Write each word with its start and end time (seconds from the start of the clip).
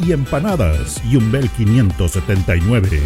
y 0.00 0.12
empanadas. 0.12 1.02
Y 1.04 1.16
un 1.16 1.30
Bel 1.32 1.48
579. 1.50 3.00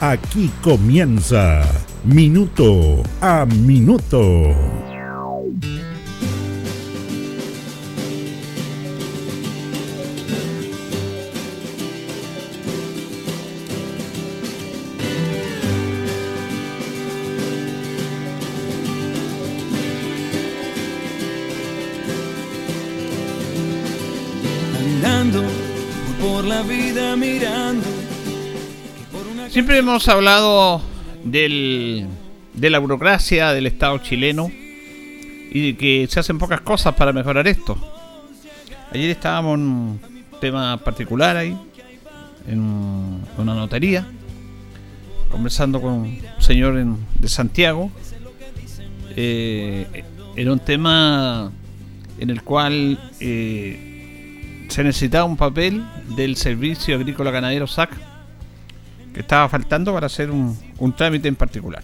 Aquí 0.00 0.50
comienza 0.62 1.62
Minuto 2.04 3.02
a 3.20 3.46
Minuto. 3.46 4.91
Siempre 29.52 29.76
hemos 29.76 30.08
hablado 30.08 30.80
del, 31.24 32.06
de 32.54 32.70
la 32.70 32.78
burocracia 32.78 33.52
del 33.52 33.66
Estado 33.66 33.98
chileno 33.98 34.50
y 34.50 35.60
de 35.72 35.76
que 35.76 36.06
se 36.08 36.20
hacen 36.20 36.38
pocas 36.38 36.62
cosas 36.62 36.94
para 36.94 37.12
mejorar 37.12 37.46
esto. 37.46 37.76
Ayer 38.92 39.10
estábamos 39.10 39.58
en 39.58 39.66
un 39.66 40.00
tema 40.40 40.78
particular 40.78 41.36
ahí, 41.36 41.54
en 42.48 42.60
una 43.36 43.54
notaría, 43.54 44.06
conversando 45.30 45.82
con 45.82 45.92
un 45.92 46.22
señor 46.38 46.82
de 47.18 47.28
Santiago. 47.28 47.90
Eh, 49.16 50.02
era 50.34 50.50
un 50.50 50.60
tema 50.60 51.52
en 52.18 52.30
el 52.30 52.42
cual 52.42 52.98
eh, 53.20 54.64
se 54.68 54.82
necesitaba 54.82 55.26
un 55.26 55.36
papel 55.36 55.84
del 56.16 56.36
Servicio 56.36 56.96
Agrícola 56.96 57.30
Ganadero 57.30 57.66
SAC 57.66 58.11
que 59.12 59.20
estaba 59.20 59.48
faltando 59.48 59.92
para 59.92 60.06
hacer 60.06 60.30
un, 60.30 60.56
un 60.78 60.92
trámite 60.94 61.28
en 61.28 61.36
particular. 61.36 61.82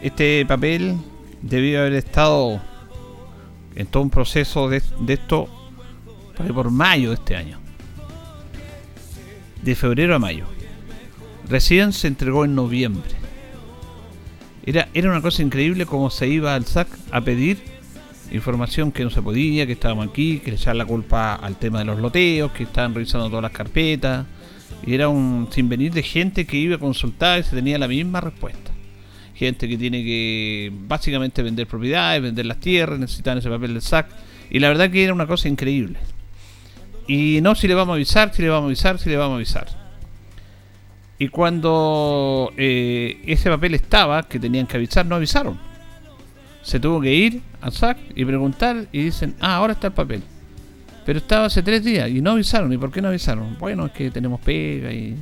Este 0.00 0.44
papel 0.46 0.96
debió 1.42 1.80
haber 1.80 1.94
estado 1.94 2.60
en 3.74 3.86
todo 3.86 4.02
un 4.02 4.10
proceso 4.10 4.68
de, 4.68 4.82
de 5.00 5.14
esto 5.14 5.48
por 6.54 6.70
mayo 6.70 7.10
de 7.10 7.14
este 7.14 7.36
año. 7.36 7.58
De 9.62 9.74
febrero 9.74 10.14
a 10.14 10.18
mayo. 10.18 10.44
Recién 11.48 11.92
se 11.92 12.08
entregó 12.08 12.44
en 12.44 12.54
noviembre. 12.54 13.10
Era, 14.64 14.88
era 14.94 15.10
una 15.10 15.22
cosa 15.22 15.42
increíble 15.42 15.86
como 15.86 16.10
se 16.10 16.28
iba 16.28 16.54
al 16.54 16.66
SAC 16.66 16.88
a 17.10 17.20
pedir 17.20 17.76
información 18.32 18.90
que 18.90 19.04
no 19.04 19.10
se 19.10 19.22
podía, 19.22 19.66
que 19.66 19.72
estábamos 19.72 20.08
aquí, 20.08 20.40
que 20.40 20.50
le 20.50 20.56
echaban 20.56 20.78
la 20.78 20.84
culpa 20.84 21.34
al 21.34 21.56
tema 21.56 21.80
de 21.80 21.84
los 21.84 22.00
loteos, 22.00 22.50
que 22.52 22.64
estaban 22.64 22.94
revisando 22.94 23.28
todas 23.28 23.42
las 23.42 23.52
carpetas. 23.52 24.26
Y 24.84 24.94
era 24.94 25.08
un 25.08 25.48
sinvenir 25.50 25.92
de 25.92 26.02
gente 26.02 26.46
que 26.46 26.56
iba 26.56 26.76
a 26.76 26.78
consultar 26.78 27.40
y 27.40 27.42
se 27.42 27.56
tenía 27.56 27.78
la 27.78 27.88
misma 27.88 28.20
respuesta. 28.20 28.70
Gente 29.34 29.68
que 29.68 29.76
tiene 29.76 30.02
que 30.04 30.72
básicamente 30.72 31.42
vender 31.42 31.66
propiedades, 31.66 32.22
vender 32.22 32.46
las 32.46 32.58
tierras, 32.58 32.98
necesitan 32.98 33.38
ese 33.38 33.50
papel 33.50 33.74
del 33.74 33.82
SAC. 33.82 34.06
Y 34.50 34.60
la 34.60 34.68
verdad 34.68 34.90
que 34.90 35.04
era 35.04 35.12
una 35.12 35.26
cosa 35.26 35.48
increíble. 35.48 35.98
Y 37.06 37.40
no 37.42 37.54
si 37.54 37.68
le 37.68 37.74
vamos 37.74 37.92
a 37.92 37.96
avisar, 37.96 38.32
si 38.34 38.42
le 38.42 38.48
vamos 38.48 38.64
a 38.64 38.66
avisar, 38.68 38.98
si 38.98 39.08
le 39.08 39.16
vamos 39.16 39.34
a 39.34 39.36
avisar. 39.36 39.66
Y 41.18 41.28
cuando 41.28 42.52
eh, 42.56 43.22
ese 43.26 43.48
papel 43.48 43.74
estaba, 43.74 44.22
que 44.24 44.38
tenían 44.38 44.66
que 44.66 44.76
avisar, 44.76 45.06
no 45.06 45.16
avisaron. 45.16 45.58
Se 46.62 46.80
tuvo 46.80 47.00
que 47.00 47.14
ir 47.14 47.42
al 47.60 47.72
SAC 47.72 47.98
y 48.14 48.24
preguntar 48.24 48.88
y 48.92 49.04
dicen, 49.04 49.34
ah, 49.40 49.56
ahora 49.56 49.74
está 49.74 49.86
el 49.88 49.92
papel. 49.92 50.22
Pero 51.06 51.20
estaba 51.20 51.46
hace 51.46 51.62
tres 51.62 51.84
días 51.84 52.10
y 52.10 52.20
no 52.20 52.32
avisaron. 52.32 52.72
¿Y 52.72 52.76
por 52.76 52.90
qué 52.90 53.00
no 53.00 53.08
avisaron? 53.08 53.56
Bueno, 53.60 53.86
es 53.86 53.92
que 53.92 54.10
tenemos 54.10 54.40
pega 54.40 54.92
y... 54.92 55.16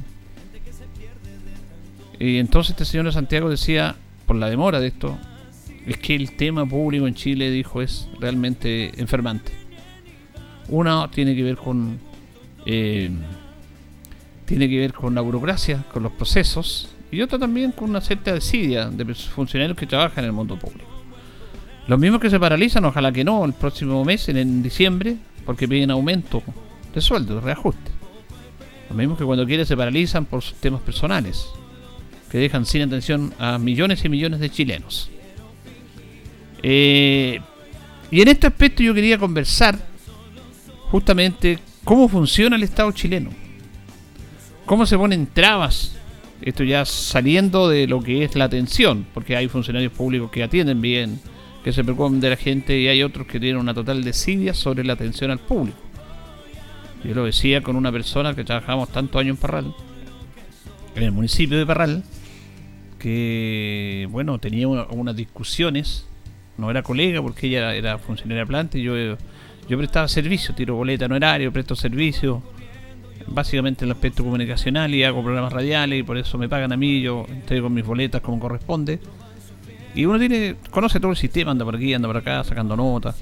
Y 2.19 2.39
entonces 2.39 2.71
este 2.71 2.85
señor 2.87 3.07
de 3.07 3.13
Santiago 3.13 3.51
decía, 3.51 3.95
por 4.25 4.37
la 4.37 4.49
demora 4.49 4.81
de 4.81 4.87
esto, 4.87 5.19
es 5.85 5.99
que 5.99 6.15
el 6.15 6.37
tema 6.37 6.65
público 6.65 7.07
en 7.07 7.15
Chile, 7.15 7.51
dijo, 7.51 7.83
es 7.83 8.09
realmente 8.19 8.99
enfermante. 8.99 9.53
Una 10.69 11.11
tiene 11.11 11.37
que 11.37 11.43
ver 11.43 11.57
con... 11.57 11.99
Eh, 12.65 13.11
tiene 14.47 14.69
que 14.69 14.79
ver 14.79 14.95
con 14.95 15.15
la 15.15 15.21
burocracia, 15.21 15.85
con 15.93 16.03
los 16.03 16.13
procesos, 16.13 16.89
y 17.11 17.21
otra 17.21 17.39
también 17.39 17.73
con 17.73 17.91
una 17.91 18.01
cierta 18.01 18.33
desidia 18.33 18.89
de 18.89 19.15
funcionarios 19.15 19.77
que 19.77 19.87
trabajan 19.87 20.25
en 20.25 20.31
el 20.31 20.33
mundo 20.33 20.59
público. 20.59 20.89
Los 21.89 21.99
mismos 21.99 22.21
que 22.21 22.31
se 22.31 22.41
paralizan, 22.41 22.85
ojalá 22.87 23.13
que 23.13 23.25
no, 23.25 23.45
el 23.45 23.53
próximo 23.53 24.03
mes, 24.05 24.29
en, 24.31 24.39
en 24.39 24.63
diciembre, 24.63 25.17
porque 25.45 25.69
piden 25.69 25.91
aumento 25.91 26.43
de 26.95 27.01
sueldo, 27.01 27.41
reajuste. 27.41 27.91
Los 28.89 28.97
mismos 28.97 29.19
que 29.19 29.25
cuando 29.25 29.47
quieren 29.47 29.67
se 29.67 29.77
paralizan 29.77 30.25
por 30.25 30.43
sus 30.43 30.55
temas 30.55 30.81
personales, 30.81 31.47
que 32.31 32.39
dejan 32.39 32.67
sin 32.67 32.83
atención 32.83 33.33
a 33.39 33.59
millones 33.59 34.05
y 34.05 34.09
millones 34.09 34.41
de 34.41 34.51
chilenos. 34.51 35.11
Eh, 36.63 37.41
y 38.11 38.21
en 38.23 38.29
este 38.29 38.47
aspecto 38.47 38.83
yo 38.83 38.95
quería 38.95 39.19
conversar 39.19 39.79
justamente 40.91 41.59
cómo 41.85 42.09
funciona 42.09 42.57
el 42.57 42.63
Estado 42.63 42.91
chileno. 42.93 43.31
Cómo 44.67 44.87
se 44.87 44.97
ponen 44.97 45.27
trabas. 45.27 45.97
Esto 46.41 46.65
ya 46.65 46.85
saliendo 46.85 47.69
de 47.69 47.87
lo 47.87 48.03
que 48.03 48.25
es 48.25 48.35
la 48.35 48.45
atención, 48.45 49.07
porque 49.15 49.37
hay 49.37 49.49
funcionarios 49.49 49.93
públicos 49.93 50.31
que 50.31 50.43
atienden 50.43 50.81
bien, 50.81 51.21
que 51.65 51.73
se 51.73 51.83
preocupan 51.83 52.21
de 52.21 52.29
la 52.29 52.37
gente 52.37 52.79
y 52.79 52.89
hay 52.89 53.03
otros 53.03 53.27
que 53.27 53.41
tienen 53.41 53.57
una 53.57 53.73
total 53.73 54.05
desidia 54.05 54.53
sobre 54.53 54.85
la 54.85 54.93
atención 54.93 55.31
al 55.31 55.39
público. 55.39 55.79
Yo 57.03 57.15
lo 57.15 57.25
decía 57.25 57.63
con 57.63 57.75
una 57.77 57.91
persona 57.91 58.35
que 58.35 58.45
trabajamos 58.45 58.91
tantos 58.91 59.19
años 59.19 59.37
en 59.37 59.41
Parral, 59.41 59.75
en 60.95 61.03
el 61.03 61.13
municipio 61.13 61.57
de 61.57 61.65
Parral, 61.65 62.05
que, 62.99 64.07
bueno, 64.11 64.39
tenía 64.39 64.69
unas 64.69 65.17
discusiones, 65.17 66.07
no 66.59 66.71
era 66.71 66.83
colega 66.83 67.23
porque 67.23 67.47
ella 67.47 67.75
era 67.75 67.99
funcionaria 67.99 68.43
de 68.43 68.47
planta 68.47 68.79
y 68.79 68.83
yo, 68.83 68.95
yo 69.69 69.79
prestaba 69.79 70.07
servicio, 70.07 70.55
tiro 70.55 70.77
boleta 70.77 71.07
en 71.07 71.13
horario, 71.13 71.51
presto 71.51 71.75
servicio, 71.75 72.43
básicamente 73.27 73.85
en 73.85 73.91
el 73.91 73.97
aspecto 73.97 74.23
comunicacional 74.23 74.95
y 74.95 75.03
hago 75.03 75.23
programas 75.23 75.53
radiales 75.53 76.01
y 76.01 76.03
por 76.03 76.19
eso 76.19 76.37
me 76.37 76.49
pagan 76.49 76.73
a 76.73 76.77
mí, 76.77 77.01
yo 77.01 77.27
entrego 77.29 77.71
mis 77.71 77.87
boletas 77.87 78.21
como 78.21 78.39
corresponde. 78.39 79.01
Y 79.95 80.05
uno 80.07 80.19
tiene, 80.19 80.57
conoce 80.71 80.99
todo 80.99 81.13
el 81.13 81.17
sistema, 81.17 81.53
anda 81.53 81.65
por 81.65 81.77
aquí, 81.77 81.95
anda 81.95 82.09
por 82.09 82.17
acá, 82.17 82.43
sacando 82.45 82.77
notas. 82.77 83.17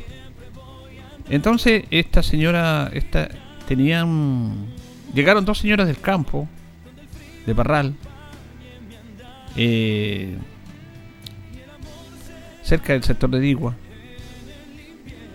Entonces, 1.28 1.85
esta 1.91 2.23
señora, 2.23 2.91
esta, 2.93 3.29
tenían, 3.67 4.67
llegaron 5.14 5.44
dos 5.44 5.58
señoras 5.58 5.87
del 5.87 5.99
campo, 5.99 6.49
de 7.46 7.55
Parral, 7.55 7.94
eh, 9.56 10.37
cerca 12.62 12.94
del 12.94 13.02
sector 13.02 13.31
de 13.31 13.41
Digua. 13.41 13.75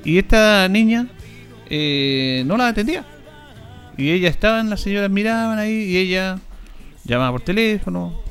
Y 0.03 0.17
esta 0.17 0.67
niña 0.69 1.07
eh, 1.69 2.44
no 2.45 2.57
la 2.57 2.69
atendía. 2.69 3.06
Y 3.97 4.11
ella 4.11 4.29
estaban, 4.29 4.69
las 4.69 4.81
señoras 4.81 5.09
miraban 5.09 5.59
ahí 5.59 5.73
y 5.73 5.97
ella 5.97 6.39
llamaba 7.03 7.31
por 7.31 7.41
teléfono, 7.41 8.21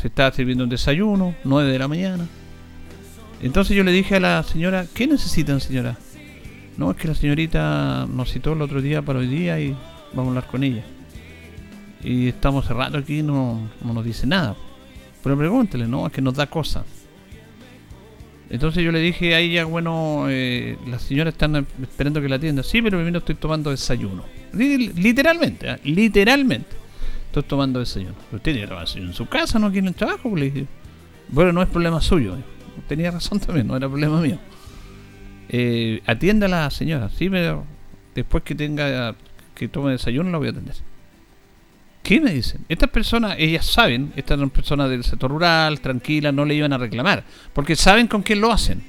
se 0.00 0.08
estaba 0.08 0.30
sirviendo 0.32 0.64
un 0.64 0.70
desayuno, 0.70 1.34
9 1.44 1.72
de 1.72 1.78
la 1.78 1.88
mañana. 1.88 2.26
Entonces 3.40 3.76
yo 3.76 3.84
le 3.84 3.92
dije 3.92 4.16
a 4.16 4.20
la 4.20 4.42
señora, 4.42 4.86
¿qué 4.92 5.06
necesitan 5.06 5.60
señora? 5.60 5.96
No, 6.76 6.90
es 6.90 6.96
que 6.96 7.08
la 7.08 7.14
señorita 7.14 8.06
nos 8.06 8.32
citó 8.32 8.52
el 8.52 8.62
otro 8.62 8.80
día 8.80 9.02
para 9.02 9.20
hoy 9.20 9.26
día 9.26 9.58
y 9.60 9.76
vamos 10.12 10.26
a 10.26 10.28
hablar 10.28 10.46
con 10.46 10.64
ella. 10.64 10.84
Y 12.02 12.28
estamos 12.28 12.66
cerrados 12.66 13.02
aquí 13.02 13.22
no, 13.22 13.68
no 13.82 13.92
nos 13.92 14.04
dice 14.04 14.26
nada. 14.26 14.56
Pero 15.22 15.36
pregúntele, 15.36 15.86
no, 15.86 16.06
es 16.06 16.12
que 16.12 16.22
nos 16.22 16.34
da 16.34 16.46
cosas. 16.46 16.84
Entonces 18.50 18.82
yo 18.82 18.92
le 18.92 19.00
dije 19.00 19.34
a 19.34 19.40
ella, 19.40 19.64
bueno, 19.64 20.26
eh, 20.28 20.78
las 20.86 21.02
señoras 21.02 21.34
están 21.34 21.66
esperando 21.82 22.20
que 22.20 22.28
la 22.28 22.36
atienda. 22.36 22.62
Sí, 22.62 22.80
pero 22.80 22.96
primero 22.96 23.18
estoy 23.18 23.34
tomando 23.34 23.70
desayuno. 23.70 24.24
Literalmente, 24.52 25.68
¿eh? 25.68 25.76
literalmente. 25.84 26.76
Estoy 27.26 27.42
tomando 27.42 27.78
desayuno. 27.78 28.14
Usted 28.32 28.54
tiene 28.54 28.66
que 28.66 28.98
en 28.98 29.12
su 29.12 29.26
casa, 29.26 29.58
no 29.58 29.68
en 29.68 29.86
el 29.88 29.94
trabajo. 29.94 30.34
Le 30.34 30.50
dije. 30.50 30.66
Bueno, 31.28 31.52
no 31.52 31.62
es 31.62 31.68
problema 31.68 32.00
suyo. 32.00 32.36
Tenía 32.86 33.10
razón 33.10 33.40
también, 33.40 33.66
no 33.66 33.76
era 33.76 33.88
problema 33.88 34.20
mío. 34.20 34.38
Eh, 35.48 36.02
atienda 36.06 36.46
a 36.46 36.50
la 36.50 36.70
señora, 36.70 37.08
sí, 37.08 37.30
pero 37.30 37.64
después 38.14 38.42
que 38.44 38.54
tenga 38.54 39.14
que 39.54 39.68
tome 39.68 39.92
desayuno 39.92 40.30
la 40.30 40.38
voy 40.38 40.48
a 40.48 40.50
atender. 40.50 40.76
¿Qué 42.02 42.20
me 42.20 42.32
dicen? 42.32 42.64
Estas 42.68 42.88
personas, 42.90 43.36
ellas 43.38 43.66
saben, 43.66 44.12
estas 44.16 44.38
son 44.38 44.50
personas 44.50 44.88
del 44.88 45.04
sector 45.04 45.30
rural, 45.30 45.80
tranquilas, 45.80 46.32
no 46.32 46.44
le 46.44 46.54
iban 46.54 46.72
a 46.72 46.78
reclamar, 46.78 47.24
porque 47.52 47.76
saben 47.76 48.06
con 48.06 48.22
quién 48.22 48.40
lo 48.40 48.52
hacen. 48.52 48.82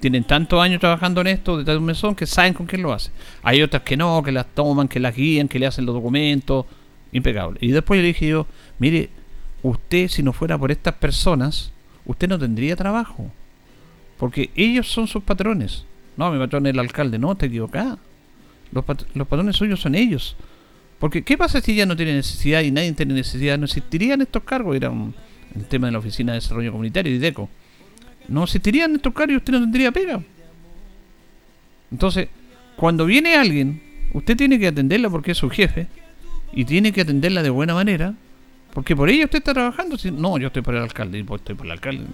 Tienen 0.00 0.24
tantos 0.24 0.60
años 0.60 0.80
trabajando 0.80 1.20
en 1.20 1.28
esto, 1.28 1.58
detrás 1.58 1.74
de 1.74 1.78
un 1.78 1.84
mesón, 1.84 2.14
que 2.14 2.26
saben 2.26 2.54
con 2.54 2.66
quién 2.66 2.82
lo 2.82 2.92
hacen. 2.92 3.12
Hay 3.42 3.62
otras 3.62 3.82
que 3.82 3.96
no, 3.96 4.22
que 4.22 4.32
las 4.32 4.46
toman, 4.46 4.88
que 4.88 4.98
las 4.98 5.14
guían, 5.14 5.48
que 5.48 5.58
le 5.58 5.66
hacen 5.66 5.84
los 5.84 5.94
documentos, 5.94 6.66
impecable. 7.12 7.58
Y 7.60 7.70
después 7.70 8.00
le 8.00 8.06
dije 8.06 8.28
yo, 8.28 8.46
mire, 8.78 9.10
usted 9.62 10.08
si 10.08 10.22
no 10.22 10.32
fuera 10.32 10.58
por 10.58 10.70
estas 10.70 10.94
personas, 10.94 11.71
usted 12.06 12.28
no 12.28 12.38
tendría 12.38 12.76
trabajo. 12.76 13.30
Porque 14.18 14.50
ellos 14.54 14.90
son 14.90 15.06
sus 15.06 15.22
patrones. 15.22 15.84
No, 16.16 16.30
mi 16.30 16.38
patrón 16.38 16.66
es 16.66 16.72
el 16.72 16.78
alcalde, 16.78 17.18
no, 17.18 17.34
te 17.34 17.46
equivocás. 17.46 17.98
Los, 18.70 18.84
los 19.14 19.28
patrones 19.28 19.56
suyos 19.56 19.80
son 19.80 19.94
ellos. 19.94 20.36
Porque, 20.98 21.22
¿qué 21.22 21.36
pasa 21.36 21.60
si 21.60 21.72
ella 21.72 21.86
no 21.86 21.96
tiene 21.96 22.14
necesidad 22.14 22.60
y 22.60 22.70
nadie 22.70 22.92
tiene 22.92 23.14
necesidad? 23.14 23.58
No 23.58 23.64
existirían 23.64 24.20
estos 24.22 24.44
cargos. 24.44 24.76
Era 24.76 24.90
un, 24.90 25.14
el 25.56 25.64
tema 25.64 25.88
de 25.88 25.92
la 25.92 25.98
Oficina 25.98 26.32
de 26.32 26.38
Desarrollo 26.38 26.70
Comunitario, 26.70 27.12
IDECO. 27.12 27.48
No 28.28 28.44
existirían 28.44 28.94
estos 28.94 29.12
cargos 29.12 29.34
y 29.34 29.36
usted 29.38 29.52
no 29.52 29.60
tendría 29.60 29.90
pega. 29.90 30.22
Entonces, 31.90 32.28
cuando 32.76 33.04
viene 33.04 33.34
alguien, 33.34 33.82
usted 34.12 34.36
tiene 34.36 34.58
que 34.58 34.68
atenderla 34.68 35.10
porque 35.10 35.32
es 35.32 35.38
su 35.38 35.50
jefe 35.50 35.88
y 36.52 36.64
tiene 36.64 36.92
que 36.92 37.00
atenderla 37.00 37.42
de 37.42 37.50
buena 37.50 37.74
manera 37.74 38.14
porque 38.72 38.96
por 38.96 39.08
ella 39.10 39.24
usted 39.24 39.38
está 39.38 39.52
trabajando. 39.52 39.96
No, 40.12 40.38
yo 40.38 40.48
estoy 40.48 40.62
por 40.62 40.74
el 40.74 40.82
alcalde 40.82 41.22
pues 41.24 41.40
estoy 41.40 41.54
por 41.54 41.66
el 41.66 41.72
alcalde. 41.72 42.06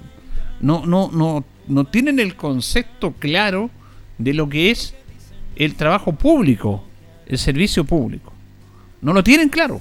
No, 0.60 0.84
no, 0.84 1.10
no, 1.12 1.44
no 1.68 1.84
tienen 1.84 2.18
el 2.18 2.34
concepto 2.34 3.12
claro 3.12 3.70
de 4.18 4.34
lo 4.34 4.48
que 4.48 4.70
es 4.70 4.94
el 5.56 5.74
trabajo 5.76 6.12
público, 6.12 6.84
el 7.26 7.38
servicio 7.38 7.84
público. 7.84 8.32
No 9.00 9.12
lo 9.12 9.22
tienen 9.22 9.48
claro. 9.48 9.80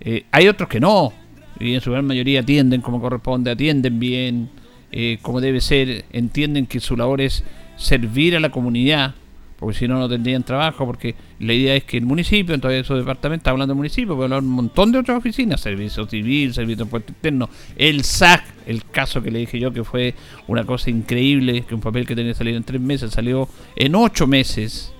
Eh, 0.00 0.24
hay 0.30 0.46
otros 0.46 0.68
que 0.68 0.78
no, 0.78 1.12
y 1.58 1.74
en 1.74 1.80
su 1.80 1.90
gran 1.90 2.06
mayoría 2.06 2.40
atienden 2.40 2.80
como 2.80 3.00
corresponde, 3.00 3.50
atienden 3.50 3.98
bien, 3.98 4.48
eh, 4.92 5.18
como 5.22 5.40
debe 5.40 5.60
ser, 5.60 6.04
entienden 6.12 6.66
que 6.66 6.78
su 6.78 6.96
labor 6.96 7.20
es 7.20 7.42
servir 7.76 8.36
a 8.36 8.40
la 8.40 8.50
comunidad, 8.50 9.16
porque 9.58 9.76
si 9.76 9.88
no, 9.88 9.98
no 9.98 10.08
tendrían 10.08 10.44
trabajo, 10.44 10.86
porque 10.86 11.16
la 11.40 11.52
idea 11.52 11.74
es 11.74 11.82
que 11.82 11.96
el 11.96 12.06
municipio, 12.06 12.54
entonces 12.54 12.86
su 12.86 12.94
departamento, 12.94 13.40
está 13.40 13.50
hablando 13.50 13.74
de 13.74 13.76
municipio, 13.76 14.14
puede 14.14 14.26
hablar 14.26 14.42
un 14.42 14.50
montón 14.50 14.92
de 14.92 14.98
otras 14.98 15.18
oficinas, 15.18 15.60
servicio 15.60 16.06
civil, 16.06 16.54
servicio 16.54 16.84
de 16.84 16.90
puerto 16.90 17.10
interno, 17.10 17.50
el 17.76 18.04
SAC, 18.04 18.44
el 18.66 18.84
caso 18.84 19.20
que 19.20 19.32
le 19.32 19.40
dije 19.40 19.58
yo 19.58 19.72
que 19.72 19.82
fue 19.82 20.14
una 20.46 20.64
cosa 20.64 20.90
increíble, 20.90 21.62
que 21.62 21.74
un 21.74 21.80
papel 21.80 22.06
que 22.06 22.14
tenía 22.14 22.34
salido 22.34 22.56
en 22.56 22.62
tres 22.62 22.80
meses 22.80 23.10
salió 23.10 23.48
en 23.74 23.96
ocho 23.96 24.28
meses, 24.28 24.92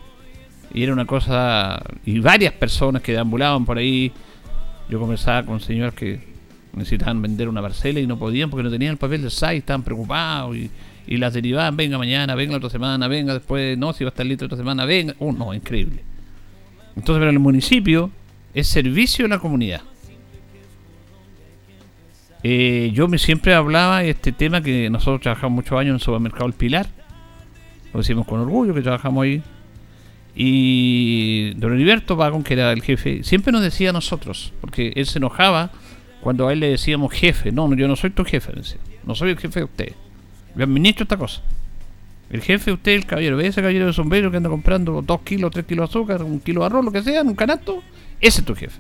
y 0.75 0.83
era 0.83 0.93
una 0.93 1.07
cosa, 1.07 1.81
y 2.05 2.19
varias 2.19 2.53
personas 2.53 3.01
que 3.01 3.13
deambulaban 3.13 3.65
por 3.65 3.79
ahí, 3.79 4.11
yo 4.91 4.99
conversaba 4.99 5.45
con 5.45 5.61
señores 5.61 5.95
que 5.95 6.21
necesitaban 6.73 7.23
vender 7.23 7.49
una 7.49 7.63
parcela 7.63 8.01
y 8.01 8.09
no 8.09 8.19
podían 8.19 8.51
porque 8.51 8.65
no 8.65 8.71
tenían 8.71 8.93
el 8.93 8.99
papel 8.99 9.23
de 9.23 9.31
SAC, 9.31 9.59
estaban 9.59 9.85
preocupados 9.85 10.57
y, 10.57 10.69
las 11.17 11.33
derivaban, 11.33 11.77
venga 11.77 11.97
mañana, 11.97 12.35
venga 12.35 12.57
otra 12.57 12.71
semana, 12.71 13.09
venga 13.09 13.33
después, 13.33 13.79
no, 13.79 13.93
si 13.93 14.05
va 14.05 14.09
a 14.09 14.11
estar 14.11 14.27
listo 14.27 14.45
otra 14.45 14.59
semana, 14.59 14.85
venga, 14.85 15.15
oh, 15.19 15.33
no, 15.33 15.55
increíble. 15.55 16.03
Entonces, 16.97 17.21
pero 17.21 17.31
el 17.31 17.39
municipio 17.39 18.11
es 18.53 18.67
servicio 18.69 19.25
a 19.25 19.29
la 19.29 19.39
comunidad. 19.39 19.81
Eh, 22.43 22.91
yo 22.93 23.09
me 23.09 23.19
siempre 23.19 23.55
hablaba 23.55 24.01
de 24.01 24.11
este 24.11 24.33
tema 24.33 24.61
que 24.61 24.91
nosotros 24.91 25.23
trabajamos 25.23 25.57
muchos 25.57 25.73
años 25.73 25.89
en 25.89 25.95
el 25.95 26.01
supermercado 26.01 26.47
El 26.47 26.53
Pilar, 26.53 26.87
lo 27.93 28.01
decimos 28.01 28.27
con 28.27 28.41
orgullo 28.41 28.75
que 28.75 28.83
trabajamos 28.83 29.25
ahí 29.25 29.43
y 30.41 31.55
don 31.55 31.73
Heriberto 31.73 32.15
Vagón, 32.15 32.45
que 32.45 32.55
era 32.55 32.71
el 32.73 32.83
jefe, 32.83 33.25
siempre 33.25 33.51
nos 33.51 33.63
decía 33.63 33.91
a 33.91 33.93
nosotros, 33.93 34.53
porque 34.61 34.93
él 34.95 35.07
se 35.07 35.19
enojaba 35.19 35.73
cuando 36.21 36.47
a 36.47 36.53
él 36.53 36.61
le 36.61 36.69
decíamos 36.69 37.13
jefe. 37.13 37.51
No, 37.51 37.75
yo 37.75 37.89
no 37.89 37.97
soy 37.97 38.11
tu 38.11 38.25
jefe, 38.25 38.53
no 39.05 39.15
soy 39.15 39.31
el 39.31 39.39
jefe 39.39 39.61
de 39.61 39.65
usted. 39.65 39.93
Yo 40.59 40.65
administro 40.65 41.05
esta 41.05 41.17
cosa. 41.17 41.41
El 42.29 42.43
jefe 42.43 42.73
usted, 42.73 42.93
el 42.93 43.07
caballero, 43.07 43.39
ve 43.39 43.47
ese 43.47 43.63
caballero 43.63 43.87
de 43.87 43.95
sombrero 43.95 44.31
que 44.31 44.37
anda 44.37 44.51
comprando 44.51 45.01
dos 45.01 45.23
kilos, 45.23 45.51
tres 45.51 45.65
kilos 45.65 45.89
de 45.89 45.99
azúcar, 45.99 46.23
un 46.23 46.41
kilo 46.41 46.61
de 46.61 46.67
arroz, 46.67 46.85
lo 46.85 46.93
que 46.93 47.03
sea, 47.03 47.23
en 47.23 47.29
un 47.29 47.35
canasto, 47.35 47.83
ese 48.21 48.41
es 48.41 48.47
tu 48.47 48.55
jefe. 48.55 48.79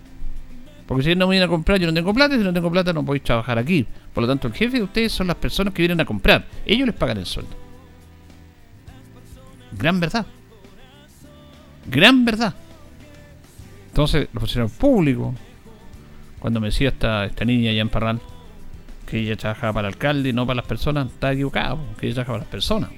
Porque 0.86 1.04
si 1.04 1.12
él 1.12 1.18
no 1.18 1.28
viene 1.28 1.46
a 1.46 1.48
comprar, 1.48 1.78
yo 1.78 1.86
no 1.86 1.94
tengo 1.94 2.12
plata, 2.12 2.34
y 2.34 2.38
si 2.38 2.44
no 2.44 2.52
tengo 2.52 2.70
plata 2.70 2.92
no 2.92 3.02
podéis 3.02 3.24
trabajar 3.24 3.56
aquí. 3.56 3.86
Por 4.12 4.22
lo 4.22 4.28
tanto, 4.28 4.48
el 4.48 4.54
jefe 4.54 4.76
de 4.76 4.82
ustedes 4.82 5.12
son 5.12 5.28
las 5.28 5.36
personas 5.36 5.72
que 5.72 5.80
vienen 5.80 6.00
a 6.00 6.04
comprar. 6.04 6.44
Ellos 6.66 6.86
les 6.86 6.94
pagan 6.94 7.16
el 7.16 7.26
sueldo. 7.26 7.56
Gran 9.72 10.00
verdad 10.00 10.26
gran 11.90 12.24
verdad. 12.24 12.54
Entonces, 13.88 14.28
los 14.32 14.42
funcionarios 14.42 14.76
públicos, 14.76 15.34
cuando 16.38 16.60
me 16.60 16.68
decía 16.68 16.90
esta, 16.90 17.24
esta 17.24 17.44
niña 17.44 17.70
allá 17.70 17.82
en 17.82 17.88
Parral, 17.88 18.20
que 19.08 19.18
ella 19.18 19.36
trabajaba 19.36 19.72
para 19.72 19.88
el 19.88 19.94
alcalde 19.94 20.28
y 20.28 20.32
no 20.34 20.46
para 20.46 20.56
las 20.56 20.66
personas, 20.66 21.06
está 21.06 21.32
equivocado, 21.32 21.78
que 21.98 22.06
ella 22.06 22.16
trabajaba 22.16 22.38
para 22.38 22.44
las 22.44 22.50
personas. 22.50 22.90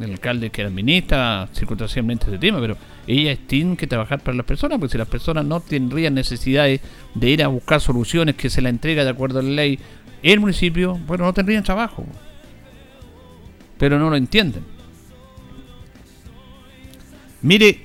El 0.00 0.12
alcalde 0.12 0.50
que 0.50 0.62
administra 0.62 1.48
circunstancialmente 1.52 2.26
ese 2.26 2.38
tema, 2.38 2.60
pero 2.60 2.76
ella 3.06 3.36
tiene 3.46 3.76
que 3.76 3.86
trabajar 3.86 4.20
para 4.20 4.36
las 4.36 4.46
personas, 4.46 4.78
porque 4.78 4.92
si 4.92 4.98
las 4.98 5.08
personas 5.08 5.44
no 5.44 5.60
tendrían 5.60 6.14
necesidades 6.14 6.80
de 7.14 7.30
ir 7.30 7.44
a 7.44 7.48
buscar 7.48 7.80
soluciones 7.80 8.34
que 8.34 8.50
se 8.50 8.60
la 8.60 8.70
entrega 8.70 9.04
de 9.04 9.10
acuerdo 9.10 9.38
a 9.38 9.42
la 9.42 9.50
ley 9.50 9.78
el 10.22 10.40
municipio, 10.40 10.98
bueno, 11.06 11.24
no 11.24 11.32
tendrían 11.32 11.62
trabajo. 11.62 12.04
Pero 13.78 14.00
no 14.00 14.10
lo 14.10 14.16
entienden. 14.16 14.64
Mire, 17.42 17.80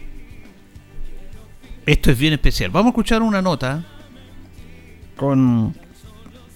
esto 1.86 2.10
es 2.10 2.18
bien 2.18 2.34
especial. 2.34 2.72
Vamos 2.72 2.88
a 2.88 2.90
escuchar 2.90 3.22
una 3.22 3.42
nota 3.42 3.86
con 5.16 5.76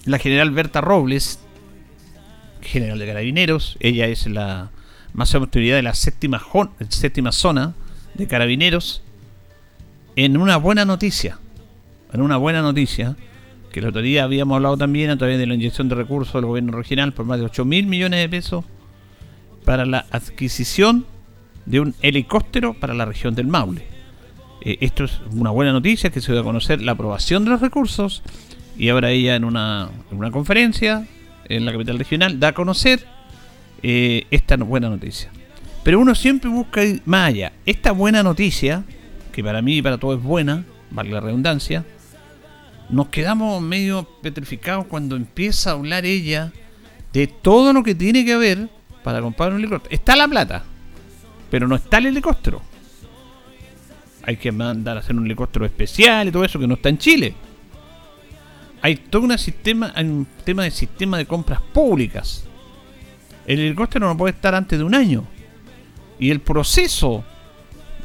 la 0.08 0.18
general 0.18 0.50
Berta 0.50 0.80
Robles, 0.80 1.38
general 2.62 2.98
de 2.98 3.06
carabineros. 3.06 3.76
Ella 3.80 4.06
es 4.06 4.26
la 4.26 4.70
más 5.12 5.34
autoridad 5.34 5.76
de 5.76 5.82
la 5.82 5.94
séptima, 5.94 6.40
zona 7.32 7.74
de 8.14 8.26
carabineros. 8.26 9.02
En 10.16 10.36
una 10.36 10.56
buena 10.56 10.84
noticia, 10.84 11.38
en 12.12 12.22
una 12.22 12.38
buena 12.38 12.62
noticia, 12.62 13.16
que 13.70 13.82
la 13.82 13.88
autoridad 13.88 14.24
habíamos 14.24 14.56
hablado 14.56 14.78
también 14.78 15.10
a 15.10 15.18
través 15.18 15.38
de 15.38 15.46
la 15.46 15.54
inyección 15.54 15.88
de 15.88 15.94
recursos 15.94 16.32
del 16.34 16.46
gobierno 16.46 16.72
regional 16.72 17.12
por 17.12 17.26
más 17.26 17.38
de 17.38 17.44
8 17.44 17.64
mil 17.66 17.86
millones 17.86 18.20
de 18.20 18.28
pesos 18.28 18.64
para 19.64 19.84
la 19.84 20.06
adquisición 20.10 21.04
de 21.66 21.80
un 21.80 21.94
helicóptero 22.00 22.72
para 22.72 22.94
la 22.94 23.04
región 23.04 23.34
del 23.34 23.46
Maule. 23.46 23.86
Eh, 24.62 24.78
esto 24.80 25.04
es 25.04 25.20
una 25.30 25.50
buena 25.50 25.72
noticia 25.72 26.10
que 26.10 26.22
se 26.22 26.32
va 26.32 26.40
a 26.40 26.44
conocer 26.44 26.80
la 26.80 26.92
aprobación 26.92 27.44
de 27.44 27.50
los 27.50 27.60
recursos 27.60 28.22
y 28.78 28.88
ahora 28.88 29.10
ella 29.10 29.34
en 29.34 29.44
una, 29.44 29.90
una 30.12 30.30
conferencia 30.30 31.06
en 31.48 31.64
la 31.64 31.72
capital 31.72 31.98
regional 31.98 32.38
da 32.38 32.48
a 32.48 32.52
conocer 32.52 33.04
eh, 33.82 34.26
esta 34.30 34.56
buena 34.56 34.88
noticia. 34.88 35.30
Pero 35.82 35.98
uno 35.98 36.14
siempre 36.14 36.48
busca 36.48 36.84
ir 36.84 37.02
más 37.04 37.28
allá. 37.28 37.52
Esta 37.66 37.92
buena 37.92 38.22
noticia, 38.22 38.84
que 39.32 39.42
para 39.42 39.62
mí 39.62 39.78
y 39.78 39.82
para 39.82 39.98
todos 39.98 40.18
es 40.18 40.24
buena, 40.24 40.64
vale 40.90 41.10
la 41.10 41.20
redundancia, 41.20 41.84
nos 42.88 43.08
quedamos 43.08 43.60
medio 43.60 44.08
petrificados 44.22 44.86
cuando 44.86 45.16
empieza 45.16 45.70
a 45.70 45.72
hablar 45.74 46.06
ella 46.06 46.52
de 47.12 47.26
todo 47.26 47.72
lo 47.72 47.82
que 47.82 47.94
tiene 47.94 48.24
que 48.24 48.36
ver 48.36 48.68
para 49.02 49.20
comprar 49.20 49.52
un 49.52 49.58
helicóptero. 49.58 49.92
Está 49.92 50.14
la 50.14 50.28
plata, 50.28 50.64
pero 51.50 51.66
no 51.66 51.74
está 51.74 51.98
el 51.98 52.06
helicóptero. 52.06 52.62
Hay 54.22 54.36
que 54.36 54.52
mandar 54.52 54.96
a 54.96 55.00
hacer 55.00 55.16
un 55.16 55.24
helicóptero 55.24 55.64
especial 55.64 56.28
y 56.28 56.32
todo 56.32 56.44
eso 56.44 56.58
que 56.60 56.66
no 56.66 56.74
está 56.74 56.90
en 56.90 56.98
Chile. 56.98 57.34
Hay 58.80 58.96
todo 58.96 59.22
un 59.22 59.38
sistema, 59.38 59.92
hay 59.94 60.06
un 60.06 60.26
tema 60.44 60.64
de 60.64 60.70
sistema 60.70 61.18
de 61.18 61.26
compras 61.26 61.60
públicas. 61.72 62.44
El 63.46 63.60
helicóptero 63.60 64.06
no 64.06 64.16
puede 64.16 64.34
estar 64.34 64.54
antes 64.54 64.78
de 64.78 64.84
un 64.84 64.94
año. 64.94 65.24
Y 66.18 66.30
el 66.30 66.40
proceso 66.40 67.24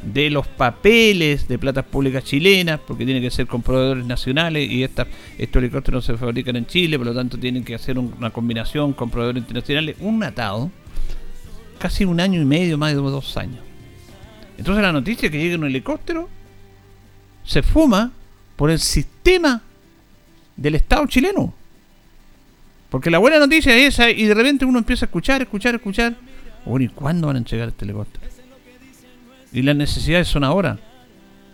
de 0.02 0.30
los 0.30 0.46
papeles 0.46 1.48
de 1.48 1.58
platas 1.58 1.84
públicas 1.84 2.24
chilenas, 2.24 2.80
porque 2.86 3.04
tiene 3.04 3.20
que 3.20 3.30
ser 3.30 3.46
con 3.46 3.62
proveedores 3.62 4.04
nacionales 4.04 4.70
y 4.70 4.82
estos 4.82 5.06
helicópteros 5.38 6.04
se 6.04 6.16
fabrican 6.16 6.56
en 6.56 6.66
Chile, 6.66 6.98
por 6.98 7.06
lo 7.06 7.14
tanto 7.14 7.38
tienen 7.38 7.64
que 7.64 7.74
hacer 7.74 7.98
una 7.98 8.30
combinación 8.30 8.92
con 8.92 9.10
proveedores 9.10 9.42
internacionales, 9.42 9.96
un 10.00 10.22
atado 10.22 10.70
casi 11.78 12.04
un 12.04 12.20
año 12.20 12.40
y 12.40 12.44
medio, 12.44 12.78
más 12.78 12.92
de 12.92 12.96
dos 12.96 13.36
años. 13.36 13.60
Entonces 14.56 14.82
la 14.82 14.92
noticia 14.92 15.30
que 15.30 15.38
llega 15.38 15.56
un 15.56 15.64
helicóptero 15.64 16.28
se 17.44 17.62
fuma 17.62 18.12
por 18.56 18.70
el 18.70 18.78
sistema 18.78 19.62
del 20.56 20.74
Estado 20.74 21.06
chileno. 21.06 21.54
Porque 22.90 23.10
la 23.10 23.18
buena 23.18 23.38
noticia 23.38 23.76
es 23.76 23.94
esa 23.94 24.10
y 24.10 24.24
de 24.24 24.34
repente 24.34 24.64
uno 24.64 24.78
empieza 24.78 25.04
a 25.04 25.08
escuchar, 25.08 25.42
escuchar, 25.42 25.74
escuchar. 25.74 26.14
Bueno, 26.64 26.84
¿y 26.84 26.88
cuándo 26.88 27.26
van 27.26 27.36
a 27.36 27.38
entregar 27.40 27.68
este 27.68 27.84
helicóptero? 27.84 28.24
Y 29.52 29.62
las 29.62 29.76
necesidades 29.76 30.28
son 30.28 30.44
ahora. 30.44 30.78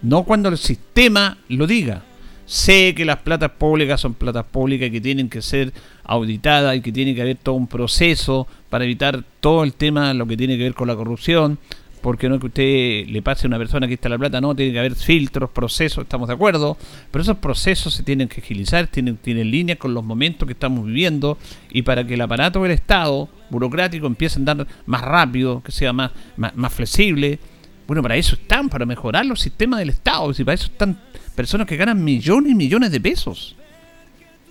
No 0.03 0.25
cuando 0.25 0.49
el 0.49 0.59
sistema 0.59 1.39
lo 1.49 1.67
diga. 1.67 2.03
Sé 2.47 2.95
que 2.95 3.05
las 3.05 3.19
platas 3.19 3.53
públicas 3.53 4.01
son 4.01 4.15
platas 4.15 4.45
públicas 4.45 4.89
y 4.89 4.91
que 4.91 5.01
tienen 5.01 5.29
que 5.29 5.41
ser 5.41 5.73
auditadas 6.05 6.77
y 6.77 6.81
que 6.81 6.91
tiene 6.91 7.15
que 7.15 7.23
haber 7.23 7.37
todo 7.37 7.55
un 7.55 7.69
proceso 7.69 8.49
para 8.69 8.85
evitar 8.85 9.23
todo 9.41 9.63
el 9.63 9.75
tema, 9.75 10.13
lo 10.15 10.27
que 10.27 10.37
tiene 10.37 10.57
que 10.57 10.65
ver 10.65 10.75
con 10.75 10.89
la 10.89 10.97
corrupción, 10.97 11.59
porque 12.01 12.29
no 12.29 12.37
es 12.37 12.41
que 12.41 12.47
usted 12.47 13.07
le 13.09 13.23
pase 13.23 13.47
a 13.47 13.49
una 13.49 13.59
persona 13.59 13.87
que 13.87 13.95
está 13.95 14.09
la 14.09 14.19
plata, 14.19 14.41
no, 14.41 14.55
tiene 14.55 14.73
que 14.73 14.79
haber 14.79 14.95
filtros, 14.95 15.51
procesos, 15.51 16.05
estamos 16.05 16.29
de 16.29 16.35
acuerdo, 16.35 16.77
pero 17.11 17.23
esos 17.23 17.37
procesos 17.39 17.95
se 17.95 18.03
tienen 18.03 18.29
que 18.29 18.41
agilizar, 18.41 18.87
tienen, 18.87 19.17
tienen 19.17 19.51
línea 19.51 19.77
con 19.77 19.93
los 19.93 20.03
momentos 20.03 20.47
que 20.47 20.53
estamos 20.53 20.87
viviendo 20.87 21.37
y 21.71 21.83
para 21.83 22.07
que 22.07 22.15
el 22.15 22.21
aparato 22.21 22.63
del 22.63 22.73
Estado 22.73 23.29
burocrático 23.51 24.07
empiece 24.07 24.39
a 24.39 24.41
andar 24.41 24.67
más 24.87 25.03
rápido, 25.03 25.63
que 25.63 25.73
sea 25.73 25.93
más, 25.93 26.13
más, 26.37 26.73
flexible, 26.73 27.39
bueno, 27.87 28.03
para 28.03 28.17
eso 28.17 28.37
están, 28.37 28.69
para 28.69 28.87
mejorar 28.87 29.27
los 29.27 29.41
sistemas 29.41 29.81
del 29.81 29.91
Estado, 29.91 30.33
y 30.37 30.45
para 30.45 30.55
eso 30.55 30.67
están 30.67 30.99
personas 31.35 31.67
que 31.67 31.77
ganan 31.77 32.03
millones 32.03 32.53
y 32.53 32.55
millones 32.55 32.93
de 32.93 33.01
pesos. 33.01 33.57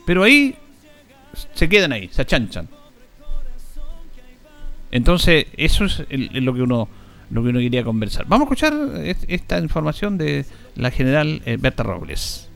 Pero 0.06 0.24
ahí 0.24 0.56
se 1.54 1.70
quedan 1.70 1.94
ahí, 1.94 2.10
se 2.12 2.22
achanchan. 2.22 2.68
Entonces, 4.92 5.46
eso 5.56 5.86
es 5.86 6.04
lo 6.10 6.54
que 6.54 6.62
uno 6.62 6.90
lo 7.32 7.44
que 7.44 7.50
uno 7.50 7.60
quería 7.60 7.84
conversar. 7.84 8.26
Vamos 8.28 8.46
a 8.46 8.48
escuchar 8.48 8.74
esta 9.28 9.60
información 9.60 10.18
de 10.18 10.46
la 10.76 10.92
general 10.92 11.42
eh, 11.46 11.58
Berta 11.60 11.84
Robles. 11.84 12.50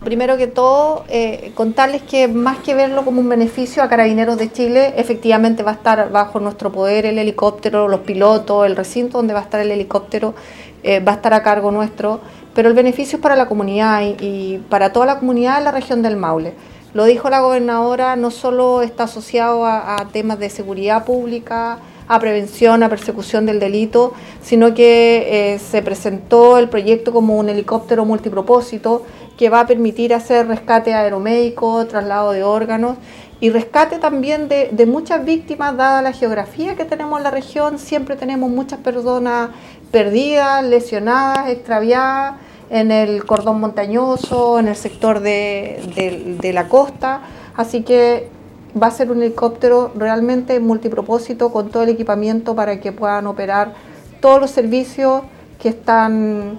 Primero 0.00 0.36
que 0.36 0.48
todo, 0.48 1.04
eh, 1.08 1.52
contarles 1.54 2.02
que 2.02 2.28
más 2.28 2.58
que 2.58 2.74
verlo 2.74 3.04
como 3.04 3.20
un 3.20 3.28
beneficio 3.28 3.82
a 3.82 3.88
Carabineros 3.88 4.36
de 4.36 4.52
Chile, 4.52 4.92
efectivamente 4.98 5.62
va 5.62 5.70
a 5.70 5.74
estar 5.74 6.10
bajo 6.10 6.40
nuestro 6.40 6.70
poder 6.70 7.06
el 7.06 7.18
helicóptero, 7.18 7.88
los 7.88 8.00
pilotos, 8.00 8.66
el 8.66 8.76
recinto 8.76 9.16
donde 9.16 9.32
va 9.32 9.40
a 9.40 9.44
estar 9.44 9.60
el 9.60 9.70
helicóptero, 9.70 10.34
eh, 10.82 11.00
va 11.00 11.12
a 11.12 11.14
estar 11.14 11.32
a 11.32 11.42
cargo 11.42 11.70
nuestro, 11.70 12.20
pero 12.54 12.68
el 12.68 12.74
beneficio 12.74 13.16
es 13.16 13.22
para 13.22 13.34
la 13.34 13.48
comunidad 13.48 14.02
y, 14.20 14.58
para 14.68 14.92
toda 14.92 15.06
la 15.06 15.18
comunidad 15.18 15.58
de 15.58 15.64
la 15.64 15.72
región 15.72 16.02
del 16.02 16.16
Maule. 16.16 16.52
Lo 16.92 17.06
dijo 17.06 17.30
la 17.30 17.40
gobernadora, 17.40 18.14
no 18.14 18.30
solo 18.30 18.82
está 18.82 19.04
asociado 19.04 19.64
a 19.64 20.06
temas 20.12 20.38
de 20.38 20.50
seguridad 20.50 21.04
pública, 21.04 21.78
a 22.08 22.18
prevención, 22.18 22.82
a 22.82 22.88
persecución 22.88 23.46
del 23.46 23.60
delito, 23.60 24.12
sino 24.42 24.74
que 24.74 25.54
eh, 25.54 25.58
se 25.58 25.82
presentó 25.82 26.58
el 26.58 26.68
proyecto 26.68 27.12
como 27.12 27.38
un 27.38 27.48
helicóptero 27.48 28.04
multipropósito 28.04 29.04
que 29.38 29.48
va 29.48 29.60
a 29.60 29.66
permitir 29.66 30.14
hacer 30.14 30.46
rescate 30.46 30.94
aeromédico, 30.94 31.86
traslado 31.86 32.32
de 32.32 32.44
órganos 32.44 32.96
y 33.40 33.50
rescate 33.50 33.98
también 33.98 34.48
de, 34.48 34.86
muchas 34.86 35.24
víctimas, 35.24 35.76
dada 35.76 36.02
la 36.02 36.12
geografía 36.12 36.76
que 36.76 36.84
tenemos 36.84 37.18
en 37.18 37.24
la 37.24 37.30
región, 37.30 37.78
siempre 37.78 38.16
tenemos 38.16 38.48
muchas 38.50 38.78
personas 38.78 39.50
perdidas, 39.90 40.64
lesionadas, 40.64 41.48
extraviadas 41.48 42.36
en 42.70 42.90
el 42.90 43.24
cordón 43.24 43.60
montañoso, 43.60 44.58
en 44.58 44.68
el 44.68 44.76
sector 44.76 45.20
de, 45.20 46.38
de 46.40 46.52
la 46.52 46.68
costa, 46.68 47.22
así 47.56 47.82
que 47.82 48.30
va 48.80 48.88
a 48.88 48.90
ser 48.90 49.10
un 49.10 49.22
helicóptero 49.22 49.92
realmente 49.94 50.58
multipropósito 50.60 51.52
con 51.52 51.70
todo 51.70 51.84
el 51.84 51.90
equipamiento 51.90 52.54
para 52.54 52.80
que 52.80 52.92
puedan 52.92 53.26
operar 53.26 53.74
todos 54.20 54.40
los 54.40 54.50
servicios 54.50 55.22
que 55.60 55.68
están 55.68 56.58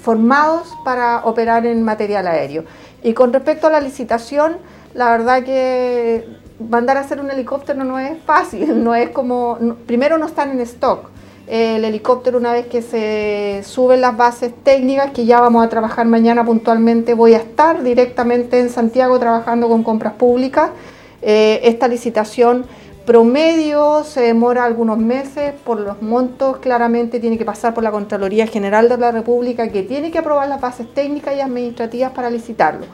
formados 0.00 0.72
para 0.84 1.24
operar 1.24 1.66
en 1.66 1.82
material 1.82 2.26
aéreo. 2.26 2.64
Y 3.02 3.12
con 3.12 3.32
respecto 3.32 3.66
a 3.66 3.70
la 3.70 3.80
licitación, 3.80 4.56
la 4.94 5.10
verdad 5.10 5.42
que 5.44 6.26
mandar 6.70 6.96
a 6.96 7.00
hacer 7.00 7.20
un 7.20 7.30
helicóptero 7.30 7.84
no 7.84 7.98
es 7.98 8.18
fácil, 8.24 8.82
no 8.84 8.94
es 8.94 9.10
como, 9.10 9.58
primero 9.86 10.18
no 10.18 10.26
están 10.26 10.50
en 10.50 10.60
stock. 10.60 11.10
El 11.46 11.84
helicóptero 11.84 12.38
una 12.38 12.54
vez 12.54 12.68
que 12.68 12.80
se 12.80 13.62
suben 13.64 14.00
las 14.00 14.16
bases 14.16 14.54
técnicas, 14.62 15.10
que 15.10 15.26
ya 15.26 15.42
vamos 15.42 15.62
a 15.62 15.68
trabajar 15.68 16.06
mañana 16.06 16.42
puntualmente, 16.42 17.12
voy 17.12 17.34
a 17.34 17.36
estar 17.36 17.82
directamente 17.82 18.58
en 18.60 18.70
Santiago 18.70 19.18
trabajando 19.18 19.68
con 19.68 19.82
compras 19.82 20.14
públicas 20.14 20.70
eh, 21.26 21.60
esta 21.64 21.88
licitación 21.88 22.66
promedio 23.06 24.04
se 24.04 24.20
demora 24.20 24.64
algunos 24.64 24.98
meses 24.98 25.54
por 25.64 25.80
los 25.80 26.02
montos, 26.02 26.58
claramente 26.58 27.18
tiene 27.18 27.38
que 27.38 27.46
pasar 27.46 27.72
por 27.72 27.82
la 27.82 27.90
Contraloría 27.90 28.46
General 28.46 28.90
de 28.90 28.98
la 28.98 29.10
República 29.10 29.68
que 29.68 29.82
tiene 29.82 30.10
que 30.10 30.18
aprobar 30.18 30.48
las 30.48 30.60
bases 30.60 30.86
técnicas 30.92 31.34
y 31.34 31.40
administrativas 31.40 32.12
para 32.12 32.28
licitarlo. 32.28 32.84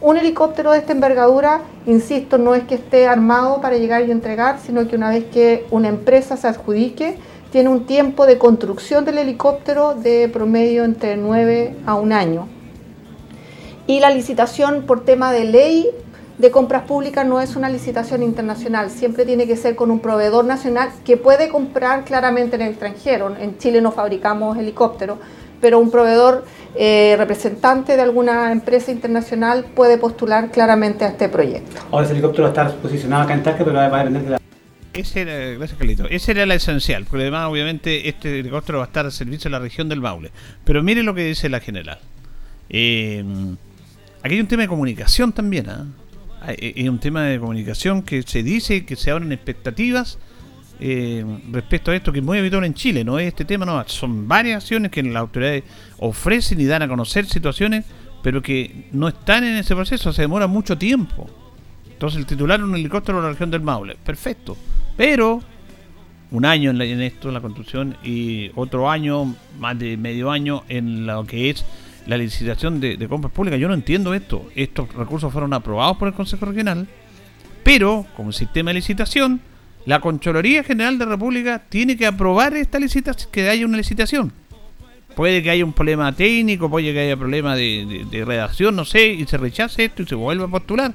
Un 0.00 0.16
helicóptero 0.16 0.70
de 0.70 0.78
esta 0.78 0.92
envergadura, 0.92 1.62
insisto, 1.86 2.38
no 2.38 2.54
es 2.54 2.62
que 2.64 2.76
esté 2.76 3.08
armado 3.08 3.60
para 3.60 3.76
llegar 3.76 4.06
y 4.06 4.12
entregar, 4.12 4.60
sino 4.64 4.86
que 4.86 4.94
una 4.94 5.10
vez 5.10 5.24
que 5.32 5.66
una 5.72 5.88
empresa 5.88 6.36
se 6.36 6.46
adjudique, 6.46 7.16
tiene 7.50 7.68
un 7.68 7.84
tiempo 7.84 8.26
de 8.26 8.38
construcción 8.38 9.04
del 9.04 9.18
helicóptero 9.18 9.94
de 9.94 10.28
promedio 10.28 10.84
entre 10.84 11.16
9 11.16 11.76
a 11.84 11.94
un 11.94 12.12
año. 12.12 12.46
Y 13.88 13.98
la 13.98 14.10
licitación 14.10 14.86
por 14.86 15.04
tema 15.04 15.32
de 15.32 15.44
ley 15.44 15.90
de 16.42 16.50
compras 16.50 16.82
públicas 16.82 17.24
no 17.24 17.40
es 17.40 17.54
una 17.54 17.70
licitación 17.70 18.24
internacional, 18.24 18.90
siempre 18.90 19.24
tiene 19.24 19.46
que 19.46 19.56
ser 19.56 19.76
con 19.76 19.92
un 19.92 20.00
proveedor 20.00 20.44
nacional 20.44 20.90
que 21.04 21.16
puede 21.16 21.48
comprar 21.48 22.04
claramente 22.04 22.56
en 22.56 22.62
el 22.62 22.70
extranjero. 22.70 23.36
En 23.36 23.58
Chile 23.58 23.80
no 23.80 23.92
fabricamos 23.92 24.58
helicópteros, 24.58 25.18
pero 25.60 25.78
un 25.78 25.92
proveedor 25.92 26.44
eh, 26.74 27.14
representante 27.16 27.94
de 27.94 28.02
alguna 28.02 28.50
empresa 28.50 28.90
internacional 28.90 29.66
puede 29.72 29.98
postular 29.98 30.50
claramente 30.50 31.04
a 31.04 31.10
este 31.10 31.28
proyecto. 31.28 31.80
Ahora 31.92 32.06
ese 32.06 32.14
helicóptero 32.14 32.42
va 32.42 32.48
a 32.48 32.52
estar 32.52 32.76
posicionado 32.78 33.22
acá 33.22 33.34
en 33.34 33.42
Talca, 33.44 33.64
pero 33.64 33.76
va 33.76 33.84
a 33.84 33.98
depender 33.98 34.24
de 34.24 34.30
la... 34.30 34.38
Ese 34.94 35.20
era, 35.20 35.56
gracias 35.58 35.78
Carlito. 35.78 36.08
Ese 36.10 36.32
era 36.32 36.44
la 36.44 36.56
esencial, 36.56 37.04
porque 37.04 37.22
además 37.22 37.48
obviamente 37.48 38.08
este 38.08 38.40
helicóptero 38.40 38.78
va 38.78 38.84
a 38.84 38.88
estar 38.88 39.04
al 39.04 39.12
servicio 39.12 39.48
de 39.48 39.52
la 39.52 39.60
región 39.60 39.88
del 39.88 40.00
Maule. 40.00 40.32
Pero 40.64 40.82
mire 40.82 41.04
lo 41.04 41.14
que 41.14 41.22
dice 41.22 41.48
la 41.48 41.60
general. 41.60 42.00
Eh, 42.68 43.24
aquí 44.24 44.34
hay 44.34 44.40
un 44.40 44.48
tema 44.48 44.62
de 44.62 44.68
comunicación 44.68 45.32
también, 45.32 45.70
¿ah? 45.70 45.86
Eh, 45.86 46.01
es 46.48 46.88
un 46.88 46.98
tema 46.98 47.24
de 47.24 47.38
comunicación 47.38 48.02
que 48.02 48.22
se 48.22 48.42
dice 48.42 48.84
que 48.84 48.96
se 48.96 49.10
abren 49.10 49.32
expectativas 49.32 50.18
eh, 50.84 51.24
respecto 51.52 51.92
a 51.92 51.94
esto 51.94 52.12
que 52.12 52.18
es 52.18 52.24
muy 52.24 52.38
habitual 52.38 52.64
en 52.64 52.74
Chile, 52.74 53.04
no 53.04 53.16
es 53.20 53.28
este 53.28 53.44
tema, 53.44 53.64
no, 53.64 53.84
son 53.86 54.26
varias 54.26 54.64
acciones 54.64 54.90
que 54.90 55.00
las 55.02 55.20
autoridades 55.20 55.62
ofrecen 55.98 56.60
y 56.60 56.64
dan 56.64 56.82
a 56.82 56.88
conocer 56.88 57.24
situaciones, 57.26 57.84
pero 58.20 58.42
que 58.42 58.88
no 58.90 59.06
están 59.06 59.44
en 59.44 59.54
ese 59.54 59.76
proceso, 59.76 60.12
se 60.12 60.22
demora 60.22 60.48
mucho 60.48 60.76
tiempo. 60.76 61.30
Entonces 61.88 62.18
el 62.18 62.26
titular 62.26 62.64
un 62.64 62.74
helicóptero 62.74 63.18
de 63.18 63.24
la 63.24 63.30
región 63.30 63.52
del 63.52 63.60
Maule, 63.60 63.96
perfecto, 64.04 64.56
pero 64.96 65.40
un 66.32 66.44
año 66.44 66.72
en, 66.72 66.80
en 66.80 67.02
esto, 67.02 67.28
en 67.28 67.34
la 67.34 67.40
construcción, 67.40 67.96
y 68.02 68.50
otro 68.56 68.90
año, 68.90 69.36
más 69.60 69.78
de 69.78 69.96
medio 69.96 70.32
año 70.32 70.64
en 70.68 71.06
lo 71.06 71.24
que 71.24 71.50
es 71.50 71.64
la 72.06 72.16
licitación 72.16 72.80
de, 72.80 73.08
compras 73.08 73.32
públicas. 73.32 73.60
Yo 73.60 73.68
no 73.68 73.74
entiendo 73.74 74.14
esto. 74.14 74.48
Estos 74.54 74.92
recursos 74.94 75.32
fueron 75.32 75.52
aprobados 75.52 75.96
por 75.96 76.08
el 76.08 76.14
Consejo 76.14 76.46
Regional, 76.46 76.88
pero 77.62 78.06
como 78.16 78.32
sistema 78.32 78.70
de 78.70 78.74
licitación, 78.74 79.40
la 79.86 80.00
Contraloría 80.00 80.64
General 80.64 80.98
de 80.98 81.04
la 81.04 81.12
República 81.12 81.62
tiene 81.68 81.96
que 81.96 82.06
aprobar 82.06 82.54
esta 82.56 82.78
licitación, 82.78 83.30
que 83.30 83.48
haya 83.48 83.66
una 83.66 83.76
licitación. 83.76 84.32
Puede 85.14 85.42
que 85.42 85.50
haya 85.50 85.64
un 85.64 85.72
problema 85.72 86.12
técnico, 86.12 86.70
puede 86.70 86.92
que 86.92 87.00
haya 87.00 87.16
problema 87.16 87.54
de, 87.54 88.24
redacción, 88.24 88.74
no 88.74 88.84
sé, 88.84 89.08
y 89.08 89.26
se 89.26 89.36
rechace 89.36 89.84
esto 89.84 90.02
y 90.02 90.06
se 90.06 90.14
vuelva 90.14 90.46
a 90.46 90.48
postular. 90.48 90.94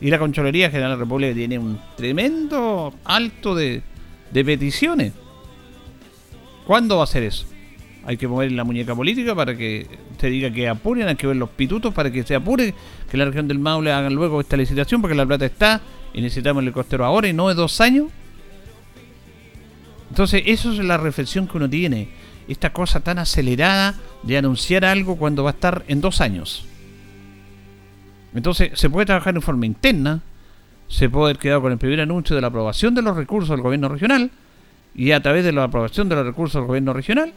Y 0.00 0.08
la 0.08 0.18
Contraloría 0.18 0.70
General 0.70 0.92
de 0.92 0.96
la 0.96 1.00
República 1.04 1.34
tiene 1.34 1.58
un 1.58 1.78
tremendo 1.96 2.94
alto 3.04 3.54
de, 3.54 3.82
de 4.30 4.44
peticiones. 4.44 5.12
¿Cuándo 6.66 6.98
va 6.98 7.04
a 7.04 7.06
ser 7.06 7.24
eso? 7.24 7.46
Hay 8.06 8.16
que 8.16 8.26
mover 8.26 8.52
la 8.52 8.64
muñeca 8.64 8.94
política 8.94 9.34
para 9.34 9.56
que 9.56 9.86
te 10.18 10.28
diga 10.30 10.50
que 10.50 10.68
apuren, 10.68 11.08
hay 11.08 11.16
que 11.16 11.26
ver 11.26 11.36
los 11.36 11.50
pitutos 11.50 11.92
para 11.92 12.10
que 12.10 12.22
se 12.22 12.34
apure, 12.34 12.74
que 13.10 13.16
la 13.16 13.26
región 13.26 13.46
del 13.48 13.58
Maule 13.58 13.92
hagan 13.92 14.14
luego 14.14 14.40
esta 14.40 14.56
licitación, 14.56 15.00
porque 15.00 15.14
la 15.14 15.26
plata 15.26 15.46
está 15.46 15.80
y 16.14 16.20
necesitamos 16.20 16.62
el 16.62 16.68
helicóptero 16.68 17.04
ahora 17.04 17.28
y 17.28 17.32
no 17.32 17.48
de 17.48 17.54
dos 17.54 17.80
años. 17.80 18.08
Entonces, 20.10 20.42
eso 20.46 20.72
es 20.72 20.78
la 20.78 20.96
reflexión 20.96 21.46
que 21.46 21.56
uno 21.56 21.68
tiene. 21.68 22.08
Esta 22.48 22.72
cosa 22.72 23.00
tan 23.00 23.18
acelerada 23.18 23.94
de 24.24 24.36
anunciar 24.36 24.84
algo 24.84 25.16
cuando 25.16 25.44
va 25.44 25.50
a 25.50 25.52
estar 25.52 25.84
en 25.86 26.00
dos 26.00 26.20
años. 26.20 26.66
Entonces, 28.34 28.72
se 28.74 28.90
puede 28.90 29.06
trabajar 29.06 29.34
en 29.36 29.42
forma 29.42 29.66
interna, 29.66 30.20
se 30.88 31.08
puede 31.08 31.26
haber 31.26 31.38
quedado 31.38 31.62
con 31.62 31.72
el 31.72 31.78
primer 31.78 32.00
anuncio 32.00 32.34
de 32.34 32.42
la 32.42 32.48
aprobación 32.48 32.94
de 32.94 33.02
los 33.02 33.16
recursos 33.16 33.50
del 33.50 33.60
gobierno 33.60 33.88
regional 33.88 34.30
y 34.94 35.12
a 35.12 35.22
través 35.22 35.44
de 35.44 35.52
la 35.52 35.64
aprobación 35.64 36.08
de 36.08 36.16
los 36.16 36.26
recursos 36.26 36.60
del 36.60 36.66
gobierno 36.66 36.92
regional 36.92 37.32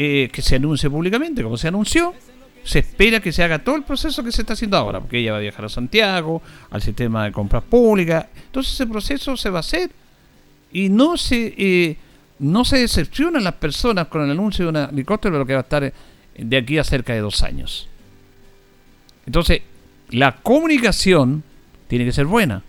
eh, 0.00 0.30
que 0.32 0.42
se 0.42 0.54
anuncie 0.54 0.88
públicamente, 0.88 1.42
como 1.42 1.56
se 1.56 1.66
anunció, 1.66 2.14
se 2.62 2.78
espera 2.78 3.18
que 3.18 3.32
se 3.32 3.42
haga 3.42 3.58
todo 3.58 3.74
el 3.74 3.82
proceso 3.82 4.22
que 4.22 4.30
se 4.30 4.42
está 4.42 4.52
haciendo 4.52 4.76
ahora, 4.76 5.00
porque 5.00 5.18
ella 5.18 5.32
va 5.32 5.38
a 5.38 5.40
viajar 5.40 5.64
a 5.64 5.68
Santiago, 5.68 6.40
al 6.70 6.82
sistema 6.82 7.24
de 7.24 7.32
compras 7.32 7.64
públicas, 7.64 8.26
entonces 8.46 8.74
ese 8.74 8.86
proceso 8.86 9.36
se 9.36 9.50
va 9.50 9.56
a 9.56 9.60
hacer 9.60 9.90
y 10.72 10.88
no 10.88 11.16
se 11.16 11.52
eh, 11.58 11.96
no 12.38 12.64
se 12.64 12.78
decepcionan 12.78 13.42
las 13.42 13.54
personas 13.54 14.06
con 14.06 14.22
el 14.22 14.30
anuncio 14.30 14.66
de 14.66 14.68
un 14.68 14.76
helicóptero 14.76 15.34
de 15.34 15.38
lo 15.40 15.46
que 15.46 15.54
va 15.54 15.60
a 15.60 15.62
estar 15.62 15.92
de 16.36 16.56
aquí 16.56 16.78
a 16.78 16.84
cerca 16.84 17.12
de 17.12 17.18
dos 17.18 17.42
años. 17.42 17.88
Entonces, 19.26 19.62
la 20.10 20.36
comunicación 20.36 21.42
tiene 21.88 22.04
que 22.04 22.12
ser 22.12 22.26
buena. 22.26 22.62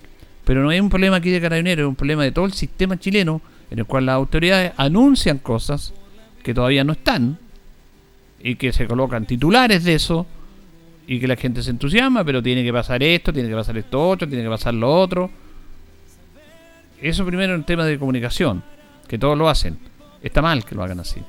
Pero 0.46 0.64
no 0.64 0.72
es 0.72 0.82
un 0.82 0.90
problema 0.90 1.18
aquí 1.18 1.30
de 1.30 1.40
carabineros, 1.40 1.84
es 1.84 1.88
un 1.90 1.96
problema 1.96 2.24
de 2.24 2.32
todo 2.32 2.46
el 2.46 2.54
sistema 2.54 2.98
chileno 2.98 3.40
en 3.70 3.78
el 3.78 3.86
cual 3.86 4.08
las 4.08 4.16
autoridades 4.16 4.74
anuncian 4.78 5.38
cosas 5.38 5.94
que 6.44 6.54
todavía 6.54 6.84
no 6.84 6.94
están 6.94 7.38
y 8.42 8.56
que 8.56 8.72
se 8.72 8.88
colocan 8.88 9.26
titulares 9.26 9.84
de 9.84 9.96
eso 9.96 10.26
y 11.08 11.20
que 11.20 11.28
la 11.28 11.36
gente 11.36 11.64
se 11.64 11.72
entusiasma, 11.72 12.24
pero 12.24 12.42
tiene 12.42 12.64
que 12.64 12.72
pasar 12.72 13.02
esto, 13.02 13.34
tiene 13.34 13.50
que 13.50 13.56
pasar 13.56 13.78
esto 13.78 14.10
otro, 14.10 14.28
tiene 14.28 14.44
que 14.44 14.50
pasar 14.50 14.74
lo 14.74 14.94
otro. 14.94 15.30
Eso 17.02 17.26
primero 17.26 17.56
en 17.56 17.64
tema 17.64 17.86
de 17.86 17.98
comunicación, 17.98 18.64
que 19.08 19.18
todos 19.18 19.38
lo 19.38 19.50
hacen. 19.50 19.78
Está 20.22 20.42
mal 20.42 20.64
que 20.66 20.76
lo 20.76 20.84
hagan 20.84 21.00
así. 21.00 21.22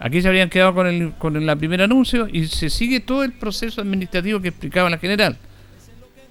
Aquí 0.00 0.22
se 0.22 0.28
habrían 0.28 0.48
quedado 0.48 0.74
con 0.74 0.86
el, 0.86 1.12
con 1.14 1.36
el 1.36 1.58
primer 1.58 1.82
anuncio 1.82 2.28
y 2.30 2.46
se 2.46 2.70
sigue 2.70 3.00
todo 3.00 3.24
el 3.24 3.32
proceso 3.32 3.80
administrativo 3.80 4.40
que 4.40 4.48
explicaba 4.48 4.88
la 4.88 4.98
general. 4.98 5.36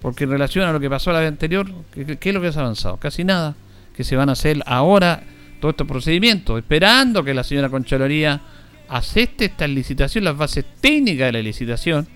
Porque 0.02 0.24
en 0.24 0.30
relación 0.30 0.66
a 0.66 0.72
lo 0.72 0.80
que 0.80 0.90
pasó 0.90 1.12
la 1.12 1.20
vez 1.20 1.28
anterior, 1.28 1.70
¿qué, 1.94 2.18
¿qué, 2.18 2.30
es 2.30 2.36
lo 2.36 2.40
que 2.40 2.48
ha 2.48 2.52
avanzado? 2.52 2.98
Casi 2.98 3.24
nada. 3.24 3.56
Que 3.96 4.04
se 4.04 4.16
van 4.16 4.30
a 4.30 4.34
hacer 4.34 4.62
ahora 4.66 5.24
todos 5.60 5.74
estos 5.74 5.88
procedimientos, 5.88 6.58
esperando 6.60 7.24
que 7.24 7.34
la 7.34 7.44
señora 7.44 7.70
Conchaloría 7.70 8.42
acepte 8.90 9.46
esta 9.46 9.68
licitación, 9.68 10.24
las 10.24 10.38
bases 10.38 10.66
técnicas 10.80 11.28
de 11.28 11.32
la 11.34 11.42
licitación, 11.42 12.08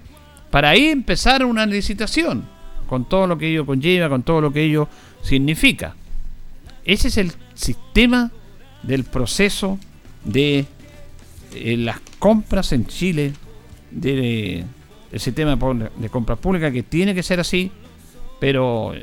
para 0.50 0.70
ahí 0.70 0.88
empezar 0.88 1.46
una 1.46 1.66
licitación, 1.66 2.46
con 2.88 3.06
todo 3.06 3.28
lo 3.28 3.38
que 3.38 3.50
ello 3.50 3.66
conlleva, 3.66 4.10
con 4.10 4.24
todo 4.24 4.42
lo 4.42 4.52
que 4.52 4.64
ello 4.64 4.88
significa. 5.22 5.96
Ese 6.84 7.08
es 7.10 7.18
el 7.18 7.32
sistema 7.54 8.32
del 8.84 9.04
proceso 9.04 9.80
de 10.26 10.66
eh, 11.54 11.78
las 11.78 12.00
compras 12.20 12.72
en 12.72 12.86
Chile, 12.88 13.34
de, 13.92 14.66
el 15.12 15.20
sistema 15.20 15.58
de 15.98 16.10
compras 16.10 16.40
públicas, 16.40 16.72
que 16.72 16.84
tiene 16.84 17.14
que 17.14 17.24
ser 17.24 17.40
así, 17.40 17.72
pero 18.40 18.94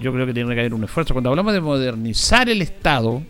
yo 0.00 0.12
creo 0.12 0.26
que 0.26 0.32
tiene 0.32 0.54
que 0.54 0.60
haber 0.60 0.74
un 0.74 0.84
esfuerzo. 0.84 1.14
Cuando 1.14 1.30
hablamos 1.30 1.52
de 1.52 1.60
modernizar 1.60 2.48
el 2.48 2.62
Estado, 2.62 3.22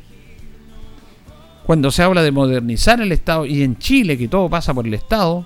cuando 1.66 1.90
se 1.90 2.04
habla 2.04 2.22
de 2.22 2.30
modernizar 2.30 3.00
el 3.00 3.10
Estado 3.10 3.44
y 3.44 3.64
en 3.64 3.76
Chile 3.76 4.16
que 4.16 4.28
todo 4.28 4.48
pasa 4.48 4.72
por 4.72 4.86
el 4.86 4.94
Estado, 4.94 5.44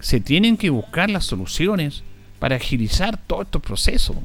se 0.00 0.18
tienen 0.18 0.56
que 0.56 0.68
buscar 0.68 1.08
las 1.08 1.26
soluciones 1.26 2.02
para 2.40 2.56
agilizar 2.56 3.16
todos 3.16 3.44
estos 3.44 3.62
procesos. 3.62 4.16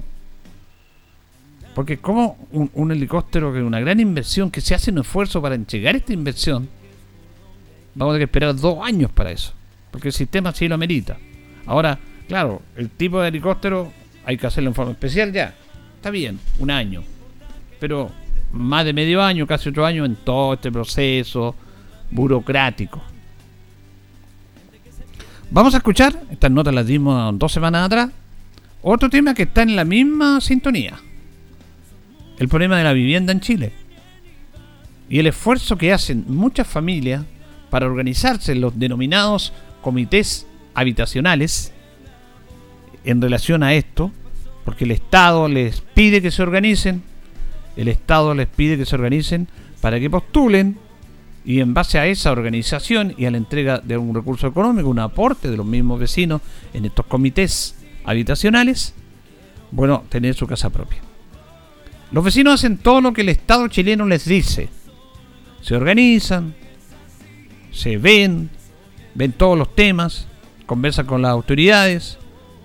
Porque 1.76 2.00
como 2.00 2.48
un, 2.52 2.92
helicóptero 2.92 3.54
que 3.54 3.60
es 3.60 3.64
una 3.64 3.80
gran 3.80 4.00
inversión, 4.00 4.50
que 4.50 4.60
se 4.60 4.74
hace 4.74 4.90
un 4.90 4.98
esfuerzo 4.98 5.40
para 5.40 5.54
entregar 5.54 5.96
esta 5.96 6.14
inversión, 6.14 6.68
vamos 7.94 8.14
a 8.14 8.16
tener 8.16 8.28
que 8.28 8.32
esperar 8.32 8.56
dos 8.56 8.80
años 8.84 9.12
para 9.12 9.32
eso. 9.32 9.54
Porque 9.92 10.08
el 10.08 10.14
sistema 10.16 10.52
sí 10.52 10.68
lo 10.68 10.74
amerita. 10.74 11.20
Ahora, 11.68 12.00
claro, 12.28 12.64
el 12.76 12.90
tipo 12.90 13.22
de 13.22 13.28
helicóptero 13.28 13.94
hay 14.26 14.36
que 14.36 14.48
hacerlo 14.48 14.72
en 14.72 14.76
forma 14.76 14.94
especial 14.94 15.32
ya. 15.32 15.54
Está 15.96 16.10
bien, 16.10 16.40
un 16.58 16.72
año. 16.72 17.04
Pero 17.80 18.10
más 18.54 18.86
de 18.86 18.94
medio 18.94 19.22
año, 19.22 19.46
casi 19.46 19.70
otro 19.70 19.86
año, 19.86 20.06
en 20.06 20.16
todo 20.16 20.54
este 20.54 20.72
proceso 20.72 21.56
burocrático. 22.10 23.02
Vamos 25.52 25.74
a 25.74 25.78
escuchar, 25.78 26.20
estas 26.32 26.52
notas 26.52 26.74
las 26.74 26.88
dimos 26.88 27.38
dos 27.38 27.52
semanas 27.52 27.86
atrás, 27.86 28.10
otro 28.82 29.10
tema 29.10 29.34
que 29.34 29.44
está 29.44 29.64
en 29.64 29.76
la 29.76 29.86
misma 29.86 30.40
sintonía. 30.42 31.00
El 32.38 32.48
problema 32.48 32.78
de 32.78 32.84
la 32.84 32.94
vivienda 32.94 33.32
en 33.32 33.40
Chile. 33.40 33.72
Y 35.10 35.20
el 35.20 35.28
esfuerzo 35.28 35.78
que 35.78 35.94
hacen 35.94 36.26
muchas 36.28 36.68
familias 36.68 37.24
para 37.70 37.86
organizarse 37.86 38.52
en 38.52 38.62
los 38.62 38.78
denominados 38.78 39.54
comités 39.82 40.48
habitacionales 40.74 41.72
en 43.04 43.22
relación 43.22 43.64
a 43.64 43.74
esto, 43.74 44.12
porque 44.66 44.86
el 44.86 44.92
Estado 44.92 45.48
les 45.48 45.82
pide 45.82 46.22
que 46.22 46.32
se 46.32 46.42
organicen, 46.42 47.04
el 47.76 47.88
Estado 47.88 48.34
les 48.34 48.48
pide 48.48 48.78
que 48.78 48.86
se 48.86 48.96
organicen 48.96 49.48
para 49.82 50.00
que 50.00 50.10
postulen 50.10 50.78
y 51.46 51.60
en 51.60 51.74
base 51.74 52.00
a 52.00 52.08
esa 52.08 52.32
organización 52.32 53.14
y 53.18 53.26
a 53.26 53.32
la 53.32 53.38
entrega 53.38 53.80
de 53.80 53.98
un 53.98 54.16
recurso 54.16 54.48
económico, 54.48 54.90
un 54.90 55.00
aporte 55.00 55.50
de 55.50 55.58
los 55.58 55.66
mismos 55.66 56.00
vecinos 56.00 56.42
en 56.74 56.86
estos 56.86 57.06
comités 57.06 57.76
habitacionales, 58.06 58.94
bueno, 59.72 60.04
tener 60.10 60.36
su 60.36 60.48
casa 60.48 60.70
propia. 60.70 61.00
Los 62.12 62.24
vecinos 62.24 62.56
hacen 62.56 62.78
todo 62.78 63.02
lo 63.02 63.12
que 63.12 63.22
el 63.22 63.30
Estado 63.30 63.68
chileno 63.68 64.06
les 64.06 64.26
dice. 64.26 64.70
Se 65.62 65.76
organizan, 65.76 66.54
se 67.72 67.98
ven, 67.98 68.50
ven 69.16 69.32
todos 69.32 69.58
los 69.58 69.76
temas, 69.76 70.28
conversan 70.66 71.08
con 71.08 71.22
las 71.22 71.32
autoridades, 71.32 72.20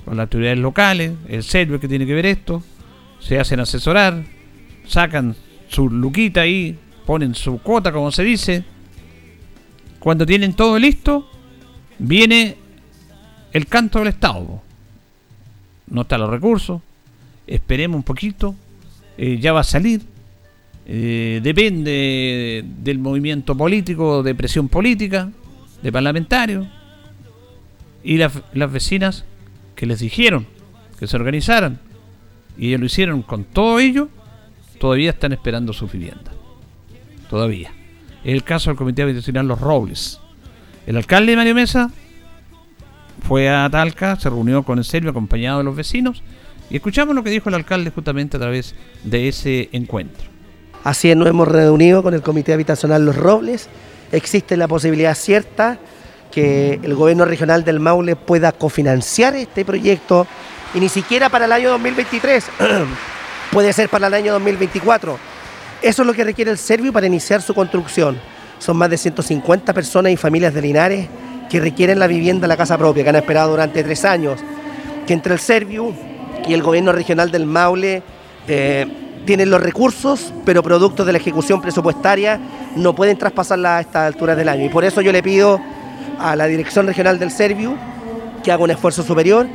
con 0.05 0.17
las 0.17 0.25
autoridades 0.25 0.59
locales, 0.59 1.13
el 1.29 1.43
serbio 1.43 1.81
que 1.81 1.89
tiene 1.89 2.07
que 2.07 2.15
ver 2.15 2.27
esto, 2.27 2.63
se 3.21 3.39
hacen 3.39 3.61
asesorar, 3.61 4.25
sacan 4.89 5.37
su 5.69 5.89
luquita 5.89 6.41
ahí, 6.43 6.77
ponen 7.07 7.35
su 7.35 7.59
cuota, 7.59 7.93
como 7.93 8.11
se 8.11 8.25
dice. 8.25 8.65
Cuando 9.99 10.27
tienen 10.27 10.55
todo 10.55 10.79
listo, 10.79 11.31
viene 11.99 12.57
el 13.53 13.67
canto 13.67 13.99
del 13.99 14.09
Estado. 14.09 14.63
No 15.89 16.03
están 16.03 16.21
los 16.21 16.31
recursos, 16.31 16.83
esperemos 17.47 17.97
un 17.97 18.03
poquito, 18.03 18.55
eh, 19.17 19.39
ya 19.41 19.53
va 19.53 19.61
a 19.61 19.65
salir. 19.65 20.03
Eh, 20.87 21.41
depende 21.43 22.65
del 22.83 22.99
movimiento 22.99 23.57
político, 23.57 24.23
de 24.23 24.35
presión 24.35 24.69
política, 24.69 25.31
de 25.83 25.93
parlamentarios. 25.93 26.67
Y 28.03 28.17
las 28.17 28.73
vecinas 28.73 29.25
que 29.75 29.87
les 29.87 30.01
dijeron 30.01 30.47
que 30.99 31.07
se 31.07 31.17
organizaran, 31.17 31.81
y 32.57 32.69
ellos 32.69 32.81
lo 32.81 32.87
hicieron 32.87 33.23
con 33.23 33.45
todo 33.45 33.79
ello, 33.81 34.09
todavía 34.79 35.11
están 35.11 35.33
esperando 35.33 35.73
su 35.73 35.87
vivienda. 35.87 36.33
Todavía. 37.29 37.73
Es 38.25 38.33
el 38.33 38.43
caso 38.43 38.71
del 38.71 38.77
Comité 38.77 39.03
Habitacional 39.03 39.47
Los 39.47 39.61
Robles. 39.61 40.21
El 40.87 40.97
alcalde 40.97 41.37
Mario 41.37 41.55
Mesa 41.55 41.91
fue 43.27 43.49
a 43.49 43.69
Talca, 43.71 44.17
se 44.17 44.31
reunió 44.31 44.63
con 44.63 44.79
el 44.79 44.85
serbio 44.85 45.11
acompañado 45.11 45.59
de 45.59 45.65
los 45.65 45.77
vecinos 45.77 46.23
y 46.71 46.77
escuchamos 46.77 47.15
lo 47.15 47.23
que 47.23 47.31
dijo 47.31 47.49
el 47.49 47.55
alcalde 47.55 47.91
justamente 47.91 48.37
a 48.37 48.41
través 48.41 48.75
de 49.05 49.29
ese 49.29 49.69
encuentro. 49.73 50.27
Así 50.85 51.11
es, 51.11 51.17
nos 51.17 51.29
hemos 51.29 51.49
reunido 51.49 52.03
con 52.03 52.15
el 52.15 52.23
Comité 52.23 52.53
Habitacional 52.53 53.05
Los 53.05 53.17
Robles. 53.17 53.69
Existe 54.13 54.57
la 54.57 54.69
posibilidad 54.69 55.15
cierta 55.15 55.79
que 56.31 56.81
el 56.83 56.95
gobierno 56.95 57.25
regional 57.25 57.65
del 57.65 57.81
Maule 57.81 58.17
pueda 58.17 58.53
cofinanciar 58.53 59.35
este 59.35 59.65
proyecto 59.65 60.27
y 60.75 60.81
ni 60.81 60.89
siquiera 60.89 61.29
para 61.29 61.47
el 61.47 61.53
año 61.53 61.71
2023. 61.71 62.45
puede 63.53 63.73
ser 63.73 63.89
para 63.89 64.07
el 64.07 64.15
año 64.15 64.33
2024. 64.33 65.19
Eso 65.81 66.03
es 66.03 66.07
lo 66.07 66.13
que 66.13 66.25
requiere 66.25 66.51
el 66.51 66.59
Servio 66.59 66.93
para 66.93 67.07
iniciar 67.07 67.43
su 67.43 67.55
construcción. 67.55 68.19
Son 68.59 68.77
más 68.77 68.91
de 68.91 68.99
150 68.99 69.73
personas 69.73 70.13
y 70.13 70.17
familias 70.17 70.53
de 70.53 70.63
Linares 70.63 71.09
que 71.49 71.61
requieren 71.61 71.99
la 71.99 72.07
vivienda, 72.07 72.47
la 72.47 72.57
casa 72.57 72.77
propia, 72.77 73.05
que 73.05 73.11
han 73.11 73.17
esperado 73.17 73.51
durante 73.51 73.83
tres 73.83 74.05
años. 74.05 74.41
Que 75.07 75.13
entre 75.13 75.33
el 75.33 75.39
Servio 75.39 75.95
y 76.47 76.55
el 76.55 76.63
gobierno 76.63 76.93
regional 76.93 77.31
del 77.31 77.47
Maule 77.47 78.03
eh, 78.47 78.87
tienen 79.25 79.51
los 79.51 79.63
recursos, 79.63 80.33
pero 80.45 80.63
productos 80.63 81.07
de 81.07 81.13
la 81.13 81.19
ejecución 81.19 81.61
presupuestaria 81.61 82.41
no 82.77 82.95
pueden 82.95 83.17
traspasarla 83.17 83.79
a 83.79 83.81
estas 83.81 84.07
alturas 84.07 84.37
del 84.37 84.49
año. 84.49 84.65
Y 84.65 84.69
por 84.69 84.85
eso 84.85 85.01
yo 85.01 85.13
le 85.13 85.23
pido 85.23 85.61
a 86.19 86.35
la 86.35 86.47
dirección 86.47 86.87
regional 86.87 87.19
del 87.19 87.31
Servio 87.31 87.75
que 88.43 88.53
haga 88.53 88.63
un 88.63 88.71
esfuerzo 88.71 89.03
superior, 89.03 89.47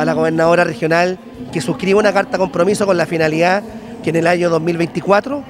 a 0.00 0.04
la 0.06 0.14
gobernadora 0.14 0.64
regional 0.64 1.18
que 1.52 1.60
suscriba 1.60 2.00
una 2.00 2.12
carta 2.12 2.38
compromiso 2.38 2.86
con 2.86 2.96
la 2.96 3.04
finalidad 3.04 3.62
que 4.02 4.08
en 4.08 4.16
el 4.16 4.26
año 4.26 4.48
2024, 4.48 5.44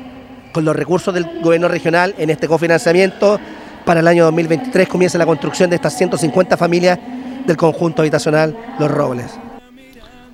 con 0.53 0.65
los 0.65 0.75
recursos 0.75 1.15
del 1.15 1.41
gobierno 1.41 1.69
regional 1.69 2.17
en 2.19 2.31
este 2.31 2.49
cofinanciamiento, 2.49 3.39
para 3.85 4.01
el 4.01 4.09
año 4.09 4.25
2023 4.25 4.89
comience 4.89 5.17
la 5.19 5.27
construcción 5.27 5.71
de 5.71 5.77
estas 5.77 5.97
150 5.97 6.57
familias 6.57 6.99
del 7.47 7.57
conjunto 7.57 8.03
habitacional 8.03 8.57
Los 8.81 8.91
Robles. 8.91 9.39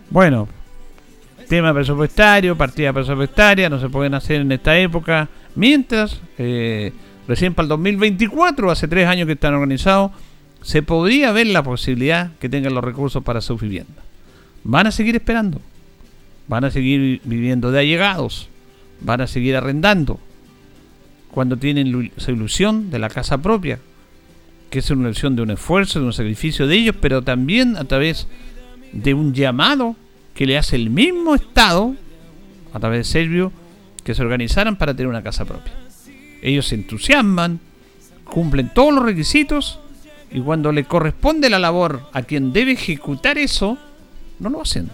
Bueno, 0.08 0.48
tema 1.46 1.74
presupuestario, 1.74 2.56
partida 2.56 2.94
presupuestaria, 2.94 3.68
no 3.68 3.78
se 3.78 3.90
pueden 3.90 4.14
hacer 4.14 4.40
en 4.40 4.50
esta 4.50 4.78
época, 4.78 5.28
mientras 5.54 6.22
eh, 6.38 6.90
recién 7.28 7.52
para 7.52 7.64
el 7.64 7.68
2024, 7.68 8.70
hace 8.70 8.88
tres 8.88 9.06
años 9.06 9.26
que 9.26 9.34
están 9.34 9.52
organizados, 9.52 10.12
se 10.62 10.82
podría 10.82 11.32
ver 11.32 11.48
la 11.48 11.62
posibilidad 11.62 12.30
que 12.40 12.48
tengan 12.48 12.74
los 12.74 12.82
recursos 12.82 13.22
para 13.22 13.42
su 13.42 13.58
vivienda 13.58 14.05
van 14.66 14.88
a 14.88 14.90
seguir 14.90 15.14
esperando, 15.14 15.60
van 16.48 16.64
a 16.64 16.70
seguir 16.72 17.20
viviendo 17.24 17.70
de 17.70 17.78
allegados, 17.78 18.48
van 19.00 19.20
a 19.20 19.28
seguir 19.28 19.54
arrendando, 19.54 20.18
cuando 21.30 21.56
tienen 21.56 22.10
esa 22.16 22.32
ilusión 22.32 22.90
de 22.90 22.98
la 22.98 23.08
casa 23.08 23.38
propia, 23.38 23.78
que 24.68 24.80
es 24.80 24.90
una 24.90 25.04
ilusión 25.04 25.36
de 25.36 25.42
un 25.42 25.50
esfuerzo, 25.52 26.00
de 26.00 26.06
un 26.06 26.12
sacrificio 26.12 26.66
de 26.66 26.74
ellos, 26.74 26.96
pero 27.00 27.22
también 27.22 27.76
a 27.76 27.84
través 27.84 28.26
de 28.92 29.14
un 29.14 29.32
llamado 29.32 29.94
que 30.34 30.46
le 30.46 30.58
hace 30.58 30.74
el 30.74 30.90
mismo 30.90 31.36
Estado, 31.36 31.94
a 32.72 32.80
través 32.80 32.98
de 32.98 33.04
Servio, 33.04 33.52
que 34.02 34.14
se 34.16 34.22
organizaran 34.22 34.74
para 34.74 34.94
tener 34.94 35.08
una 35.08 35.22
casa 35.22 35.44
propia. 35.44 35.72
Ellos 36.42 36.66
se 36.66 36.74
entusiasman, 36.74 37.60
cumplen 38.24 38.72
todos 38.74 38.92
los 38.92 39.04
requisitos 39.04 39.78
y 40.32 40.40
cuando 40.40 40.72
le 40.72 40.84
corresponde 40.84 41.48
la 41.50 41.60
labor 41.60 42.02
a 42.12 42.22
quien 42.22 42.52
debe 42.52 42.72
ejecutar 42.72 43.38
eso, 43.38 43.78
no 44.38 44.50
lo 44.50 44.62
hacen. 44.62 44.90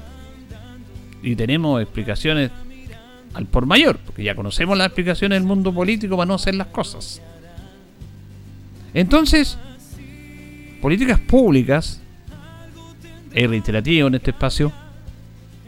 y 1.23 1.37
tenemos 1.37 1.81
explicaciones 1.81 2.51
al 3.35 3.47
por 3.47 3.67
mayor, 3.67 3.99
porque 3.99 4.25
ya 4.25 4.35
conocemos 4.35 4.77
las 4.77 4.89
explicaciones 4.89 5.37
del 5.37 5.47
mundo 5.47 5.73
político 5.73 6.17
para 6.17 6.27
no 6.27 6.35
hacer 6.35 6.55
las 6.55 6.67
cosas. 6.69 7.23
Entonces, 8.93 9.57
políticas 10.81 11.19
públicas, 11.21 12.01
es 13.33 13.49
reiterativo 13.49 14.09
en 14.09 14.17
este 14.17 14.33
espacio, 14.33 14.73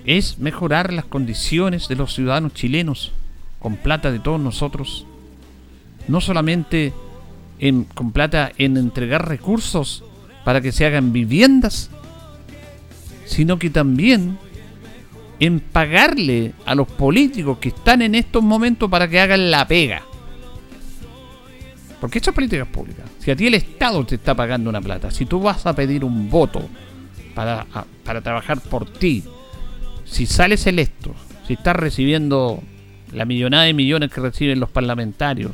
es 0.04 0.38
mejorar 0.38 0.92
las 0.92 1.06
condiciones 1.06 1.88
de 1.88 1.96
los 1.96 2.14
ciudadanos 2.14 2.52
chilenos 2.52 3.12
con 3.58 3.76
plata 3.76 4.12
de 4.12 4.18
todos 4.18 4.40
nosotros. 4.40 5.06
No 6.08 6.20
solamente 6.20 6.92
en, 7.58 7.84
con 7.84 8.12
plata 8.12 8.52
en 8.58 8.76
entregar 8.76 9.26
recursos 9.26 10.04
para 10.44 10.60
que 10.60 10.72
se 10.72 10.84
hagan 10.84 11.14
viviendas, 11.14 11.90
sino 13.24 13.58
que 13.58 13.70
también 13.70 14.38
en 15.40 15.60
pagarle 15.60 16.52
a 16.64 16.74
los 16.74 16.88
políticos 16.88 17.58
que 17.58 17.68
están 17.68 18.02
en 18.02 18.14
estos 18.14 18.42
momentos 18.42 18.90
para 18.90 19.08
que 19.08 19.20
hagan 19.20 19.50
la 19.50 19.66
pega. 19.66 20.02
Porque 22.00 22.18
esto 22.18 22.30
es 22.30 22.34
políticas 22.34 22.68
públicas. 22.68 23.04
Si 23.18 23.30
a 23.30 23.36
ti 23.36 23.46
el 23.46 23.54
Estado 23.54 24.04
te 24.04 24.16
está 24.16 24.34
pagando 24.34 24.70
una 24.70 24.80
plata, 24.80 25.10
si 25.10 25.26
tú 25.26 25.40
vas 25.40 25.64
a 25.66 25.74
pedir 25.74 26.04
un 26.04 26.28
voto 26.28 26.62
para, 27.34 27.66
para 28.04 28.20
trabajar 28.20 28.60
por 28.60 28.90
ti, 28.90 29.24
si 30.04 30.26
sales 30.26 30.66
electo, 30.66 31.14
si 31.46 31.54
estás 31.54 31.76
recibiendo 31.76 32.62
la 33.12 33.24
millonada 33.24 33.64
de 33.64 33.74
millones 33.74 34.10
que 34.10 34.20
reciben 34.20 34.60
los 34.60 34.70
parlamentarios, 34.70 35.52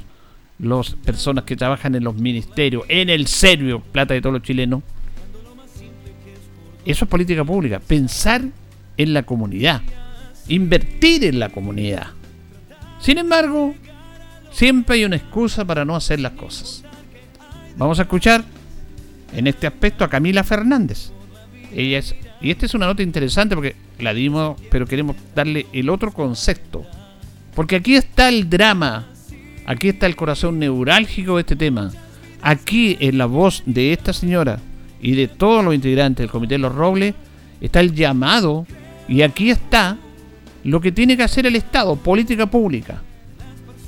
las 0.59 0.94
personas 0.94 1.44
que 1.44 1.56
trabajan 1.56 1.94
en 1.94 2.04
los 2.04 2.16
ministerios, 2.16 2.85
en 2.88 3.11
el 3.11 3.26
serio, 3.26 3.80
plata 3.92 4.14
de 4.14 4.20
todos 4.20 4.35
los 4.35 4.42
chilenos, 4.42 4.83
eso 6.85 7.05
es 7.05 7.09
política 7.11 7.45
pública. 7.45 7.81
Pensar 7.81 8.43
en 8.97 9.12
la 9.12 9.23
comunidad. 9.23 9.83
Invertir 10.49 11.25
en 11.25 11.38
la 11.38 11.49
comunidad. 11.51 12.09
Sin 13.01 13.19
embargo, 13.19 13.75
siempre 14.53 14.97
hay 14.97 15.05
una 15.05 15.16
excusa 15.16 15.64
para 15.64 15.85
no 15.85 15.97
hacer 15.97 16.21
las 16.21 16.33
cosas. 16.33 16.85
Vamos 17.77 17.99
a 17.99 18.03
escuchar 18.03 18.45
en 19.35 19.47
este 19.47 19.66
aspecto 19.66 20.05
a 20.05 20.11
Camila 20.11 20.45
Fernández. 20.45 21.11
Ella 21.75 21.99
es, 21.99 22.14
y 22.40 22.51
esta 22.51 22.66
es 22.66 22.75
una 22.75 22.87
nota 22.87 23.03
interesante 23.03 23.55
porque 23.55 23.77
la 23.99 24.12
dimos, 24.12 24.61
pero 24.71 24.87
queremos 24.87 25.16
darle 25.35 25.66
el 25.73 25.88
otro 25.88 26.12
concepto. 26.12 26.85
Porque 27.55 27.77
aquí 27.77 27.95
está 27.95 28.29
el 28.29 28.51
drama, 28.51 29.07
aquí 29.66 29.88
está 29.88 30.07
el 30.07 30.16
corazón 30.16 30.59
neurálgico 30.59 31.37
de 31.37 31.40
este 31.40 31.57
tema. 31.57 31.90
Aquí 32.43 32.97
en 33.01 33.19
la 33.19 33.27
voz 33.27 33.62
de 33.66 33.93
esta 33.93 34.12
señora 34.12 34.61
y 35.02 35.12
de 35.12 35.28
todos 35.28 35.64
los 35.64 35.74
integrantes 35.74 36.24
del 36.24 36.30
Comité 36.30 36.54
de 36.54 36.58
los 36.58 36.74
Robles 36.74 37.14
está 37.60 37.80
el 37.80 37.94
llamado 37.94 38.66
y 39.08 39.22
aquí 39.22 39.50
está 39.50 39.96
lo 40.64 40.80
que 40.80 40.92
tiene 40.92 41.16
que 41.16 41.22
hacer 41.22 41.46
el 41.46 41.56
Estado, 41.56 41.96
política 41.96 42.46
pública. 42.46 43.02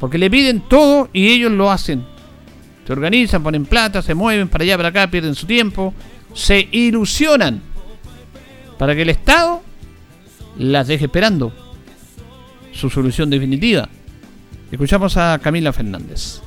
Porque 0.01 0.19
le 0.19 0.31
piden 0.31 0.61
todo 0.69 1.09
y 1.13 1.29
ellos 1.29 1.53
lo 1.53 1.71
hacen. 1.71 2.05
Se 2.87 2.93
organizan, 2.93 3.43
ponen 3.43 3.65
plata, 3.65 4.03
se 4.03 4.15
mueven 4.15 4.49
para 4.49 4.65
allá, 4.65 4.77
para 4.77 4.89
acá, 4.89 5.11
pierden 5.11 5.35
su 5.35 5.47
tiempo, 5.47 5.95
se 6.35 6.69
ilusionan 6.73 7.61
para 8.79 8.95
que 8.95 9.03
el 9.03 9.11
Estado 9.11 9.63
las 10.59 10.89
deje 10.89 11.05
esperando 11.05 11.53
su 12.73 12.91
solución 12.91 13.31
definitiva. 13.31 13.89
Escuchamos 14.71 15.17
a 15.17 15.39
Camila 15.41 15.73
Fernández. 15.73 16.42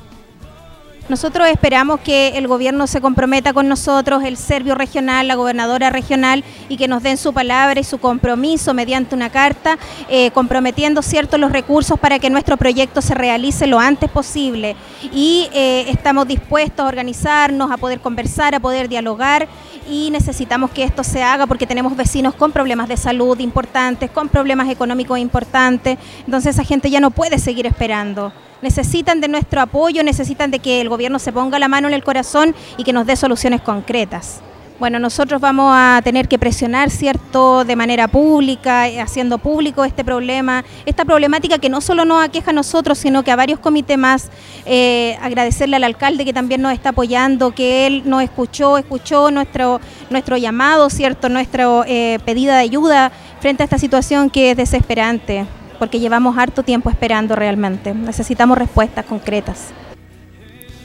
Nosotros 1.08 1.46
esperamos 1.46 2.00
que 2.00 2.36
el 2.36 2.48
gobierno 2.48 2.88
se 2.88 3.00
comprometa 3.00 3.52
con 3.52 3.68
nosotros, 3.68 4.24
el 4.24 4.36
serbio 4.36 4.74
regional, 4.74 5.28
la 5.28 5.36
gobernadora 5.36 5.88
regional, 5.88 6.42
y 6.68 6.76
que 6.76 6.88
nos 6.88 7.00
den 7.04 7.16
su 7.16 7.32
palabra 7.32 7.78
y 7.78 7.84
su 7.84 7.98
compromiso 7.98 8.74
mediante 8.74 9.14
una 9.14 9.30
carta, 9.30 9.78
eh, 10.08 10.32
comprometiendo 10.32 11.02
ciertos 11.02 11.38
los 11.38 11.52
recursos 11.52 11.96
para 12.00 12.18
que 12.18 12.28
nuestro 12.28 12.56
proyecto 12.56 13.00
se 13.02 13.14
realice 13.14 13.68
lo 13.68 13.78
antes 13.78 14.10
posible. 14.10 14.74
Y 15.12 15.48
eh, 15.52 15.84
estamos 15.90 16.26
dispuestos 16.26 16.84
a 16.84 16.88
organizarnos, 16.88 17.70
a 17.70 17.76
poder 17.76 18.00
conversar, 18.00 18.56
a 18.56 18.60
poder 18.60 18.88
dialogar, 18.88 19.46
y 19.88 20.10
necesitamos 20.10 20.72
que 20.72 20.82
esto 20.82 21.04
se 21.04 21.22
haga 21.22 21.46
porque 21.46 21.68
tenemos 21.68 21.96
vecinos 21.96 22.34
con 22.34 22.50
problemas 22.50 22.88
de 22.88 22.96
salud 22.96 23.38
importantes, 23.38 24.10
con 24.10 24.28
problemas 24.28 24.68
económicos 24.68 25.20
importantes. 25.20 25.98
Entonces 26.24 26.56
esa 26.56 26.64
gente 26.64 26.90
ya 26.90 26.98
no 26.98 27.12
puede 27.12 27.38
seguir 27.38 27.66
esperando 27.66 28.32
necesitan 28.62 29.20
de 29.20 29.28
nuestro 29.28 29.60
apoyo, 29.60 30.02
necesitan 30.02 30.50
de 30.50 30.58
que 30.58 30.80
el 30.80 30.88
gobierno 30.88 31.18
se 31.18 31.32
ponga 31.32 31.58
la 31.58 31.68
mano 31.68 31.88
en 31.88 31.94
el 31.94 32.04
corazón 32.04 32.54
y 32.76 32.84
que 32.84 32.92
nos 32.92 33.06
dé 33.06 33.16
soluciones 33.16 33.60
concretas. 33.60 34.40
Bueno, 34.78 34.98
nosotros 34.98 35.40
vamos 35.40 35.72
a 35.74 36.02
tener 36.04 36.28
que 36.28 36.38
presionar, 36.38 36.90
¿cierto?, 36.90 37.64
de 37.64 37.74
manera 37.76 38.08
pública, 38.08 38.88
eh, 38.88 39.00
haciendo 39.00 39.38
público 39.38 39.86
este 39.86 40.04
problema, 40.04 40.66
esta 40.84 41.06
problemática 41.06 41.56
que 41.56 41.70
no 41.70 41.80
solo 41.80 42.04
nos 42.04 42.22
aqueja 42.22 42.50
a 42.50 42.52
nosotros, 42.52 42.98
sino 42.98 43.22
que 43.22 43.30
a 43.30 43.36
varios 43.36 43.58
comités 43.58 43.96
más. 43.96 44.28
Eh, 44.66 45.16
agradecerle 45.22 45.76
al 45.76 45.84
alcalde 45.84 46.26
que 46.26 46.34
también 46.34 46.60
nos 46.60 46.74
está 46.74 46.90
apoyando, 46.90 47.52
que 47.52 47.86
él 47.86 48.02
nos 48.04 48.22
escuchó, 48.22 48.76
escuchó 48.76 49.30
nuestro, 49.30 49.80
nuestro 50.10 50.36
llamado, 50.36 50.90
¿cierto?, 50.90 51.30
nuestra 51.30 51.66
eh, 51.86 52.18
pedida 52.26 52.56
de 52.56 52.60
ayuda 52.60 53.12
frente 53.40 53.62
a 53.62 53.64
esta 53.64 53.78
situación 53.78 54.28
que 54.28 54.50
es 54.50 54.58
desesperante 54.58 55.46
porque 55.78 56.00
llevamos 56.00 56.36
harto 56.38 56.62
tiempo 56.62 56.90
esperando 56.90 57.36
realmente. 57.36 57.94
Necesitamos 57.94 58.58
respuestas 58.58 59.04
concretas. 59.04 59.72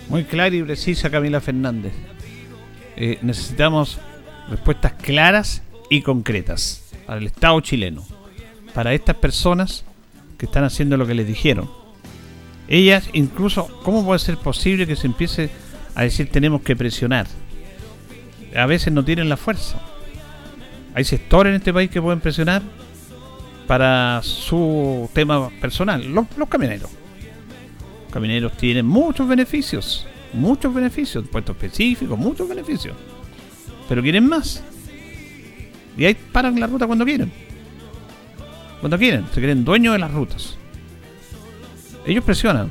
Muy 0.10 0.24
clara 0.24 0.56
y 0.56 0.64
precisa 0.64 1.10
Camila 1.10 1.40
Fernández. 1.40 1.94
Eh, 2.98 3.18
necesitamos 3.22 4.00
respuestas 4.50 4.94
claras 4.94 5.64
y 5.90 6.02
concretas 6.02 6.84
para 7.06 7.20
el 7.20 7.28
Estado 7.28 7.60
chileno, 7.62 8.06
para 8.74 8.94
estas 8.94 9.16
personas 9.16 9.86
que 10.38 10.46
están 10.46 10.64
haciendo 10.64 10.98
lo 10.98 11.08
que 11.08 11.14
les 11.14 11.28
dijeron. 11.28 11.70
Ellas 12.68 13.10
incluso, 13.14 13.68
¿cómo 13.84 14.06
puede 14.06 14.20
ser 14.20 14.38
posible 14.38 14.88
que 14.88 14.96
se 14.96 15.08
empiece 15.08 15.50
a 15.96 16.04
decir 16.04 16.30
tenemos 16.32 16.62
que 16.62 16.76
presionar? 16.76 17.28
A 18.56 18.66
veces 18.66 18.94
no 18.94 19.04
tienen 19.04 19.30
la 19.30 19.38
fuerza. 19.38 19.80
Hay 20.94 21.04
sectores 21.04 21.52
en 21.52 21.58
este 21.58 21.74
país 21.74 21.90
que 21.90 22.02
pueden 22.02 22.20
presionar, 22.20 22.62
para 23.72 24.20
su 24.22 25.10
tema 25.14 25.50
personal, 25.62 26.06
los, 26.14 26.28
camioneros. 26.50 26.90
Los 28.04 28.12
camioneros 28.12 28.58
tienen 28.58 28.86
muchos 28.86 29.26
beneficios, 29.26 30.06
muchos 30.34 30.74
beneficios, 30.74 31.24
puestos 31.32 31.56
específicos, 31.56 32.20
muchos 32.20 32.50
beneficios. 32.50 32.94
Pero 33.88 34.02
quieren 34.02 34.28
más. 34.28 34.62
Y 35.98 36.04
ahí 36.04 36.18
paran 36.34 36.60
la 36.60 36.68
ruta 36.68 36.86
cuando 36.86 37.06
quieren. 37.06 37.32
Cuando 38.82 38.98
quieren, 38.98 39.24
se 39.34 39.40
quieren 39.40 39.64
dueños 39.64 39.94
de 39.94 40.00
las 40.00 40.12
rutas. 40.12 40.58
Ellos 42.06 42.26
presionan. 42.26 42.70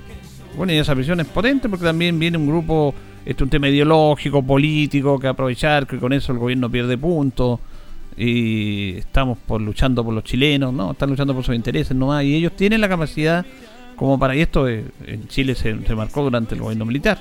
Bueno, 0.55 0.75
y 0.75 0.77
esa 0.77 0.95
presión 0.95 1.19
es 1.21 1.27
potente 1.29 1.71
porque 1.71 1.87
también 1.87 2.19
viene 2.19 2.37
un 2.37 2.47
grupo, 2.47 2.95
este 3.21 3.43
es 3.43 3.47
un 3.47 3.49
tema 3.49 3.71
ideológico, 3.71 4.43
político, 4.43 5.19
que 5.19 5.29
aprovechar, 5.29 5.87
que 5.87 5.97
con 5.97 6.13
eso 6.13 6.33
el 6.33 6.39
gobierno 6.39 6.71
pierde 6.71 6.99
puntos 6.99 7.59
y 8.23 8.99
estamos 8.99 9.39
por 9.39 9.63
luchando 9.63 10.05
por 10.05 10.13
los 10.13 10.25
chilenos, 10.25 10.75
¿no? 10.75 10.91
Están 10.91 11.09
luchando 11.09 11.35
por 11.35 11.43
sus 11.43 11.55
intereses 11.55 11.97
nomás 11.97 12.23
y 12.23 12.35
ellos 12.35 12.53
tienen 12.55 12.83
la 12.83 12.89
capacidad 12.89 13.47
como 13.97 14.19
para 14.19 14.37
y 14.37 14.43
esto 14.43 14.69
eh, 14.69 14.85
en 15.07 15.27
Chile 15.29 15.55
se, 15.55 15.75
marcó 15.95 16.23
durante 16.23 16.55
el 16.55 16.61
gobierno 16.61 16.85
militar. 16.85 17.19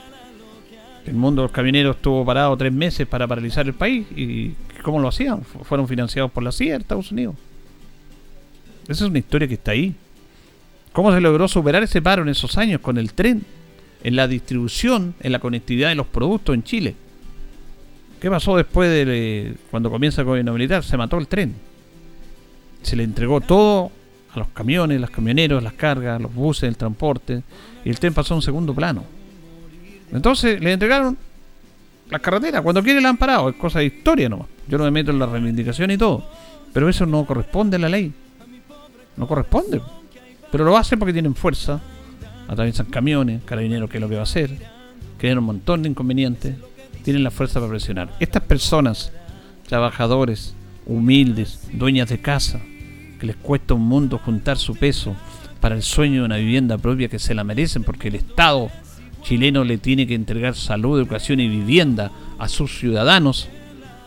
El 1.06 1.14
mundo 1.14 1.42
de 1.42 1.46
los 1.46 1.54
camioneros 1.54 1.96
estuvo 1.96 2.26
parado 2.26 2.56
tres 2.58 2.74
meses 2.74 3.08
para 3.08 3.26
paralizar 3.28 3.66
el 3.66 3.76
país 3.76 4.08
y 4.12 4.56
¿cómo 4.84 5.00
lo 5.00 5.08
hacían? 5.08 5.42
Fueron 5.44 5.88
financiados 5.88 6.32
por 6.32 6.44
la 6.44 6.52
CIA 6.52 6.74
de 6.74 6.82
Estados 6.82 7.14
Unidos. 7.14 7.36
Esa 8.84 9.06
es 9.06 9.10
una 9.10 9.20
historia 9.20 9.48
que 9.48 9.54
está 9.54 9.72
ahí. 9.72 9.96
¿Cómo 10.92 11.14
se 11.14 11.22
logró 11.22 11.48
superar 11.48 11.82
ese 11.82 12.02
paro 12.02 12.24
en 12.24 12.30
esos 12.30 12.58
años 12.58 12.82
con 12.82 12.98
el 12.98 13.14
tren? 13.14 13.46
En 14.04 14.18
la 14.18 14.28
distribución, 14.28 15.16
en 15.22 15.32
la 15.32 15.40
conectividad 15.40 15.90
de 15.90 15.96
los 15.96 16.08
productos 16.08 16.56
en 16.56 16.64
Chile. 16.64 16.96
¿Qué 18.20 18.30
pasó 18.30 18.58
después 18.58 18.90
de 18.90 19.56
cuando 19.72 19.90
comienza 19.90 20.22
el 20.22 20.28
gobierno 20.28 20.54
militar? 20.54 20.84
Se 20.84 20.98
mató 20.98 21.18
el 21.18 21.28
tren. 21.28 21.56
Se 22.82 22.96
le 22.96 23.04
entregó 23.04 23.40
todo 23.42 23.92
a 24.34 24.40
los 24.40 24.50
camiones, 24.50 25.00
los 25.00 25.10
camioneros, 25.10 25.64
las 25.64 25.74
cargas, 25.74 26.22
los 26.22 26.34
buses, 26.34 26.64
el 26.64 26.78
transporte, 26.78 27.44
y 27.84 27.90
el 27.90 28.00
tren 28.00 28.14
pasó 28.14 28.34
a 28.34 28.38
un 28.38 28.44
segundo 28.44 28.74
plano. 28.74 29.04
Entonces 30.12 30.62
le 30.62 30.74
entregaron 30.74 31.18
las 32.10 32.22
carreteras, 32.22 32.62
cuando 32.62 32.82
quiere 32.82 33.02
la 33.02 33.10
han 33.10 33.18
parado, 33.18 33.50
es 33.50 33.56
cosa 33.56 33.80
de 33.80 33.86
historia 33.86 34.28
nomás. 34.28 34.48
Yo 34.68 34.78
no 34.78 34.84
me 34.84 34.92
meto 34.92 35.12
en 35.12 35.20
la 35.20 35.26
reivindicación 35.28 35.92
y 35.92 35.98
todo, 35.98 36.26
pero 36.74 36.90
eso 36.90 37.06
no 37.06 37.26
corresponde 37.26 37.76
a 37.78 37.80
la 37.80 37.90
ley. 37.90 38.12
No 39.16 39.28
corresponde. 39.28 39.82
Pero 40.52 40.66
lo 40.66 40.76
hacen 40.76 40.98
porque 40.98 41.14
tienen 41.14 41.36
fuerza, 41.36 41.80
atraviesan 42.48 42.88
camiones, 42.88 43.44
carabineros, 43.44 43.90
que 43.90 43.98
es 43.98 44.02
lo 44.02 44.10
que 44.10 44.16
va 44.16 44.22
a 44.22 44.24
hacer, 44.24 44.52
tienen 45.20 45.38
un 45.38 45.44
montón 45.46 45.84
de 45.84 45.90
inconvenientes, 45.90 46.56
tienen 47.10 47.24
la 47.24 47.32
fuerza 47.32 47.60
para 47.60 47.72
presionar. 47.72 48.15
Estas 48.19 48.43
personas, 48.43 49.12
trabajadores, 49.67 50.54
humildes, 50.86 51.67
dueñas 51.74 52.08
de 52.10 52.22
casa, 52.22 52.62
que 53.19 53.26
les 53.26 53.36
cuesta 53.36 53.74
un 53.74 53.82
mundo 53.82 54.19
juntar 54.24 54.60
su 54.60 54.76
peso 54.76 55.15
para 55.60 55.74
el 55.74 55.82
sueño 55.82 56.19
de 56.19 56.26
una 56.28 56.38
vivienda 56.38 56.78
propia 56.78 57.08
que 57.08 57.17
se 57.17 57.34
la 57.34 57.43
merecen 57.43 57.84
porque 57.84 58.10
el 58.10 58.15
Estado 58.15 58.69
chileno 59.24 59.63
le 59.63 59.80
tiene 59.80 60.06
que 60.06 60.13
entregar 60.13 60.54
salud, 60.54 61.00
educación 61.00 61.39
y 61.39 61.48
vivienda 61.48 62.12
a 62.38 62.48
sus 62.48 62.78
ciudadanos 62.78 63.50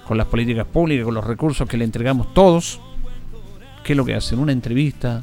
con 0.06 0.16
las 0.16 0.28
políticas 0.28 0.68
públicas, 0.68 1.04
con 1.04 1.14
los 1.14 1.26
recursos 1.26 1.68
que 1.68 1.76
le 1.76 1.84
entregamos 1.84 2.32
todos, 2.32 2.80
¿qué 3.82 3.94
es 3.94 3.96
lo 3.96 4.04
que 4.04 4.14
hacen? 4.14 4.38
Una 4.38 4.52
entrevista, 4.52 5.22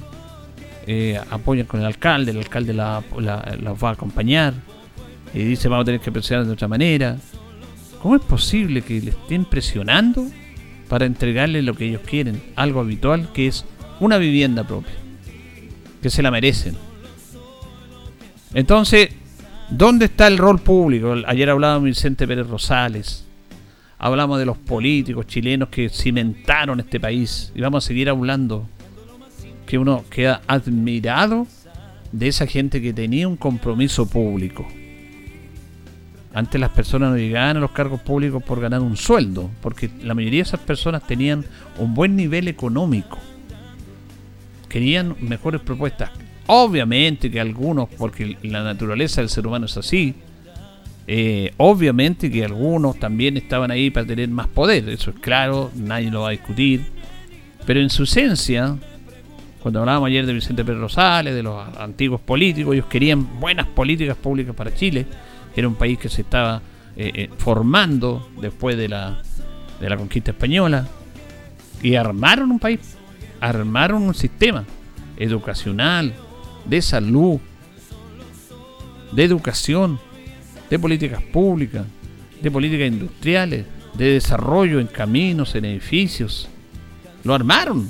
eh, 0.85 1.17
apoyan 1.29 1.65
con 1.65 1.79
el 1.79 1.85
alcalde, 1.85 2.31
el 2.31 2.39
alcalde 2.39 2.73
la, 2.73 3.01
va 3.01 3.89
a 3.89 3.93
acompañar 3.93 4.53
y 5.33 5.39
dice 5.39 5.69
vamos 5.69 5.83
a 5.83 5.85
tener 5.85 6.01
que 6.01 6.11
presionar 6.11 6.45
de 6.45 6.51
otra 6.51 6.67
manera. 6.67 7.15
¿Cómo 8.01 8.15
es 8.15 8.21
posible 8.21 8.81
que 8.81 9.01
le 9.01 9.11
estén 9.11 9.45
presionando 9.45 10.25
para 10.87 11.05
entregarle 11.05 11.61
lo 11.61 11.73
que 11.73 11.85
ellos 11.85 12.01
quieren? 12.05 12.41
Algo 12.55 12.79
habitual 12.79 13.31
que 13.33 13.47
es 13.47 13.65
una 13.99 14.17
vivienda 14.17 14.65
propia, 14.65 14.93
que 16.01 16.09
se 16.09 16.23
la 16.23 16.31
merecen. 16.31 16.75
Entonces, 18.53 19.09
¿dónde 19.69 20.05
está 20.05 20.27
el 20.27 20.37
rol 20.37 20.59
público? 20.59 21.13
Ayer 21.27 21.49
hablábamos 21.49 21.83
de 21.83 21.89
Vicente 21.89 22.25
Pérez 22.25 22.47
Rosales, 22.47 23.25
hablamos 23.97 24.39
de 24.39 24.45
los 24.45 24.57
políticos 24.57 25.27
chilenos 25.27 25.67
que 25.67 25.89
cimentaron 25.89 26.79
este 26.79 26.99
país 27.01 27.51
y 27.53 27.61
vamos 27.61 27.83
a 27.83 27.87
seguir 27.87 28.09
hablando 28.09 28.67
que 29.65 29.77
uno 29.77 30.05
queda 30.09 30.41
admirado 30.47 31.45
de 32.13 32.29
esa 32.29 32.47
gente 32.47 32.81
que 32.81 32.93
tenía 32.93 33.27
un 33.27 33.35
compromiso 33.35 34.09
público. 34.09 34.65
Antes 36.33 36.61
las 36.61 36.69
personas 36.69 37.11
no 37.11 37.17
llegaban 37.17 37.57
a 37.57 37.59
los 37.59 37.71
cargos 37.71 38.01
públicos 38.01 38.43
por 38.43 38.59
ganar 38.59 38.81
un 38.81 38.97
sueldo, 38.97 39.49
porque 39.61 39.89
la 40.03 40.13
mayoría 40.13 40.39
de 40.39 40.49
esas 40.49 40.59
personas 40.59 41.05
tenían 41.07 41.43
un 41.77 41.93
buen 41.93 42.15
nivel 42.15 42.47
económico. 42.47 43.17
Querían 44.67 45.15
mejores 45.21 45.61
propuestas. 45.61 46.11
Obviamente 46.45 47.31
que 47.31 47.39
algunos, 47.39 47.89
porque 47.89 48.37
la 48.43 48.63
naturaleza 48.63 49.21
del 49.21 49.29
ser 49.29 49.47
humano 49.47 49.65
es 49.65 49.77
así, 49.77 50.15
eh, 51.07 51.51
obviamente 51.57 52.29
que 52.29 52.45
algunos 52.45 52.99
también 52.99 53.35
estaban 53.35 53.71
ahí 53.71 53.89
para 53.89 54.05
tener 54.05 54.29
más 54.29 54.47
poder, 54.47 54.87
eso 54.89 55.09
es 55.09 55.17
claro, 55.19 55.71
nadie 55.75 56.11
lo 56.11 56.21
va 56.21 56.27
a 56.27 56.31
discutir. 56.31 56.83
Pero 57.65 57.79
en 57.79 57.89
su 57.89 58.03
esencia, 58.03 58.77
cuando 59.59 59.79
hablábamos 59.79 60.07
ayer 60.07 60.25
de 60.27 60.33
Vicente 60.33 60.63
Pérez 60.63 60.79
Rosales, 60.79 61.33
de 61.33 61.41
los 61.41 61.77
antiguos 61.77 62.21
políticos, 62.21 62.75
ellos 62.75 62.85
querían 62.85 63.39
buenas 63.39 63.65
políticas 63.67 64.17
públicas 64.17 64.55
para 64.55 64.73
Chile. 64.73 65.07
Era 65.55 65.67
un 65.67 65.75
país 65.75 65.97
que 65.97 66.09
se 66.09 66.21
estaba 66.21 66.61
eh, 66.95 67.11
eh, 67.13 67.29
formando 67.37 68.29
después 68.41 68.77
de 68.77 68.89
la, 68.89 69.21
de 69.79 69.89
la 69.89 69.97
conquista 69.97 70.31
española. 70.31 70.87
Y 71.81 71.95
armaron 71.95 72.51
un 72.51 72.59
país, 72.59 72.79
armaron 73.39 74.03
un 74.03 74.13
sistema 74.13 74.65
educacional, 75.17 76.13
de 76.65 76.81
salud, 76.81 77.39
de 79.11 79.23
educación, 79.23 79.99
de 80.69 80.77
políticas 80.77 81.21
públicas, 81.21 81.85
de 82.41 82.51
políticas 82.51 82.87
industriales, 82.87 83.65
de 83.93 84.13
desarrollo 84.13 84.79
en 84.79 84.87
caminos, 84.87 85.55
en 85.55 85.65
edificios. 85.65 86.47
Lo 87.23 87.33
armaron. 87.33 87.89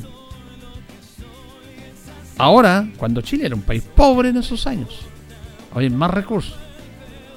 Ahora, 2.37 2.87
cuando 2.97 3.21
Chile 3.21 3.45
era 3.45 3.55
un 3.55 3.61
país 3.61 3.83
pobre 3.83 4.29
en 4.29 4.37
esos 4.37 4.65
años, 4.65 5.01
hoy 5.73 5.85
hay 5.85 5.89
más 5.89 6.11
recursos. 6.11 6.55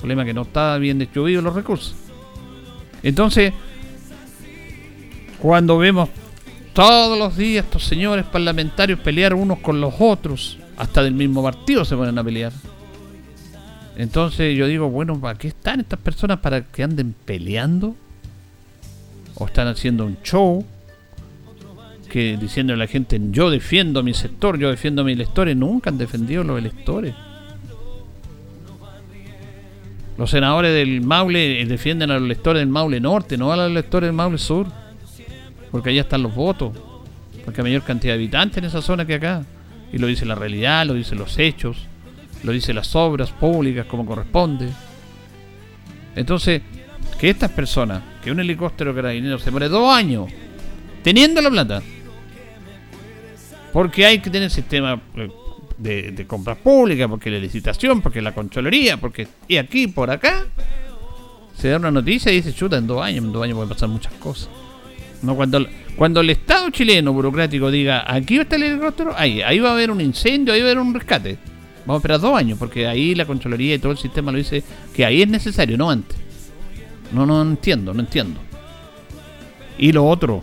Problema 0.02 0.24
que 0.24 0.34
no 0.34 0.42
está 0.42 0.78
bien 0.78 0.98
distribuidos 0.98 1.44
los 1.44 1.54
recursos. 1.54 1.94
Entonces, 3.04 3.52
cuando 5.38 5.78
vemos 5.78 6.08
todos 6.72 7.16
los 7.16 7.36
días 7.36 7.64
estos 7.66 7.84
señores 7.84 8.24
parlamentarios 8.24 8.98
pelear 8.98 9.32
unos 9.32 9.60
con 9.60 9.80
los 9.80 9.94
otros, 10.00 10.58
hasta 10.76 11.04
del 11.04 11.14
mismo 11.14 11.40
partido 11.40 11.84
se 11.84 11.94
ponen 11.94 12.18
a 12.18 12.24
pelear. 12.24 12.52
Entonces 13.96 14.58
yo 14.58 14.66
digo, 14.66 14.90
bueno, 14.90 15.20
¿para 15.20 15.38
qué 15.38 15.46
están 15.46 15.78
estas 15.78 16.00
personas? 16.00 16.40
¿Para 16.40 16.62
que 16.62 16.82
anden 16.82 17.14
peleando? 17.24 17.94
¿O 19.36 19.46
están 19.46 19.68
haciendo 19.68 20.04
un 20.04 20.16
show? 20.24 20.66
Que 22.10 22.36
diciendo 22.36 22.72
a 22.72 22.76
la 22.76 22.88
gente, 22.88 23.20
yo 23.30 23.50
defiendo 23.50 24.02
mi 24.02 24.14
sector, 24.14 24.58
yo 24.58 24.68
defiendo 24.68 25.04
mis 25.04 25.14
electores. 25.14 25.56
Nunca 25.56 25.90
han 25.90 25.98
defendido 25.98 26.42
los 26.42 26.58
electores. 26.58 27.14
Los 30.18 30.30
senadores 30.30 30.74
del 30.74 31.00
Maule 31.00 31.62
eh, 31.62 31.66
defienden 31.66 32.10
a 32.10 32.14
los 32.14 32.24
electores 32.24 32.60
del 32.60 32.68
Maule 32.68 33.00
Norte, 33.00 33.36
no 33.36 33.52
a 33.52 33.56
los 33.56 33.70
electores 33.70 34.08
del 34.08 34.16
Maule 34.16 34.38
Sur. 34.38 34.66
Porque 35.70 35.90
allá 35.90 36.02
están 36.02 36.22
los 36.22 36.34
votos. 36.34 36.72
Porque 37.44 37.60
hay 37.60 37.64
mayor 37.64 37.82
cantidad 37.82 38.12
de 38.12 38.18
habitantes 38.18 38.58
en 38.58 38.64
esa 38.64 38.82
zona 38.82 39.06
que 39.06 39.14
acá. 39.14 39.44
Y 39.92 39.98
lo 39.98 40.06
dice 40.06 40.24
la 40.26 40.34
realidad, 40.34 40.86
lo 40.86 40.94
dicen 40.94 41.18
los 41.18 41.38
hechos, 41.38 41.86
lo 42.42 42.52
dicen 42.52 42.76
las 42.76 42.94
obras 42.94 43.30
públicas 43.30 43.86
como 43.86 44.06
corresponde. 44.06 44.68
Entonces, 46.14 46.62
que 47.18 47.30
estas 47.30 47.50
personas, 47.50 48.02
que 48.22 48.30
un 48.30 48.40
helicóptero 48.40 48.94
carabinero 48.94 49.38
se 49.38 49.50
muere 49.50 49.68
dos 49.68 49.94
años 49.94 50.28
teniendo 51.02 51.40
la 51.40 51.50
plata, 51.50 51.82
porque 53.72 54.06
hay 54.06 54.18
que 54.20 54.30
tener 54.30 54.50
sistema 54.50 55.00
eh, 55.16 55.28
de, 55.78 56.24
compras 56.26 56.58
públicas, 56.58 57.08
porque 57.08 57.30
la 57.30 57.38
licitación, 57.38 58.00
porque 58.00 58.22
la 58.22 58.34
concholería, 58.34 58.96
porque 58.96 59.28
y 59.48 59.56
aquí 59.56 59.86
por 59.86 60.10
acá 60.10 60.46
se 61.56 61.68
da 61.68 61.76
una 61.76 61.90
noticia 61.90 62.32
y 62.32 62.36
dice 62.36 62.52
chuta 62.52 62.76
en 62.76 62.86
dos 62.86 63.02
años, 63.02 63.24
en 63.24 63.32
dos 63.32 63.42
años 63.42 63.56
pueden 63.56 63.68
pasar 63.68 63.88
muchas 63.88 64.12
cosas. 64.14 64.48
No 65.22 65.36
cuando 65.36 65.64
cuando 65.96 66.20
el 66.20 66.30
Estado 66.30 66.70
chileno 66.70 67.12
burocrático 67.12 67.70
diga 67.70 68.04
aquí 68.06 68.38
está 68.38 68.56
el 68.56 68.64
helicóptero, 68.64 69.14
ahí, 69.16 69.42
ahí 69.42 69.58
va 69.58 69.70
a 69.70 69.72
haber 69.72 69.90
un 69.90 70.00
incendio, 70.00 70.54
ahí 70.54 70.60
va 70.60 70.68
a 70.68 70.70
haber 70.70 70.82
un 70.82 70.94
rescate. 70.94 71.38
Vamos 71.84 71.96
a 71.96 71.98
esperar 71.98 72.20
dos 72.20 72.36
años, 72.36 72.58
porque 72.58 72.86
ahí 72.86 73.14
la 73.14 73.26
controloría 73.26 73.74
y 73.74 73.78
todo 73.78 73.92
el 73.92 73.98
sistema 73.98 74.30
lo 74.30 74.38
dice 74.38 74.62
que 74.94 75.04
ahí 75.04 75.22
es 75.22 75.28
necesario, 75.28 75.76
no 75.76 75.90
antes. 75.90 76.16
No, 77.12 77.26
no 77.26 77.42
entiendo, 77.42 77.92
no 77.92 78.00
entiendo. 78.00 78.40
Y 79.78 79.92
lo 79.92 80.06
otro, 80.06 80.42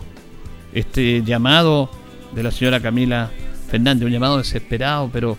este 0.72 1.22
llamado 1.22 1.90
de 2.34 2.42
la 2.42 2.50
señora 2.50 2.80
Camila 2.80 3.30
Fernández, 3.70 4.06
un 4.06 4.12
llamado 4.12 4.38
desesperado, 4.38 5.08
pero, 5.12 5.36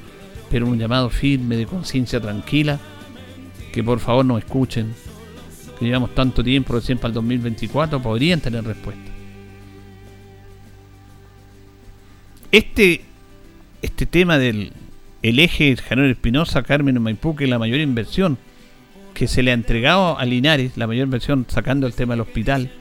pero 0.50 0.68
un 0.68 0.78
llamado 0.78 1.10
firme, 1.10 1.58
de 1.58 1.66
conciencia 1.66 2.20
tranquila, 2.20 2.80
que 3.72 3.84
por 3.84 4.00
favor 4.00 4.26
nos 4.26 4.40
escuchen, 4.40 4.94
que 5.78 5.86
llevamos 5.86 6.14
tanto 6.16 6.44
tiempo, 6.44 6.74
recién 6.74 6.98
para 6.98 7.10
el 7.10 7.14
2024, 7.16 8.02
podrían 8.02 8.40
tener 8.40 8.64
respuesta. 8.64 9.12
Este, 12.52 13.02
este 13.82 14.06
tema 14.06 14.38
del 14.38 14.74
el 15.22 15.40
eje 15.40 15.76
Januar 15.78 16.10
Espinosa, 16.10 16.64
Carmen 16.64 16.98
en 16.98 17.04
Maipú, 17.04 17.36
que 17.36 17.44
es 17.44 17.50
la 17.50 17.60
mayor 17.60 17.80
inversión 17.80 18.38
que 19.14 19.28
se 19.28 19.44
le 19.44 19.52
ha 19.52 19.54
entregado 19.54 20.18
a 20.18 20.26
Linares, 20.26 20.78
la 20.78 20.88
mayor 20.88 21.06
inversión 21.06 21.46
sacando 21.48 21.86
el 21.86 21.94
tema 21.94 22.14
del 22.14 22.22
hospital, 22.22 22.72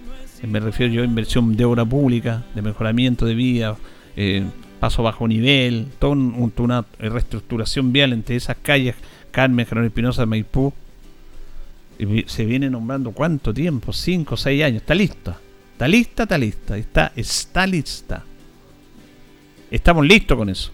eh, 0.43 0.47
me 0.47 0.61
refiero 0.61 0.93
yo 0.93 1.03
a 1.03 1.05
inversión 1.05 1.57
de 1.57 1.65
obra 1.65 1.85
pública, 1.85 2.45
de 2.55 2.63
mejoramiento 2.63 3.27
de 3.27 3.35
vías, 3.35 3.77
eh, 4.17 4.45
paso 4.81 5.03
bajo 5.03 5.29
nivel, 5.29 5.87
toda 5.99 6.13
un- 6.15 6.53
una 6.57 6.85
reestructuración 6.99 7.93
vial 7.93 8.13
entre 8.13 8.37
esas 8.37 8.57
calles, 8.63 8.95
Carmen, 9.31 9.67
Januar 9.67 9.87
Espinosa, 9.87 10.27
Maipú. 10.27 10.73
Se 12.27 12.47
viene 12.47 12.71
nombrando 12.71 13.13
cuánto 13.13 13.53
tiempo, 13.53 13.93
5 13.93 14.35
o 14.35 14.37
6 14.39 14.65
años, 14.65 14.81
está 14.81 14.95
lista, 14.95 15.39
está 15.73 15.87
lista, 15.87 16.23
está 16.23 16.39
lista, 16.39 16.79
está, 16.79 17.13
está 17.15 17.67
lista. 17.67 18.25
Estamos 19.71 20.07
listos 20.07 20.37
con 20.37 20.49
eso. 20.49 20.73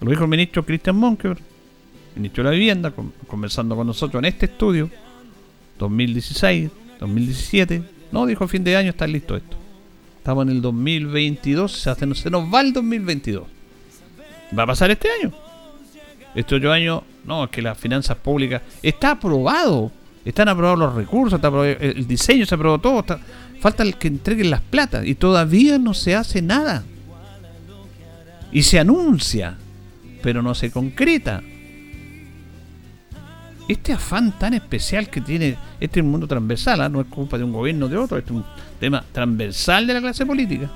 Lo 0.00 0.10
dijo 0.10 0.24
el 0.24 0.28
ministro 0.30 0.64
Cristian 0.66 0.96
Monkever, 0.96 1.38
ministro 2.16 2.42
de 2.42 2.50
la 2.50 2.54
Vivienda, 2.54 2.90
con- 2.90 3.12
conversando 3.28 3.76
con 3.76 3.86
nosotros 3.86 4.20
en 4.20 4.24
este 4.26 4.46
estudio, 4.46 4.90
2016, 5.78 6.70
2017. 7.00 7.82
No, 8.10 8.26
dijo 8.26 8.46
fin 8.48 8.64
de 8.64 8.76
año 8.76 8.90
está 8.90 9.06
listo 9.06 9.36
esto. 9.36 9.56
Estamos 10.26 10.42
en 10.48 10.56
el 10.56 10.60
2022, 10.60 11.70
se, 11.70 11.88
hace- 11.88 12.14
se 12.16 12.30
nos 12.30 12.52
va 12.52 12.60
el 12.60 12.72
2022. 12.72 13.44
Va 14.58 14.64
a 14.64 14.66
pasar 14.66 14.90
este 14.90 15.06
año. 15.22 15.30
Este 16.34 16.56
otro 16.56 16.72
año, 16.72 17.04
no, 17.24 17.44
es 17.44 17.50
que 17.50 17.62
las 17.62 17.78
finanzas 17.78 18.16
públicas 18.16 18.60
está 18.82 19.12
aprobado. 19.12 19.92
Están 20.24 20.48
aprobados 20.48 20.80
los 20.80 20.94
recursos, 20.96 21.34
está 21.36 21.46
aprobado 21.46 21.70
el 21.78 22.08
diseño, 22.08 22.44
se 22.44 22.56
aprobó 22.56 22.80
todo. 22.80 23.04
falta 23.60 23.84
el 23.84 23.94
que 23.98 24.08
entreguen 24.08 24.50
las 24.50 24.62
platas 24.62 25.06
y 25.06 25.14
todavía 25.14 25.78
no 25.78 25.94
se 25.94 26.16
hace 26.16 26.42
nada. 26.42 26.82
Y 28.50 28.64
se 28.64 28.80
anuncia, 28.80 29.56
pero 30.24 30.42
no 30.42 30.56
se 30.56 30.72
concreta. 30.72 31.40
Este 33.68 33.92
afán 33.92 34.32
tan 34.38 34.54
especial 34.54 35.10
que 35.10 35.20
tiene 35.20 35.56
este 35.80 36.02
mundo 36.02 36.28
transversal, 36.28 36.80
¿ah? 36.82 36.88
no 36.88 37.00
es 37.00 37.08
culpa 37.08 37.36
de 37.36 37.44
un 37.44 37.52
gobierno 37.52 37.86
o 37.86 37.88
de 37.88 37.96
otro, 37.96 38.16
este 38.16 38.30
es 38.30 38.36
un 38.36 38.44
tema 38.78 39.04
transversal 39.10 39.86
de 39.86 39.94
la 39.94 40.00
clase 40.00 40.24
política. 40.24 40.70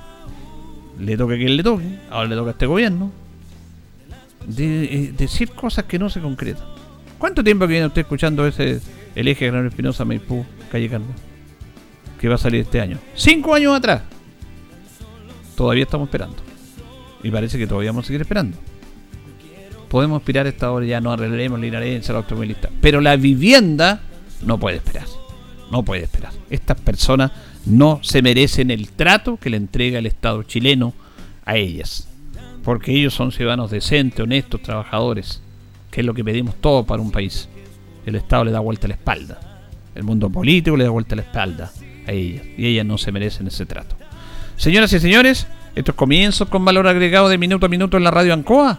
Le 0.99 1.17
toque 1.17 1.35
a 1.35 1.37
quien 1.37 1.57
le 1.57 1.63
toque, 1.63 1.99
ahora 2.11 2.29
le 2.29 2.35
toca 2.35 2.51
a 2.51 2.53
este 2.53 2.67
gobierno. 2.67 3.13
De 4.47 4.85
eh, 4.85 5.15
decir 5.17 5.51
cosas 5.53 5.85
que 5.85 5.99
no 5.99 6.11
se 6.11 6.21
concretan. 6.21 6.65
¿Cuánto 7.19 7.45
tiempo 7.45 7.67
que 7.67 7.73
viene 7.75 7.87
usted 7.87 8.03
escuchando 8.03 8.47
ese 8.47 8.81
el 9.15 9.29
eje 9.29 9.47
Gran 9.47 9.67
Espinosa 9.67 10.05
Maipú, 10.05 10.45
calle 10.73 10.89
Carmen? 10.89 11.11
Que 12.19 12.29
va 12.29 12.35
a 12.35 12.39
salir 12.39 12.63
este 12.63 12.81
año. 12.81 12.99
Cinco 13.15 13.55
años 13.55 13.77
atrás. 13.77 14.03
Todavía 15.55 15.85
estamos 15.85 16.09
esperando. 16.09 16.37
Y 17.23 17.31
parece 17.31 17.59
que 17.59 17.67
todavía 17.67 17.91
vamos 17.91 18.05
a 18.05 18.09
seguir 18.09 18.23
esperando. 18.23 18.57
Podemos 19.91 20.21
aspirar 20.21 20.47
a 20.47 20.51
esta 20.51 20.71
hora, 20.71 20.87
ya 20.87 21.01
no 21.01 21.11
arreglaremos 21.11 21.59
la 21.59 21.67
inarencia, 21.67 22.13
la 22.13 22.21
automovilista. 22.21 22.71
Pero 22.81 23.01
la 23.01 23.17
vivienda 23.17 24.01
no 24.41 24.57
puede 24.57 24.77
esperar. 24.77 25.07
No 25.73 25.83
puede 25.83 26.05
esperar. 26.05 26.33
Estas 26.49 26.81
personas 26.81 27.33
no 27.67 27.99
se 28.03 28.23
merecen 28.23 28.71
el 28.71 28.91
trato 28.93 29.37
que 29.37 29.51
le 29.51 29.57
entrega 29.57 29.99
el 29.99 30.07
Estado 30.07 30.45
chileno 30.45 30.95
a 31.45 31.57
ellas. 31.57 32.07
porque 32.63 32.93
ellos 32.93 33.15
son 33.15 33.33
ciudadanos 33.33 33.71
decentes, 33.71 34.21
honestos, 34.21 34.63
trabajadores, 34.63 35.43
que 35.91 36.03
es 36.03 36.07
lo 36.07 36.15
que 36.15 36.23
pedimos 36.23 36.55
todo 36.61 36.85
para 36.85 37.03
un 37.03 37.11
país. 37.11 37.49
El 38.07 38.15
Estado 38.15 38.45
le 38.45 38.53
da 38.53 38.61
vuelta 38.61 38.87
a 38.87 38.89
la 38.89 38.95
espalda. 38.95 39.41
El 39.95 40.05
mundo 40.05 40.31
político 40.31 40.77
le 40.77 40.85
da 40.85 40.91
vuelta 40.91 41.15
a 41.15 41.17
la 41.17 41.23
espalda 41.23 41.73
a 42.07 42.13
ellas. 42.13 42.45
Y 42.57 42.67
ellas 42.67 42.87
no 42.87 42.97
se 42.97 43.11
merecen 43.11 43.49
ese 43.49 43.67
trato. 43.67 43.97
Señoras 44.57 44.93
y 44.93 45.01
señores, 45.01 45.49
estos 45.75 45.97
comienzos 45.97 46.49
con 46.49 46.65
valor 46.65 46.87
agregado 46.87 47.29
de 47.29 47.39
minuto 47.39 47.67
a 47.67 47.69
minuto 47.69 47.97
en 47.97 48.05
la 48.05 48.11
radio 48.11 48.35
Ancoa 48.35 48.79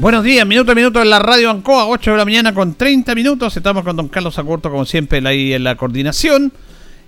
Buenos 0.00 0.24
días, 0.24 0.46
minuto 0.46 0.72
a 0.72 0.74
minuto 0.74 1.02
en 1.02 1.10
la 1.10 1.18
radio 1.18 1.50
Ancoa, 1.50 1.86
8 1.86 2.12
de 2.12 2.16
la 2.16 2.24
mañana 2.24 2.54
con 2.54 2.72
30 2.72 3.14
minutos. 3.14 3.54
Estamos 3.54 3.84
con 3.84 3.94
don 3.96 4.08
Carlos 4.08 4.38
Acurto, 4.38 4.70
como 4.70 4.86
siempre, 4.86 5.20
ahí 5.28 5.52
en 5.52 5.62
la 5.62 5.76
coordinación 5.76 6.54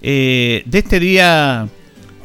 eh, 0.03 0.63
de 0.67 0.79
este 0.79 1.01
día 1.01 1.69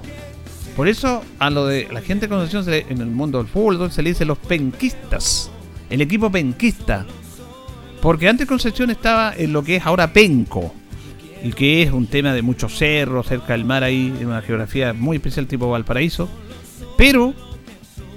Por 0.77 0.89
eso 0.89 1.23
a 1.39 1.51
lo 1.51 1.67
de 1.67 1.89
la 1.93 2.01
gente 2.01 2.27
de 2.27 2.31
Concepción 2.31 2.65
en 2.73 3.01
el 3.01 3.07
mundo 3.07 3.39
del 3.39 3.47
fútbol 3.47 3.93
se 3.93 4.03
le 4.03 4.11
dice 4.11 4.25
los 4.25 4.39
penquistas, 4.39 5.51
el 5.91 6.01
equipo 6.01 6.31
penquista. 6.31 7.05
Porque 8.01 8.29
antes 8.29 8.47
Concepción 8.47 8.91
estaba 8.91 9.35
en 9.37 9.53
lo 9.53 9.63
que 9.63 9.77
es 9.77 9.87
ahora 9.87 10.13
Penco, 10.13 10.75
y 11.45 11.53
que 11.53 11.83
es 11.83 11.93
un 11.93 12.07
tema 12.07 12.33
de 12.33 12.43
muchos 12.43 12.77
cerros 12.79 13.27
cerca 13.27 13.53
del 13.53 13.65
mar 13.65 13.83
ahí, 13.83 14.15
en 14.21 14.29
una 14.29 14.43
geografía 14.43 14.93
muy 14.93 15.17
especial 15.17 15.47
tipo 15.47 15.69
Valparaíso. 15.69 16.29
Pero 16.97 17.35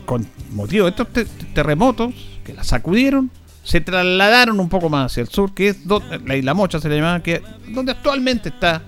con 0.05 0.27
motivo 0.51 0.85
de 0.85 0.91
estos 0.91 1.07
terremotos, 1.53 2.13
que 2.45 2.53
la 2.53 2.63
sacudieron, 2.63 3.29
se 3.63 3.81
trasladaron 3.81 4.59
un 4.59 4.69
poco 4.69 4.89
más 4.89 5.11
hacia 5.11 5.21
el 5.21 5.27
sur, 5.27 5.53
que 5.53 5.69
es 5.69 5.85
donde, 5.85 6.19
la 6.19 6.37
isla 6.37 6.53
Mocha 6.53 6.79
se 6.79 6.87
le 6.87 6.97
llama, 6.97 7.21
que 7.21 7.41
donde 7.67 7.91
actualmente 7.91 8.49
está 8.49 8.83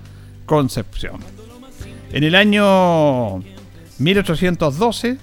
Concepción. 0.46 1.20
En 2.14 2.24
el 2.24 2.36
año 2.36 3.44
1812 3.98 5.18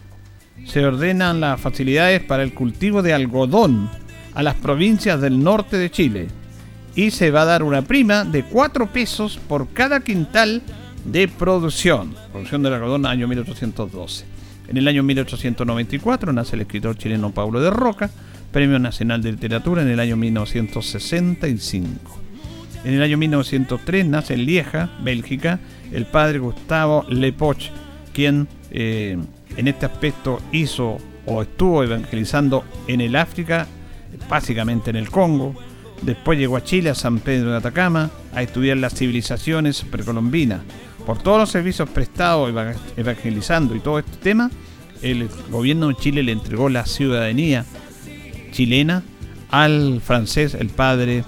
se 0.66 0.84
ordenan 0.84 1.40
las 1.40 1.58
facilidades 1.58 2.22
para 2.22 2.42
el 2.42 2.52
cultivo 2.52 3.00
de 3.00 3.14
algodón 3.14 3.88
a 4.34 4.42
las 4.42 4.56
provincias 4.56 5.20
del 5.22 5.42
norte 5.42 5.78
de 5.78 5.90
Chile 5.90 6.28
y 6.94 7.10
se 7.10 7.30
va 7.30 7.42
a 7.42 7.46
dar 7.46 7.62
una 7.62 7.82
prima 7.82 8.24
de 8.24 8.44
4 8.44 8.88
pesos 8.88 9.38
por 9.48 9.68
cada 9.68 10.00
quintal 10.00 10.60
de 11.06 11.26
producción. 11.26 12.14
Producción 12.30 12.62
del 12.62 12.74
algodón 12.74 13.06
año 13.06 13.26
1812. 13.26 14.33
En 14.68 14.78
el 14.78 14.88
año 14.88 15.02
1894 15.02 16.32
nace 16.32 16.56
el 16.56 16.62
escritor 16.62 16.96
chileno 16.96 17.32
Pablo 17.32 17.60
de 17.60 17.70
Roca, 17.70 18.10
Premio 18.50 18.78
Nacional 18.78 19.22
de 19.22 19.32
Literatura 19.32 19.82
en 19.82 19.88
el 19.88 20.00
año 20.00 20.16
1965. 20.16 22.20
En 22.84 22.94
el 22.94 23.02
año 23.02 23.18
1903 23.18 24.06
nace 24.06 24.34
en 24.34 24.46
Lieja, 24.46 24.90
Bélgica, 25.02 25.60
el 25.92 26.06
padre 26.06 26.38
Gustavo 26.38 27.04
Lepoch, 27.08 27.70
quien 28.12 28.48
eh, 28.70 29.18
en 29.56 29.68
este 29.68 29.86
aspecto 29.86 30.40
hizo 30.52 30.98
o 31.26 31.42
estuvo 31.42 31.82
evangelizando 31.82 32.64
en 32.86 33.00
el 33.00 33.16
África, 33.16 33.66
básicamente 34.28 34.90
en 34.90 34.96
el 34.96 35.10
Congo. 35.10 35.54
Después 36.02 36.38
llegó 36.38 36.56
a 36.56 36.64
Chile, 36.64 36.90
a 36.90 36.94
San 36.94 37.20
Pedro 37.20 37.50
de 37.50 37.58
Atacama, 37.58 38.10
a 38.34 38.42
estudiar 38.42 38.78
las 38.78 38.94
civilizaciones 38.94 39.82
precolombinas 39.82 40.60
por 41.06 41.22
todos 41.22 41.38
los 41.38 41.50
servicios 41.50 41.88
prestados 41.88 42.52
evangelizando 42.96 43.74
y 43.74 43.80
todo 43.80 43.98
este 43.98 44.16
tema, 44.16 44.50
el 45.02 45.28
gobierno 45.50 45.88
de 45.88 45.96
Chile 45.96 46.22
le 46.22 46.32
entregó 46.32 46.68
la 46.68 46.86
ciudadanía 46.86 47.64
chilena 48.52 49.02
al 49.50 50.00
francés, 50.00 50.54
el 50.54 50.68
padre, 50.68 51.24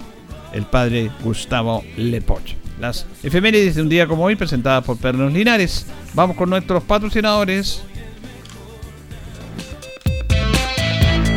el 0.53 0.65
padre 0.65 1.11
Gustavo 1.23 1.83
Lepoch. 1.95 2.55
Las 2.79 3.05
efemérides 3.23 3.75
de 3.75 3.81
un 3.81 3.89
día 3.89 4.07
como 4.07 4.23
hoy 4.23 4.35
presentadas 4.35 4.83
por 4.83 4.97
Pernos 4.97 5.33
Linares. 5.33 5.87
Vamos 6.13 6.35
con 6.35 6.49
nuestros 6.49 6.83
patrocinadores. 6.83 7.83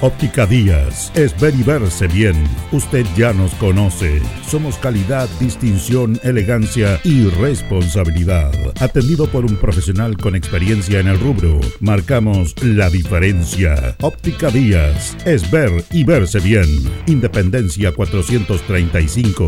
Óptica 0.00 0.44
Díaz 0.44 1.12
es 1.14 1.38
ver 1.40 1.54
y 1.54 1.62
verse 1.62 2.06
bien. 2.08 2.34
Usted 2.72 3.06
ya 3.16 3.32
nos 3.32 3.54
conoce. 3.54 4.20
Somos 4.46 4.76
calidad, 4.76 5.28
distinción, 5.40 6.18
elegancia 6.22 7.00
y 7.04 7.28
responsabilidad. 7.28 8.52
Atendido 8.80 9.26
por 9.28 9.44
un 9.44 9.56
profesional 9.56 10.16
con 10.16 10.34
experiencia 10.34 11.00
en 11.00 11.08
el 11.08 11.18
rubro, 11.18 11.60
marcamos 11.80 12.54
la 12.62 12.90
diferencia. 12.90 13.96
Óptica 14.00 14.50
Díaz 14.50 15.16
es 15.24 15.50
ver 15.50 15.84
y 15.90 16.04
verse 16.04 16.40
bien. 16.40 16.68
Independencia 17.06 17.92
435. 17.92 19.46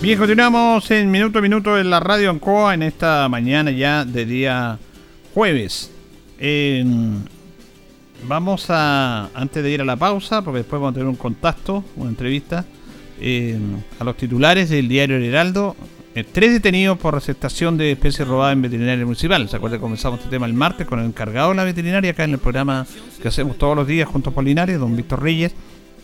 Bien, 0.00 0.18
continuamos 0.18 0.90
en 0.90 1.10
minuto 1.10 1.40
a 1.40 1.42
minuto 1.42 1.78
en 1.78 1.90
la 1.90 2.00
radio 2.00 2.30
Ancoa 2.30 2.72
en 2.72 2.82
esta 2.82 3.28
mañana 3.28 3.70
ya 3.70 4.04
de 4.04 4.24
día 4.24 4.78
jueves. 5.34 5.90
En 6.38 7.24
Vamos 8.26 8.66
a, 8.68 9.30
antes 9.34 9.62
de 9.62 9.70
ir 9.70 9.80
a 9.80 9.84
la 9.84 9.96
pausa, 9.96 10.42
porque 10.42 10.58
después 10.58 10.80
vamos 10.80 10.92
a 10.92 10.94
tener 10.94 11.08
un 11.08 11.16
contacto, 11.16 11.84
una 11.96 12.10
entrevista, 12.10 12.64
eh, 13.20 13.58
a 13.98 14.04
los 14.04 14.16
titulares 14.16 14.70
del 14.70 14.88
diario 14.88 15.16
El 15.16 15.24
Heraldo. 15.24 15.76
Eh, 16.14 16.24
tres 16.24 16.52
detenidos 16.52 16.98
por 16.98 17.14
receptación 17.14 17.76
de 17.76 17.92
especies 17.92 18.26
robadas 18.26 18.54
en 18.54 18.62
veterinaria 18.62 19.04
municipal. 19.04 19.48
¿Se 19.48 19.56
acuerda 19.56 19.76
que 19.76 19.82
comenzamos 19.82 20.18
este 20.18 20.30
tema 20.30 20.46
el 20.46 20.54
martes 20.54 20.86
con 20.86 20.98
el 20.98 21.06
encargado 21.06 21.50
de 21.50 21.54
la 21.56 21.64
veterinaria 21.64 22.10
acá 22.10 22.24
en 22.24 22.32
el 22.32 22.38
programa 22.38 22.86
que 23.22 23.28
hacemos 23.28 23.56
todos 23.58 23.76
los 23.76 23.86
días 23.86 24.08
junto 24.08 24.30
a 24.30 24.32
Polinares, 24.32 24.78
don 24.78 24.96
Víctor 24.96 25.22
Reyes, 25.22 25.54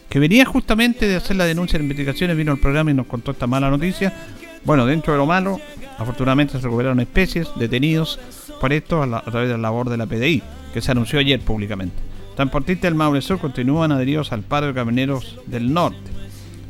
que 0.08 0.18
venía 0.18 0.44
justamente 0.44 1.08
de 1.08 1.16
hacer 1.16 1.36
la 1.36 1.44
denuncia 1.44 1.78
de 1.78 1.84
investigaciones, 1.84 2.36
vino 2.36 2.52
al 2.52 2.58
programa 2.58 2.92
y 2.92 2.94
nos 2.94 3.06
contó 3.06 3.32
esta 3.32 3.46
mala 3.46 3.68
noticia. 3.68 4.12
Bueno, 4.64 4.86
dentro 4.86 5.12
de 5.12 5.18
lo 5.18 5.26
malo, 5.26 5.60
afortunadamente 5.98 6.52
se 6.52 6.60
recuperaron 6.60 7.00
especies 7.00 7.48
detenidos 7.56 8.18
por 8.60 8.72
esto 8.72 9.02
a, 9.02 9.22
través 9.22 9.48
de 9.48 9.56
la 9.56 9.62
labor 9.62 9.90
de 9.90 9.96
la 9.96 10.06
PDI, 10.06 10.42
que 10.76 10.82
se 10.82 10.92
anunció 10.92 11.18
ayer 11.18 11.40
públicamente. 11.40 11.96
Transportistas 12.34 12.82
del 12.82 12.96
Maule 12.96 13.22
Sur 13.22 13.38
continúan 13.38 13.92
adheridos 13.92 14.30
al 14.30 14.42
paro 14.42 14.66
de 14.66 14.74
camioneros 14.74 15.40
del 15.46 15.72
norte. 15.72 16.10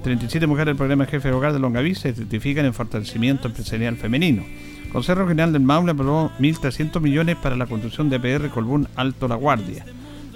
37 0.04 0.46
mujeres 0.46 0.66
del 0.66 0.76
programa 0.76 1.06
Jefe 1.06 1.26
de 1.26 1.34
Hogar 1.34 1.52
de 1.52 1.58
Longaví 1.58 1.96
se 1.96 2.14
certifican 2.14 2.64
en 2.66 2.72
fortalecimiento 2.72 3.48
empresarial 3.48 3.96
femenino. 3.96 4.44
Consejo 4.92 5.24
Regional 5.24 5.52
del 5.52 5.62
Maule 5.62 5.90
aprobó 5.90 6.30
1.300 6.38 7.00
millones 7.00 7.34
para 7.34 7.56
la 7.56 7.66
construcción 7.66 8.08
de 8.08 8.20
PR 8.20 8.48
Colbún 8.48 8.86
Alto 8.94 9.26
La 9.26 9.34
Guardia. 9.34 9.84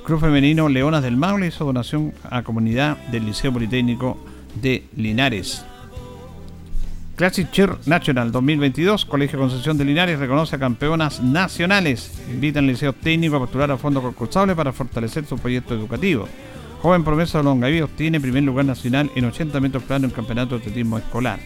Club 0.04 0.18
Femenino 0.18 0.68
Leonas 0.68 1.04
del 1.04 1.16
Maule 1.16 1.46
hizo 1.46 1.64
donación 1.64 2.12
a 2.28 2.42
comunidad 2.42 2.96
del 3.12 3.24
Liceo 3.24 3.52
Politécnico 3.52 4.18
de 4.60 4.82
Linares. 4.96 5.64
Classic 7.20 7.50
Cheer 7.50 7.76
National 7.84 8.32
2022, 8.32 9.04
Colegio 9.04 9.38
Concepción 9.38 9.76
de 9.76 9.84
Linares 9.84 10.18
reconoce 10.18 10.56
a 10.56 10.58
campeonas 10.58 11.22
nacionales. 11.22 12.10
Invita 12.30 12.60
al 12.60 12.66
Liceo 12.66 12.94
Técnico 12.94 13.36
a 13.36 13.40
postular 13.40 13.70
a 13.70 13.76
fondo 13.76 14.00
concursable 14.00 14.56
para 14.56 14.72
fortalecer 14.72 15.26
su 15.26 15.36
proyecto 15.36 15.74
educativo. 15.74 16.26
Joven 16.80 17.04
promesa 17.04 17.36
de 17.36 17.44
Longaví 17.44 17.82
obtiene 17.82 18.22
primer 18.22 18.44
lugar 18.44 18.64
nacional 18.64 19.10
en 19.14 19.26
80 19.26 19.60
metros 19.60 19.82
plano 19.82 20.06
en 20.06 20.12
campeonato 20.12 20.54
de 20.54 20.62
atletismo 20.62 20.96
escolar. 20.96 21.38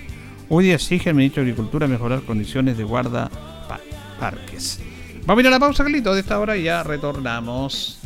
Hoy 0.49 0.71
exige 0.71 1.11
el 1.11 1.17
ministro 1.17 1.43
de 1.43 1.51
Agricultura 1.51 1.89
mejorar 1.89 2.23
condiciones 2.23 2.79
de 2.79 2.85
guarda 2.85 3.29
parques. 4.21 4.81
Vamos 5.27 5.41
a 5.41 5.43
ir 5.43 5.49
a 5.49 5.51
la 5.51 5.59
pausa, 5.59 5.83
Carlito, 5.83 6.15
de 6.15 6.21
esta 6.21 6.39
hora 6.39 6.57
ya 6.57 6.85
retornamos. 6.85 7.99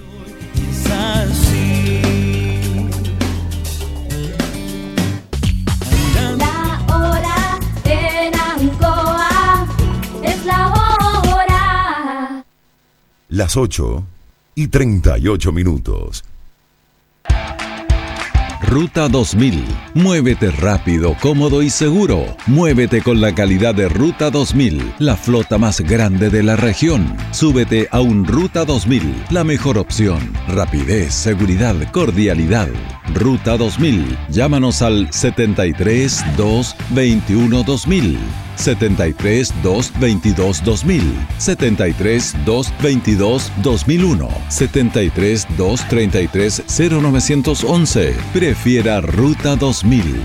Las 13.29 13.59
8 13.59 14.07
y 14.55 14.69
38 14.69 15.53
minutos. 15.53 16.25
Ruta 18.63 19.09
2000. 19.09 19.65
Muévete 19.95 20.51
rápido, 20.51 21.17
cómodo 21.21 21.63
y 21.63 21.71
seguro. 21.71 22.37
Muévete 22.47 23.03
con 23.03 23.21
la 23.21 23.35
calidad 23.35 23.75
de 23.75 23.89
Ruta 23.89 24.31
2000, 24.31 24.95
la 24.99 25.17
flota 25.17 25.59
más 25.59 25.81
grande 25.81 26.29
de 26.29 26.43
la 26.43 26.57
región. 26.57 27.17
Súbete 27.31 27.89
a 27.91 28.01
un 28.01 28.27
Ruta 28.27 28.65
2000, 28.65 29.27
la 29.31 29.45
mejor 29.45 29.79
opción. 29.79 30.33
Rapidez, 30.49 31.15
seguridad, 31.15 31.77
cordialidad. 31.93 32.69
Ruta 33.15 33.57
2000. 33.57 34.19
Llámanos 34.31 34.83
al 34.83 35.13
73 35.13 36.37
2 36.37 36.77
21 36.91 37.63
2000. 37.63 38.19
73 38.59 39.55
222 39.63 40.63
2000, 40.65 41.27
73 41.39 42.35
222 42.45 43.53
2001, 43.63 44.29
73 44.49 45.47
233 45.57 46.63
0911. 46.69 48.15
Prefiera 48.33 49.01
Ruta 49.01 49.57
2000. 49.57 50.21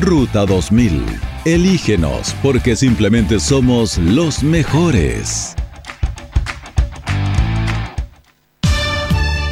Ruta 0.00 0.44
2000. 0.44 1.04
Elígenos 1.44 2.34
porque 2.42 2.74
simplemente 2.76 3.38
somos 3.38 3.98
los 3.98 4.42
mejores. 4.42 5.54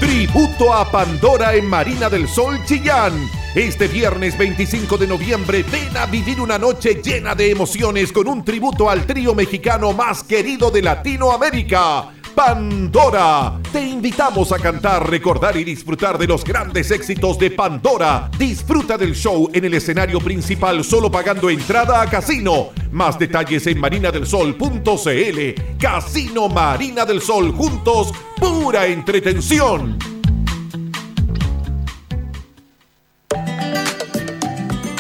Tributo 0.01 0.74
a 0.74 0.91
Pandora 0.91 1.55
en 1.55 1.66
Marina 1.66 2.09
del 2.11 2.28
Sol 2.28 2.59
Chillán 2.66 3.12
este 3.55 3.86
viernes 3.86 4.36
25 4.36 4.98
de 4.98 5.07
noviembre 5.07 5.64
ven 5.70 5.96
a 5.96 6.07
vivir 6.07 6.40
una 6.40 6.59
noche 6.59 7.00
llena 7.02 7.36
de 7.36 7.52
emociones 7.52 8.11
con 8.11 8.26
un 8.26 8.44
tributo 8.44 8.90
al 8.90 9.07
trío 9.07 9.32
mexicano 9.32 9.92
más 9.92 10.24
querido 10.24 10.72
de 10.72 10.82
Latinoamérica. 10.82 12.11
Pandora. 12.34 13.61
Te 13.70 13.80
invitamos 13.80 14.50
a 14.50 14.59
cantar, 14.59 15.09
recordar 15.09 15.57
y 15.57 15.62
disfrutar 15.62 16.18
de 16.18 16.26
los 16.26 16.42
grandes 16.42 16.90
éxitos 16.90 17.38
de 17.38 17.52
Pandora. 17.52 18.28
Disfruta 18.36 18.98
del 18.98 19.14
show 19.14 19.48
en 19.52 19.64
el 19.64 19.74
escenario 19.74 20.18
principal 20.18 20.82
solo 20.82 21.09
pagando 21.09 21.48
entrada 21.48 22.02
a 22.02 22.11
casino. 22.11 22.70
Más 22.90 23.16
detalles 23.20 23.68
en 23.68 23.78
marinadelsol.cl. 23.78 25.78
Casino 25.78 26.48
Marina 26.48 27.05
del 27.05 27.22
Sol 27.22 27.52
juntos, 27.52 28.12
pura 28.40 28.86
entretención. 28.86 30.13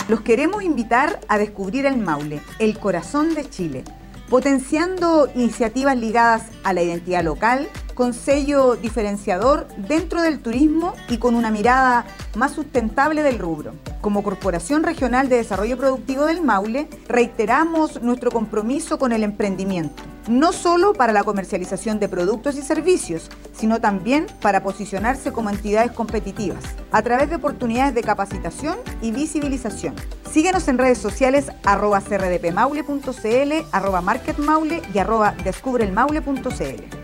Los 0.06 0.20
queremos 0.20 0.62
invitar 0.62 1.18
a 1.28 1.38
descubrir 1.38 1.86
el 1.86 1.96
Maule, 1.96 2.42
el 2.58 2.78
corazón 2.78 3.34
de 3.34 3.48
Chile, 3.48 3.84
potenciando 4.28 5.30
iniciativas 5.34 5.96
ligadas 5.96 6.42
a 6.62 6.74
la 6.74 6.82
identidad 6.82 7.24
local, 7.24 7.68
con 7.94 8.12
sello 8.12 8.76
diferenciador 8.76 9.66
dentro 9.76 10.22
del 10.22 10.40
turismo 10.40 10.94
y 11.08 11.18
con 11.18 11.34
una 11.34 11.50
mirada 11.50 12.04
más 12.34 12.52
sustentable 12.52 13.22
del 13.22 13.38
rubro. 13.38 13.72
Como 14.00 14.22
Corporación 14.22 14.82
Regional 14.82 15.28
de 15.28 15.36
Desarrollo 15.36 15.78
Productivo 15.78 16.26
del 16.26 16.42
Maule, 16.42 16.88
reiteramos 17.08 18.02
nuestro 18.02 18.30
compromiso 18.30 18.98
con 18.98 19.12
el 19.12 19.22
emprendimiento, 19.22 20.02
no 20.28 20.52
solo 20.52 20.92
para 20.92 21.12
la 21.12 21.24
comercialización 21.24 21.98
de 22.00 22.08
productos 22.08 22.56
y 22.56 22.62
servicios, 22.62 23.30
sino 23.52 23.80
también 23.80 24.26
para 24.42 24.62
posicionarse 24.62 25.32
como 25.32 25.50
entidades 25.50 25.92
competitivas, 25.92 26.64
a 26.92 27.02
través 27.02 27.30
de 27.30 27.36
oportunidades 27.36 27.94
de 27.94 28.02
capacitación 28.02 28.76
y 29.00 29.12
visibilización. 29.12 29.94
Síguenos 30.30 30.66
en 30.68 30.78
redes 30.78 30.98
sociales 30.98 31.46
arroba 31.64 32.00
crdpmaule.cl, 32.00 33.52
arroba 33.72 34.00
marketmaule 34.00 34.82
y 34.92 34.98
arroba 34.98 35.34
descubrelmaule.cl. 35.44 37.03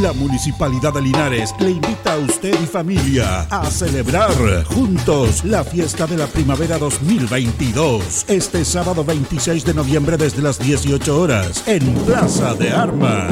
La 0.00 0.12
Municipalidad 0.12 0.92
de 0.92 1.02
Linares 1.02 1.54
le 1.60 1.70
invita 1.70 2.14
a 2.14 2.18
usted 2.18 2.52
y 2.60 2.66
familia 2.66 3.42
a 3.48 3.70
celebrar 3.70 4.64
juntos 4.64 5.44
la 5.44 5.62
fiesta 5.62 6.08
de 6.08 6.16
la 6.16 6.26
primavera 6.26 6.78
2022. 6.78 8.24
Este 8.26 8.64
sábado 8.64 9.04
26 9.04 9.64
de 9.64 9.72
noviembre 9.72 10.16
desde 10.16 10.42
las 10.42 10.58
18 10.58 11.20
horas 11.20 11.62
en 11.68 11.94
Plaza 12.06 12.54
de 12.54 12.72
Armas. 12.72 13.30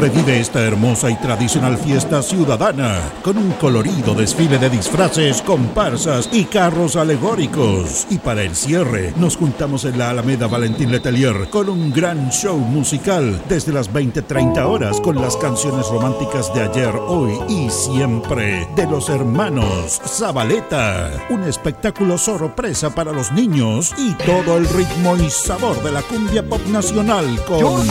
Revive 0.00 0.40
esta 0.40 0.62
hermosa 0.62 1.08
y 1.08 1.14
tradicional 1.16 1.78
fiesta 1.78 2.20
ciudadana 2.20 2.98
con 3.22 3.38
un 3.38 3.52
colorido 3.52 4.14
desfile 4.14 4.58
de 4.58 4.70
disfraces, 4.70 5.40
comparsas 5.40 6.28
y 6.32 6.46
carros 6.46 6.96
alegóricos. 6.96 8.08
Y 8.10 8.18
para 8.18 8.42
el 8.42 8.56
cierre 8.56 9.14
nos 9.16 9.36
juntamos 9.36 9.84
en 9.84 9.98
la 9.98 10.10
Alameda 10.10 10.48
Valentín 10.48 10.90
Letelier 10.90 11.48
con 11.48 11.68
un 11.68 11.92
gran 11.92 12.30
show 12.30 12.58
musical 12.58 13.40
desde 13.48 13.72
las 13.72 13.92
20-30 13.92 14.64
horas 14.66 15.00
con 15.00 15.20
las 15.20 15.36
canciones 15.36 15.91
románticas 15.92 16.52
de 16.54 16.62
ayer, 16.62 16.96
hoy 16.96 17.38
y 17.48 17.68
siempre 17.68 18.66
de 18.74 18.86
los 18.86 19.10
hermanos 19.10 20.00
Zabaleta. 20.06 21.10
Un 21.28 21.44
espectáculo 21.44 22.16
sorpresa 22.16 22.94
para 22.94 23.12
los 23.12 23.30
niños 23.30 23.92
y 23.98 24.14
todo 24.14 24.56
el 24.56 24.66
ritmo 24.70 25.16
y 25.16 25.28
sabor 25.28 25.80
de 25.82 25.92
la 25.92 26.00
cumbia 26.02 26.42
pop 26.48 26.62
nacional 26.68 27.26
con 27.44 27.86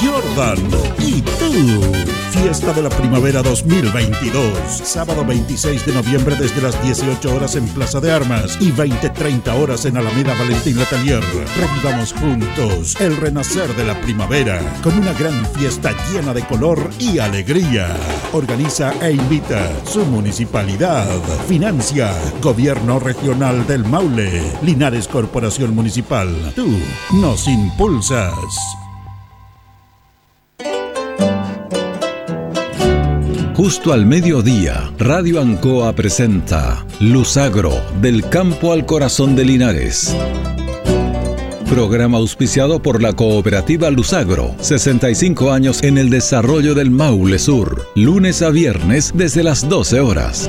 Jordan 0.00 0.58
y 1.00 1.20
tú. 1.22 2.17
Fiesta 2.42 2.72
de 2.72 2.82
la 2.82 2.88
Primavera 2.88 3.42
2022. 3.42 4.52
Sábado 4.84 5.24
26 5.24 5.84
de 5.84 5.92
noviembre 5.92 6.36
desde 6.36 6.62
las 6.62 6.80
18 6.82 7.34
horas 7.34 7.56
en 7.56 7.66
Plaza 7.68 8.00
de 8.00 8.12
Armas 8.12 8.56
y 8.60 8.70
20-30 8.70 9.60
horas 9.60 9.84
en 9.86 9.96
Alameda 9.96 10.34
Valentín 10.34 10.78
Letelier. 10.78 11.22
Revivamos 11.58 12.12
juntos 12.12 12.98
el 13.00 13.16
renacer 13.16 13.74
de 13.74 13.84
la 13.84 14.00
primavera 14.00 14.60
con 14.82 14.96
una 14.96 15.12
gran 15.14 15.44
fiesta 15.46 15.92
llena 16.12 16.32
de 16.32 16.46
color 16.46 16.90
y 17.00 17.18
alegría. 17.18 17.96
Organiza 18.32 18.94
e 19.02 19.12
invita 19.12 19.70
su 19.84 20.04
municipalidad. 20.06 21.08
Financia 21.48 22.14
Gobierno 22.40 23.00
Regional 23.00 23.66
del 23.66 23.84
Maule. 23.84 24.42
Linares 24.62 25.08
Corporación 25.08 25.74
Municipal. 25.74 26.52
Tú 26.54 26.68
nos 27.12 27.48
impulsas. 27.48 28.87
Justo 33.58 33.92
al 33.92 34.06
mediodía, 34.06 34.88
Radio 35.00 35.40
Ancoa 35.40 35.92
presenta 35.92 36.86
Luzagro, 37.00 37.72
del 38.00 38.28
campo 38.28 38.72
al 38.72 38.86
corazón 38.86 39.34
de 39.34 39.44
Linares. 39.44 40.14
Programa 41.68 42.18
auspiciado 42.18 42.80
por 42.80 43.02
la 43.02 43.14
cooperativa 43.14 43.90
Luzagro, 43.90 44.54
65 44.60 45.50
años 45.50 45.82
en 45.82 45.98
el 45.98 46.08
desarrollo 46.08 46.76
del 46.76 46.92
Maule 46.92 47.40
Sur, 47.40 47.84
lunes 47.96 48.42
a 48.42 48.50
viernes 48.50 49.10
desde 49.12 49.42
las 49.42 49.68
12 49.68 49.98
horas. 49.98 50.48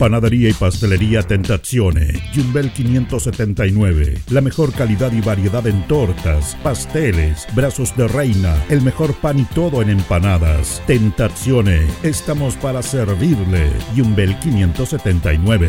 Panadería 0.00 0.48
y 0.48 0.54
pastelería 0.54 1.22
Tentazione, 1.22 2.14
Yumbel 2.32 2.72
579. 2.72 4.14
La 4.30 4.40
mejor 4.40 4.72
calidad 4.72 5.12
y 5.12 5.20
variedad 5.20 5.66
en 5.66 5.86
tortas, 5.88 6.56
pasteles, 6.62 7.46
brazos 7.54 7.94
de 7.98 8.08
reina, 8.08 8.56
el 8.70 8.80
mejor 8.80 9.12
pan 9.12 9.40
y 9.40 9.44
todo 9.44 9.82
en 9.82 9.90
empanadas. 9.90 10.82
Tentazione, 10.86 11.86
estamos 12.02 12.56
para 12.56 12.82
servirle. 12.82 13.70
Yumbel 13.94 14.38
579. 14.38 15.68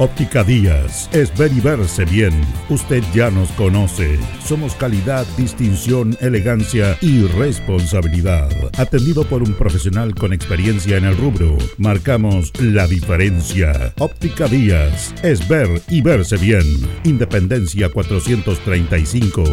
Óptica 0.00 0.42
Díaz, 0.42 1.10
es 1.12 1.36
ver 1.36 1.52
y 1.52 1.60
verse 1.60 2.06
bien. 2.06 2.32
Usted 2.70 3.04
ya 3.12 3.30
nos 3.30 3.50
conoce. 3.50 4.18
Somos 4.42 4.74
calidad, 4.74 5.26
distinción, 5.36 6.16
elegancia 6.22 6.96
y 7.02 7.24
responsabilidad. 7.24 8.48
Atendido 8.78 9.24
por 9.24 9.42
un 9.42 9.52
profesional 9.52 10.14
con 10.14 10.32
experiencia 10.32 10.96
en 10.96 11.04
el 11.04 11.18
rubro, 11.18 11.58
marcamos 11.76 12.50
la 12.62 12.86
diferencia. 12.86 13.92
Óptica 13.98 14.48
Díaz, 14.48 15.14
es 15.22 15.46
ver 15.46 15.68
y 15.90 16.00
verse 16.00 16.38
bien. 16.38 16.64
Independencia 17.04 17.90
435. 17.90 19.44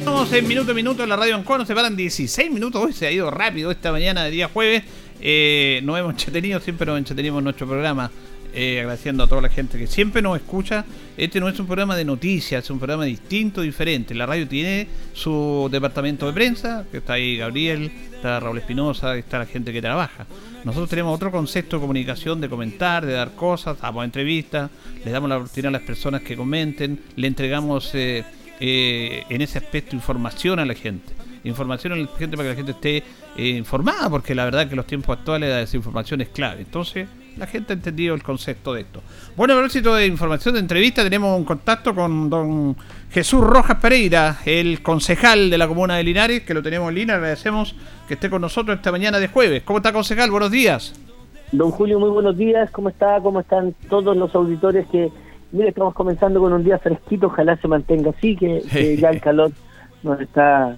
Estamos 0.00 0.30
en 0.30 0.46
minuto 0.46 0.72
a 0.72 0.74
minuto 0.74 1.02
en 1.04 1.08
la 1.08 1.16
radio 1.16 1.34
Ancoa, 1.34 1.56
nos 1.56 1.66
separan 1.66 1.96
16 1.96 2.50
minutos, 2.50 2.84
hoy 2.84 2.92
se 2.92 3.06
ha 3.06 3.10
ido 3.10 3.30
rápido 3.30 3.70
esta 3.70 3.92
mañana 3.92 4.24
de 4.24 4.30
día 4.30 4.50
jueves. 4.52 4.82
Eh, 5.26 5.80
nos 5.84 5.98
hemos 5.98 6.10
entretenido, 6.10 6.60
siempre 6.60 6.86
nos 6.86 6.98
entretenimos 6.98 7.38
en 7.38 7.44
nuestro 7.44 7.66
programa, 7.66 8.10
eh, 8.52 8.80
agradeciendo 8.80 9.24
a 9.24 9.26
toda 9.26 9.40
la 9.40 9.48
gente 9.48 9.78
que 9.78 9.86
siempre 9.86 10.20
nos 10.20 10.36
escucha. 10.36 10.84
Este 11.16 11.40
no 11.40 11.48
es 11.48 11.58
un 11.58 11.66
programa 11.66 11.96
de 11.96 12.04
noticias, 12.04 12.62
es 12.62 12.70
un 12.70 12.78
programa 12.78 13.06
distinto, 13.06 13.62
diferente. 13.62 14.14
La 14.14 14.26
radio 14.26 14.46
tiene 14.46 14.86
su 15.14 15.66
departamento 15.72 16.26
de 16.26 16.34
prensa, 16.34 16.84
que 16.90 16.98
está 16.98 17.14
ahí 17.14 17.38
Gabriel, 17.38 17.90
está 18.14 18.38
Raúl 18.38 18.58
Espinosa, 18.58 19.16
está 19.16 19.38
la 19.38 19.46
gente 19.46 19.72
que 19.72 19.80
trabaja. 19.80 20.26
Nosotros 20.62 20.90
tenemos 20.90 21.14
otro 21.14 21.30
concepto 21.30 21.76
de 21.76 21.80
comunicación, 21.80 22.42
de 22.42 22.50
comentar, 22.50 23.06
de 23.06 23.14
dar 23.14 23.34
cosas, 23.34 23.80
damos 23.80 24.04
entrevistas, 24.04 24.70
le 25.04 25.10
damos 25.10 25.30
la 25.30 25.38
oportunidad 25.38 25.70
a 25.70 25.78
las 25.78 25.82
personas 25.82 26.20
que 26.20 26.36
comenten, 26.36 27.00
le 27.16 27.26
entregamos 27.26 27.94
eh, 27.94 28.24
eh, 28.60 29.24
en 29.30 29.40
ese 29.40 29.56
aspecto 29.56 29.96
información 29.96 30.58
a 30.58 30.66
la 30.66 30.74
gente. 30.74 31.23
Información 31.44 31.92
a 31.92 31.96
la 31.96 32.06
gente 32.18 32.36
para 32.36 32.48
que 32.48 32.52
la 32.52 32.56
gente 32.56 32.72
esté 32.72 33.04
eh, 33.36 33.48
informada, 33.48 34.08
porque 34.10 34.34
la 34.34 34.44
verdad 34.44 34.66
que 34.66 34.70
en 34.70 34.76
los 34.76 34.86
tiempos 34.86 35.16
actuales 35.16 35.50
la 35.50 35.56
desinformación 35.56 36.22
es 36.22 36.28
clave. 36.28 36.62
Entonces, 36.62 37.06
la 37.36 37.46
gente 37.46 37.72
ha 37.72 37.76
entendido 37.76 38.14
el 38.14 38.22
concepto 38.22 38.74
de 38.74 38.82
esto. 38.82 39.00
Bueno, 39.36 39.54
a 39.54 39.56
propósito 39.56 39.94
de 39.94 40.06
información 40.06 40.54
de 40.54 40.60
entrevista, 40.60 41.02
tenemos 41.02 41.36
un 41.36 41.44
contacto 41.44 41.94
con 41.94 42.30
don 42.30 42.76
Jesús 43.10 43.40
Rojas 43.40 43.78
Pereira, 43.78 44.38
el 44.44 44.82
concejal 44.82 45.50
de 45.50 45.58
la 45.58 45.68
comuna 45.68 45.96
de 45.96 46.04
Linares, 46.04 46.42
que 46.42 46.54
lo 46.54 46.62
tenemos 46.62 46.88
en 46.88 46.94
línea. 46.94 47.16
Agradecemos 47.16 47.74
que 48.08 48.14
esté 48.14 48.30
con 48.30 48.40
nosotros 48.40 48.76
esta 48.76 48.92
mañana 48.92 49.18
de 49.18 49.28
jueves. 49.28 49.62
¿Cómo 49.64 49.78
está, 49.78 49.92
concejal? 49.92 50.30
Buenos 50.30 50.50
días. 50.50 50.94
Don 51.52 51.70
Julio, 51.70 51.98
muy 52.00 52.10
buenos 52.10 52.36
días. 52.36 52.70
¿Cómo 52.70 52.88
está? 52.88 53.20
¿Cómo 53.20 53.40
están 53.40 53.74
todos 53.88 54.16
los 54.16 54.34
auditores 54.34 54.86
que, 54.88 55.10
mire, 55.52 55.68
estamos 55.68 55.94
comenzando 55.94 56.40
con 56.40 56.52
un 56.52 56.64
día 56.64 56.78
fresquito, 56.78 57.26
ojalá 57.26 57.56
se 57.56 57.68
mantenga 57.68 58.10
así, 58.10 58.36
que, 58.36 58.62
que 58.70 58.96
ya 59.00 59.10
el 59.10 59.20
calor 59.20 59.52
nos 60.02 60.20
está 60.20 60.76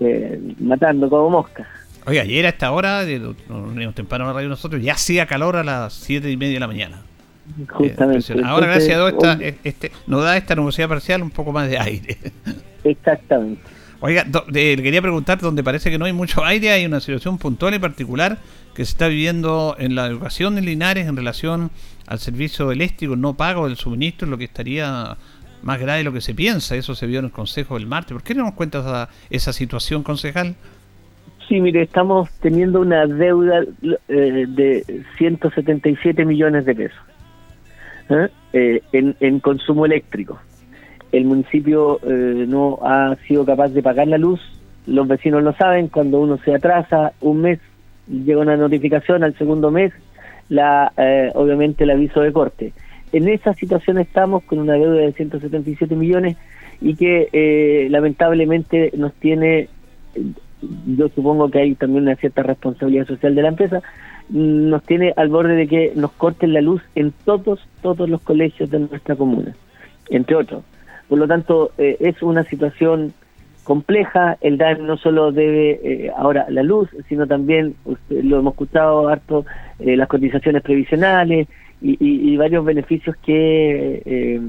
eh, 0.00 0.40
matando 0.58 1.08
como 1.08 1.30
moscas. 1.30 1.66
Oye, 2.06 2.20
ayer 2.20 2.46
a 2.46 2.48
esta 2.48 2.72
hora, 2.72 3.04
de, 3.04 3.18
nos 3.18 3.94
temprano 3.94 4.26
la 4.26 4.32
radio 4.32 4.48
nosotros, 4.48 4.82
ya 4.82 4.94
hacía 4.94 5.26
calor 5.26 5.56
a 5.56 5.64
las 5.64 5.92
siete 5.92 6.30
y 6.30 6.36
media 6.36 6.54
de 6.54 6.60
la 6.60 6.66
mañana. 6.66 7.02
Justamente. 7.68 8.32
Eh, 8.32 8.42
Ahora, 8.44 8.68
gracias 8.68 8.96
a 8.96 8.98
Dios, 8.98 9.12
esta, 9.12 9.38
este, 9.64 9.92
nos 10.06 10.22
da 10.24 10.36
esta 10.36 10.54
nubosidad 10.54 10.88
parcial 10.88 11.22
un 11.22 11.30
poco 11.30 11.52
más 11.52 11.68
de 11.68 11.78
aire. 11.78 12.16
Exactamente. 12.84 13.62
Oiga, 14.02 14.24
le 14.50 14.76
quería 14.76 15.02
preguntar, 15.02 15.38
donde 15.38 15.62
parece 15.62 15.90
que 15.90 15.98
no 15.98 16.06
hay 16.06 16.14
mucho 16.14 16.42
aire, 16.42 16.70
hay 16.70 16.86
una 16.86 17.00
situación 17.00 17.36
puntual 17.36 17.74
y 17.74 17.78
particular 17.78 18.38
que 18.74 18.84
se 18.86 18.92
está 18.92 19.08
viviendo 19.08 19.76
en 19.78 19.94
la 19.94 20.06
educación 20.06 20.56
en 20.56 20.64
Linares 20.64 21.06
en 21.06 21.16
relación 21.16 21.70
al 22.06 22.18
servicio 22.18 22.72
eléctrico 22.72 23.14
no 23.14 23.34
pago 23.34 23.68
del 23.68 23.76
suministro, 23.76 24.26
lo 24.26 24.38
que 24.38 24.44
estaría 24.44 25.18
más 25.62 25.78
grave 25.80 25.98
de 25.98 26.04
lo 26.04 26.12
que 26.12 26.20
se 26.20 26.34
piensa. 26.34 26.76
Eso 26.76 26.94
se 26.94 27.06
vio 27.06 27.18
en 27.18 27.26
el 27.26 27.30
Consejo 27.30 27.74
del 27.74 27.86
martes. 27.86 28.12
¿Por 28.12 28.22
qué 28.22 28.34
no 28.34 28.44
nos 28.44 28.54
cuentas 28.54 29.08
esa, 29.30 29.52
situación, 29.52 30.02
concejal? 30.02 30.54
Sí, 31.48 31.60
mire, 31.60 31.82
estamos 31.82 32.30
teniendo 32.40 32.80
una 32.80 33.06
deuda 33.06 33.62
eh, 34.08 34.46
de 34.48 35.02
177 35.18 36.24
millones 36.24 36.64
de 36.64 36.74
pesos 36.74 37.00
¿eh? 38.08 38.28
Eh, 38.52 38.82
en, 38.92 39.16
en, 39.20 39.40
consumo 39.40 39.86
eléctrico. 39.86 40.38
El 41.10 41.24
municipio 41.24 41.98
no 42.04 42.78
ha 42.84 43.16
sido 43.26 43.44
capaz 43.44 43.70
de 43.70 43.82
pagar 43.82 44.06
la 44.06 44.16
luz, 44.16 44.40
los 44.86 45.08
vecinos 45.08 45.42
lo 45.42 45.52
saben, 45.54 45.88
cuando 45.88 46.20
uno 46.20 46.38
se 46.44 46.54
atrasa 46.54 47.14
un 47.20 47.40
mes, 47.40 47.58
llega 48.06 48.40
una 48.40 48.56
notificación 48.56 49.24
al 49.24 49.36
segundo 49.36 49.72
mes, 49.72 49.92
la 50.48 50.92
obviamente 51.34 51.82
el 51.82 51.90
aviso 51.90 52.20
de 52.20 52.32
corte. 52.32 52.72
En 53.12 53.28
esa 53.28 53.54
situación 53.54 53.98
estamos 53.98 54.42
con 54.44 54.58
una 54.58 54.74
deuda 54.74 55.00
de 55.00 55.12
177 55.12 55.94
millones 55.96 56.36
y 56.80 56.94
que 56.94 57.88
lamentablemente 57.90 58.92
nos 58.96 59.12
tiene 59.14 59.68
yo 60.86 61.08
supongo 61.08 61.50
que 61.50 61.60
hay 61.60 61.74
también 61.74 62.04
una 62.04 62.16
cierta 62.16 62.42
responsabilidad 62.42 63.06
social 63.06 63.34
de 63.34 63.42
la 63.42 63.48
empresa, 63.48 63.82
nos 64.28 64.82
tiene 64.84 65.12
al 65.16 65.28
borde 65.28 65.54
de 65.54 65.66
que 65.66 65.92
nos 65.96 66.12
corten 66.12 66.52
la 66.52 66.60
luz 66.60 66.82
en 66.94 67.12
todos, 67.24 67.66
todos 67.82 68.08
los 68.08 68.20
colegios 68.20 68.70
de 68.70 68.80
nuestra 68.80 69.16
comuna, 69.16 69.54
entre 70.08 70.36
otros. 70.36 70.62
Por 71.08 71.18
lo 71.18 71.26
tanto, 71.26 71.72
eh, 71.78 71.96
es 72.00 72.22
una 72.22 72.44
situación 72.44 73.12
compleja, 73.64 74.36
el 74.40 74.58
DAN 74.58 74.86
no 74.86 74.96
solo 74.96 75.32
debe 75.32 75.80
eh, 75.82 76.12
ahora 76.16 76.46
la 76.48 76.62
luz, 76.62 76.88
sino 77.08 77.26
también, 77.26 77.74
lo 78.08 78.38
hemos 78.38 78.54
escuchado 78.54 79.08
harto, 79.08 79.44
eh, 79.78 79.96
las 79.96 80.08
cotizaciones 80.08 80.62
previsionales 80.62 81.48
y, 81.82 81.96
y, 82.00 82.36
varios 82.36 82.64
beneficios 82.64 83.16
que 83.24 84.40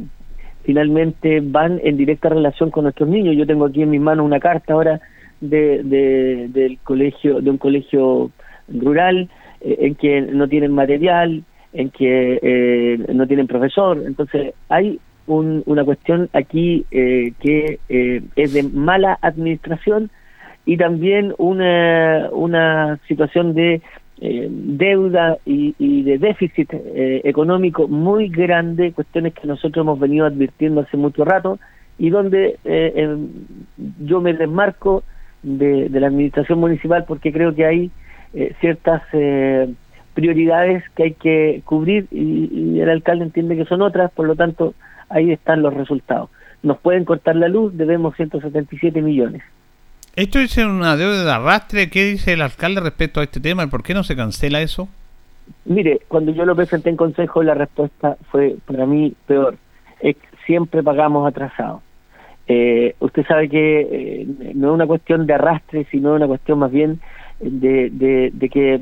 finalmente 0.64 1.42
van 1.42 1.80
en 1.84 1.98
directa 1.98 2.30
relación 2.30 2.72
con 2.72 2.84
nuestros 2.84 3.10
niños. 3.10 3.36
Yo 3.36 3.48
tengo 3.48 3.66
aquí 3.66 3.82
en 3.82 3.90
mis 3.90 4.02
manos 4.02 4.26
una 4.26 4.40
carta 4.40 4.74
ahora 4.74 5.02
de, 5.40 6.48
del 6.50 6.78
colegio, 6.84 7.42
de 7.42 7.50
un 7.50 7.58
colegio 7.58 8.32
rural, 8.68 9.30
eh, 9.62 9.78
en 9.80 9.96
que 9.96 10.22
no 10.22 10.48
tienen 10.48 10.72
material, 10.72 11.44
en 11.74 11.90
que 11.90 12.40
eh, 12.42 13.06
no 13.14 13.28
tienen 13.28 13.48
profesor. 13.48 14.04
Entonces, 14.06 14.54
hay 14.70 15.00
una 15.28 15.86
cuestión 15.86 16.30
aquí 16.34 16.86
eh, 16.92 17.32
que 17.40 17.80
es 18.36 18.54
de 18.54 18.64
mala 18.64 19.18
administración 19.22 20.10
y 20.66 20.76
también 20.76 21.34
una, 21.38 22.28
una 22.34 23.00
situación 23.08 23.54
de 23.54 23.82
deuda 24.22 25.38
y, 25.46 25.74
y, 25.80 26.04
de 26.04 26.20
déficit 26.20 26.70
económico 26.74 27.88
muy 27.88 28.30
grande, 28.30 28.94
cuestiones 28.94 29.34
que 29.34 29.48
nosotros 29.48 29.84
hemos 29.84 30.00
venido 30.00 30.28
advirtiendo 30.28 30.82
hace 30.82 30.96
mucho 30.96 31.26
rato 31.26 31.58
y 31.98 32.12
donde 32.12 32.60
yo 34.00 34.22
me 34.22 34.34
desmarco 34.34 35.04
de, 35.44 35.90
la 35.90 36.08
administración 36.08 36.60
municipal 36.60 37.06
porque 37.08 37.32
creo 37.32 37.54
que 37.56 37.66
hay 37.66 37.92
eh, 38.34 38.54
ciertas 38.60 39.02
eh, 39.14 39.74
prioridades 40.14 40.84
que 40.96 41.04
hay 41.04 41.14
que 41.14 41.62
cubrir 41.66 42.08
y, 42.12 42.80
el 42.80 42.90
alcalde 42.90 43.26
entiende 43.26 43.58
que 43.58 43.66
son 43.66 43.82
otras, 43.82 44.12
por 44.12 44.28
lo 44.28 44.36
tanto 44.36 44.74
ahí 45.10 45.32
están 45.32 45.62
los 45.62 45.74
resultados. 45.74 46.30
Nos 46.64 46.78
pueden 46.80 47.06
cortar 47.06 47.36
la 47.36 47.48
luz, 47.48 47.76
debemos 47.76 48.16
177 48.16 49.02
millones. 49.02 49.42
Esto 50.16 50.40
es 50.40 50.58
una 50.58 50.98
deuda 50.98 51.24
de 51.24 51.32
arrastre. 51.32 51.90
¿Qué 51.90 52.04
dice 52.04 52.34
el 52.34 52.42
alcalde 52.42 52.82
respecto 52.82 53.22
a 53.22 53.24
este 53.24 53.40
tema? 53.40 53.68
¿Por 53.68 53.82
qué 53.82 53.94
no 53.94 54.04
se 54.04 54.16
cancela 54.16 54.62
eso? 54.62 54.90
Mire, 55.66 56.02
cuando 56.08 56.34
yo 56.34 56.46
lo 56.46 56.56
presenté 56.56 56.90
en 56.90 56.98
consejo, 56.98 57.44
la 57.44 57.54
respuesta 57.54 58.18
fue 58.30 58.58
para 58.66 58.86
mí 58.86 59.14
peor. 59.26 59.56
siempre 60.46 60.84
pagamos 60.84 61.28
atrasados. 61.28 61.82
Eh, 62.48 62.96
usted 63.00 63.26
sabe 63.26 63.48
que 63.48 63.82
eh, 63.92 64.28
no 64.56 64.70
es 64.70 64.74
una 64.74 64.88
cuestión 64.88 65.26
de 65.26 65.34
arrastre, 65.34 65.88
sino 65.90 66.14
una 66.16 66.28
cuestión 66.28 66.60
más 66.60 66.72
bien 66.72 67.00
de, 67.40 67.90
de, 68.34 68.50
que 68.50 68.82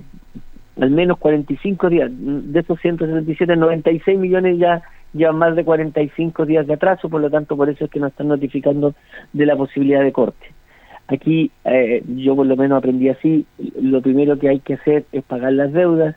al 0.79 0.89
menos 0.89 1.19
45 1.19 1.89
días, 1.89 2.09
de 2.11 2.59
esos 2.59 2.79
177, 2.79 3.55
96 3.55 4.17
millones 4.17 4.57
ya 4.57 4.81
llevan 5.13 5.37
más 5.37 5.55
de 5.55 5.63
45 5.63 6.45
días 6.45 6.65
de 6.65 6.73
atraso, 6.73 7.09
por 7.09 7.21
lo 7.21 7.29
tanto 7.29 7.55
por 7.55 7.69
eso 7.69 7.85
es 7.85 7.91
que 7.91 7.99
nos 7.99 8.11
están 8.11 8.29
notificando 8.29 8.95
de 9.33 9.45
la 9.45 9.55
posibilidad 9.55 10.03
de 10.03 10.11
corte. 10.11 10.47
Aquí 11.11 11.49
eh, 11.65 12.03
yo 12.17 12.35
por 12.35 12.45
lo 12.45 12.55
menos 12.55 12.77
aprendí 12.77 13.09
así, 13.09 13.45
lo 13.81 13.99
primero 14.01 14.37
que 14.37 14.47
hay 14.47 14.59
que 14.59 14.75
hacer 14.75 15.05
es 15.11 15.23
pagar 15.23 15.53
las 15.53 15.73
deudas 15.73 16.15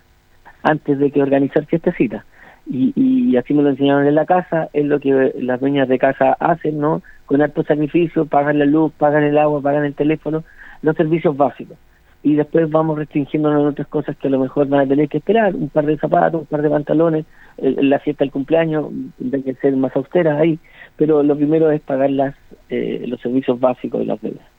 antes 0.62 0.99
de 0.99 1.11
que 1.11 1.22
organizar 1.22 1.66
cita 1.66 2.24
y, 2.66 2.93
y 2.95 3.36
así 3.36 3.55
me 3.55 3.62
lo 3.62 3.70
enseñaron 3.70 4.07
en 4.07 4.14
la 4.14 4.26
casa, 4.26 4.68
es 4.74 4.84
lo 4.84 5.01
que 5.01 5.32
las 5.40 5.61
dueñas 5.61 5.88
de 5.88 5.99
casa 5.99 6.36
hacen, 6.38 6.78
¿no? 6.78 7.03
Con 7.24 7.40
alto 7.40 7.64
sacrificio, 7.64 8.26
pagan 8.26 8.59
la 8.59 8.66
luz, 8.66 8.93
pagan 8.99 9.24
el 9.24 9.38
agua, 9.38 9.62
pagan 9.62 9.84
el 9.84 9.95
teléfono, 9.95 10.45
los 10.82 10.95
servicios 10.95 11.36
básicos. 11.36 11.78
Y 12.22 12.34
después 12.34 12.70
vamos 12.70 12.99
restringiéndonos 12.99 13.62
en 13.62 13.66
otras 13.68 13.88
cosas 13.88 14.16
que 14.16 14.28
a 14.28 14.30
lo 14.30 14.38
mejor 14.38 14.68
van 14.68 14.80
a 14.80 14.86
tener 14.86 15.09
que 15.09 15.18
esperar, 15.18 15.57
un 15.57 15.70
par 15.70 15.86
de 15.86 15.97
zapatos, 15.97 16.43
un 16.43 16.47
par 16.47 16.62
de 16.62 16.70
pantalones, 16.70 17.24
la 17.57 17.99
fiesta 17.99 18.24
del 18.24 18.30
cumpleaños, 18.30 18.86
tendrá 19.18 19.40
que 19.40 19.55
ser 19.55 19.74
más 19.74 19.97
austeras 19.97 20.38
ahí, 20.38 20.59
pero 20.97 21.22
lo 21.22 21.34
primero 21.34 21.70
es 21.70 21.80
pagar 21.80 22.11
las, 22.11 22.36
eh, 22.68 23.05
los 23.09 23.20
servicios 23.20 23.59
básicos 23.59 24.01
de 24.01 24.07
las 24.07 24.20
deudas. 24.20 24.51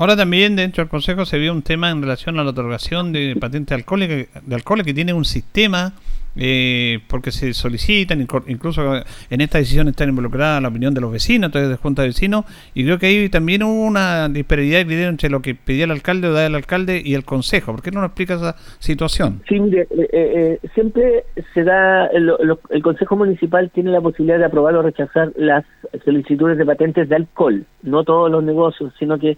Ahora 0.00 0.16
también 0.16 0.56
dentro 0.56 0.82
del 0.82 0.88
Consejo 0.88 1.26
se 1.26 1.38
vio 1.38 1.52
un 1.52 1.60
tema 1.60 1.90
en 1.90 2.00
relación 2.00 2.38
a 2.38 2.42
la 2.42 2.52
otorgación 2.52 3.12
de 3.12 3.36
patentes 3.38 3.76
de 3.76 4.54
alcohol 4.54 4.82
que 4.82 4.94
tiene 4.94 5.12
un 5.12 5.26
sistema 5.26 5.92
eh, 6.36 7.00
porque 7.06 7.30
se 7.30 7.52
solicitan, 7.52 8.26
incluso 8.46 8.94
en 8.94 9.40
esta 9.42 9.58
decisión 9.58 9.88
está 9.88 10.04
involucrada 10.04 10.58
la 10.62 10.68
opinión 10.68 10.94
de 10.94 11.02
los 11.02 11.12
vecinos, 11.12 11.48
entonces 11.48 11.68
de 11.68 11.76
junta 11.76 12.00
de 12.00 12.08
vecinos, 12.08 12.46
y 12.72 12.84
creo 12.84 12.98
que 12.98 13.06
ahí 13.08 13.28
también 13.28 13.62
hubo 13.62 13.84
una 13.84 14.30
disparidad 14.30 14.78
de 14.78 14.86
criterio 14.86 15.10
entre 15.10 15.28
lo 15.28 15.42
que 15.42 15.54
pedía 15.54 15.84
el 15.84 15.90
alcalde 15.90 16.28
o 16.28 16.32
da 16.32 16.46
el 16.46 16.54
alcalde 16.54 17.02
y 17.04 17.12
el 17.12 17.26
consejo. 17.26 17.72
¿Por 17.72 17.82
qué 17.82 17.90
no 17.90 18.00
nos 18.00 18.08
explica 18.08 18.36
esa 18.36 18.56
situación? 18.78 19.42
Sí, 19.48 19.60
mire, 19.60 19.82
eh, 19.90 20.08
eh, 20.12 20.60
siempre 20.72 21.24
se 21.52 21.62
da, 21.62 22.06
el 22.06 22.82
consejo 22.82 23.16
municipal 23.16 23.70
tiene 23.74 23.90
la 23.90 24.00
posibilidad 24.00 24.38
de 24.38 24.46
aprobar 24.46 24.76
o 24.76 24.82
rechazar 24.82 25.30
las 25.36 25.66
solicitudes 26.06 26.56
de 26.56 26.64
patentes 26.64 27.06
de 27.06 27.16
alcohol, 27.16 27.66
no 27.82 28.02
todos 28.02 28.30
los 28.30 28.42
negocios, 28.42 28.94
sino 28.98 29.18
que 29.18 29.36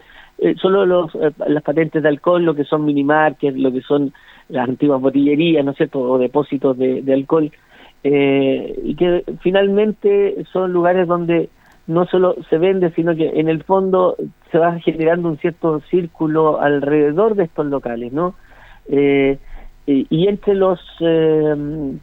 solo 0.60 0.86
los, 0.86 1.12
las 1.46 1.62
patentes 1.62 2.02
de 2.02 2.08
alcohol, 2.08 2.44
lo 2.44 2.54
que 2.54 2.64
son 2.64 2.84
minimarkets, 2.84 3.56
lo 3.56 3.72
que 3.72 3.80
son 3.82 4.12
las 4.48 4.68
antiguas 4.68 5.00
botillerías, 5.00 5.64
¿no 5.64 5.72
es 5.72 5.76
cierto?, 5.76 6.00
o 6.00 6.18
depósitos 6.18 6.76
de, 6.76 7.12
alcohol, 7.12 7.50
eh, 8.04 8.78
y 8.82 8.94
que 8.96 9.24
finalmente 9.40 10.44
son 10.52 10.72
lugares 10.72 11.06
donde 11.06 11.48
no 11.86 12.06
solo 12.06 12.36
se 12.48 12.58
vende, 12.58 12.90
sino 12.92 13.14
que 13.16 13.28
en 13.40 13.48
el 13.48 13.64
fondo 13.64 14.16
se 14.50 14.58
va 14.58 14.78
generando 14.80 15.28
un 15.28 15.38
cierto 15.38 15.80
círculo 15.90 16.60
alrededor 16.60 17.34
de 17.34 17.44
estos 17.44 17.66
locales, 17.66 18.12
¿no? 18.12 18.34
Eh, 18.88 19.38
y, 19.84 20.28
entre 20.28 20.54
los 20.54 20.78
eh, 21.00 21.56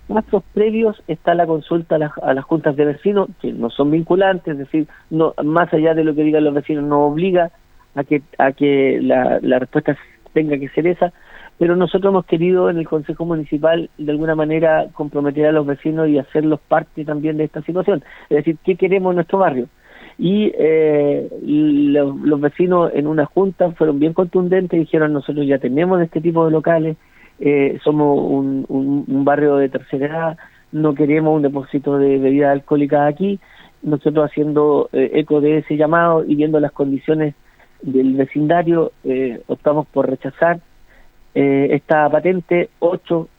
pasos 0.08 0.44
previos 0.54 1.02
está 1.08 1.34
la 1.34 1.48
consulta 1.48 1.96
a, 1.96 2.34
las 2.34 2.44
juntas 2.44 2.76
de 2.76 2.84
vecinos, 2.84 3.30
que 3.42 3.54
no 3.54 3.70
son 3.70 3.92
vinculantes, 3.92 4.52
es 4.52 4.60
decir, 4.60 4.88
no 5.10 5.34
más 5.46 5.74
allá 5.74 5.94
de 5.94 6.04
lo 6.04 6.14
que 6.14 6.24
digan 6.24 6.44
los 6.44 6.54
vecinos, 6.54 6.84
no 6.84 7.06
obliga 7.06 7.52
a 7.96 8.04
que, 8.04 8.22
a 8.38 8.52
que 8.52 9.00
la, 9.02 9.40
la 9.42 9.60
respuesta 9.60 9.98
tenga 10.34 10.58
que 10.58 10.70
ser 10.70 10.88
esa, 10.88 11.12
pero 11.60 11.76
nosotros 11.76 12.12
hemos 12.12 12.26
querido 12.26 12.70
en 12.70 12.78
el 12.78 12.88
Consejo 12.88 13.26
Municipal 13.26 13.90
de 13.98 14.12
alguna 14.12 14.34
manera 14.34 14.88
comprometer 14.94 15.46
a 15.46 15.52
los 15.52 15.66
vecinos 15.66 16.08
y 16.08 16.18
hacerlos 16.18 16.62
parte 16.62 17.04
también 17.04 17.38
de 17.38 17.44
esta 17.44 17.62
situación. 17.64 18.02
Es 18.30 18.38
decir, 18.38 18.58
¿qué 18.64 18.76
queremos 18.76 19.12
en 19.12 19.16
nuestro 19.16 19.40
barrio? 19.40 19.68
Y 20.18 20.52
eh, 20.58 21.30
los, 21.42 22.42
vecinos 22.42 22.92
en 22.94 23.08
una 23.08 23.26
junta 23.26 23.72
fueron 23.72 24.00
bien 24.00 24.14
contundentes 24.14 24.78
y 24.78 24.82
dijeron 24.82 25.14
nosotros 25.14 25.46
ya 25.46 25.60
tenemos 25.60 26.02
este 26.02 26.22
tipo 26.22 26.46
de 26.46 26.52
locales, 26.52 26.98
eh, 27.40 27.78
somos 27.84 28.20
un, 28.20 28.66
un, 28.70 29.26
barrio 29.26 29.58
de 29.58 29.70
tercera 29.70 30.08
edad, 30.08 30.38
no 30.72 30.94
queremos 30.94 31.36
un 31.36 31.42
depósito 31.42 31.98
de 31.98 32.18
bebidas 32.18 32.52
alcohólicas 32.52 33.10
aquí, 33.10 33.40
nosotros 33.82 34.30
haciendo 34.30 34.90
eh, 34.92 35.12
eco 35.16 35.40
de 35.42 35.60
ese 35.60 35.78
llamado 35.78 36.26
y 36.26 36.36
viendo 36.36 36.60
las 36.60 36.72
condiciones 36.72 37.36
del 37.82 38.16
vecindario, 38.16 38.92
optamos 39.48 39.88
por 39.88 40.10
rechazar 40.10 40.60
eh, 41.36 41.68
esta 41.72 42.10
patente, 42.10 42.70
ocho, 42.80 43.30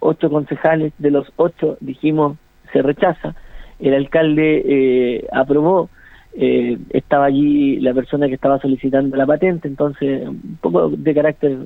ocho 0.00 0.28
concejales 0.30 0.92
de 0.98 1.10
los 1.10 1.32
ocho 1.36 1.76
dijimos 1.80 2.38
se 2.72 2.82
rechaza, 2.82 3.34
el 3.78 3.94
alcalde 3.94 4.62
eh, 4.66 5.26
aprobó 5.32 5.88
eh, 6.34 6.76
estaba 6.90 7.26
allí 7.26 7.78
la 7.80 7.94
persona 7.94 8.26
que 8.26 8.34
estaba 8.34 8.58
solicitando 8.58 9.16
la 9.16 9.26
patente, 9.26 9.68
entonces 9.68 10.26
un 10.28 10.58
poco 10.60 10.90
de 10.90 11.14
carácter 11.14 11.56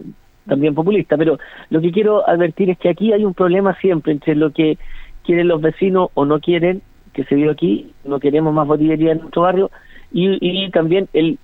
también 0.46 0.74
populista, 0.74 1.16
pero 1.16 1.38
lo 1.70 1.80
que 1.80 1.90
quiero 1.90 2.28
advertir 2.28 2.70
es 2.70 2.78
que 2.78 2.90
aquí 2.90 3.12
hay 3.12 3.24
un 3.24 3.34
problema 3.34 3.74
siempre 3.80 4.12
entre 4.12 4.34
lo 4.34 4.52
que 4.52 4.78
quieren 5.24 5.48
los 5.48 5.60
vecinos 5.60 6.10
o 6.14 6.24
no 6.24 6.40
quieren, 6.40 6.82
que 7.14 7.24
se 7.24 7.34
vio 7.34 7.50
aquí, 7.50 7.92
no 8.04 8.20
queremos 8.20 8.52
más 8.54 8.66
botillería 8.66 9.12
en 9.12 9.18
nuestro 9.18 9.42
barrio, 9.42 9.70
y, 10.12 10.38
y 10.40 10.70
también 10.70 11.08
el 11.14 11.38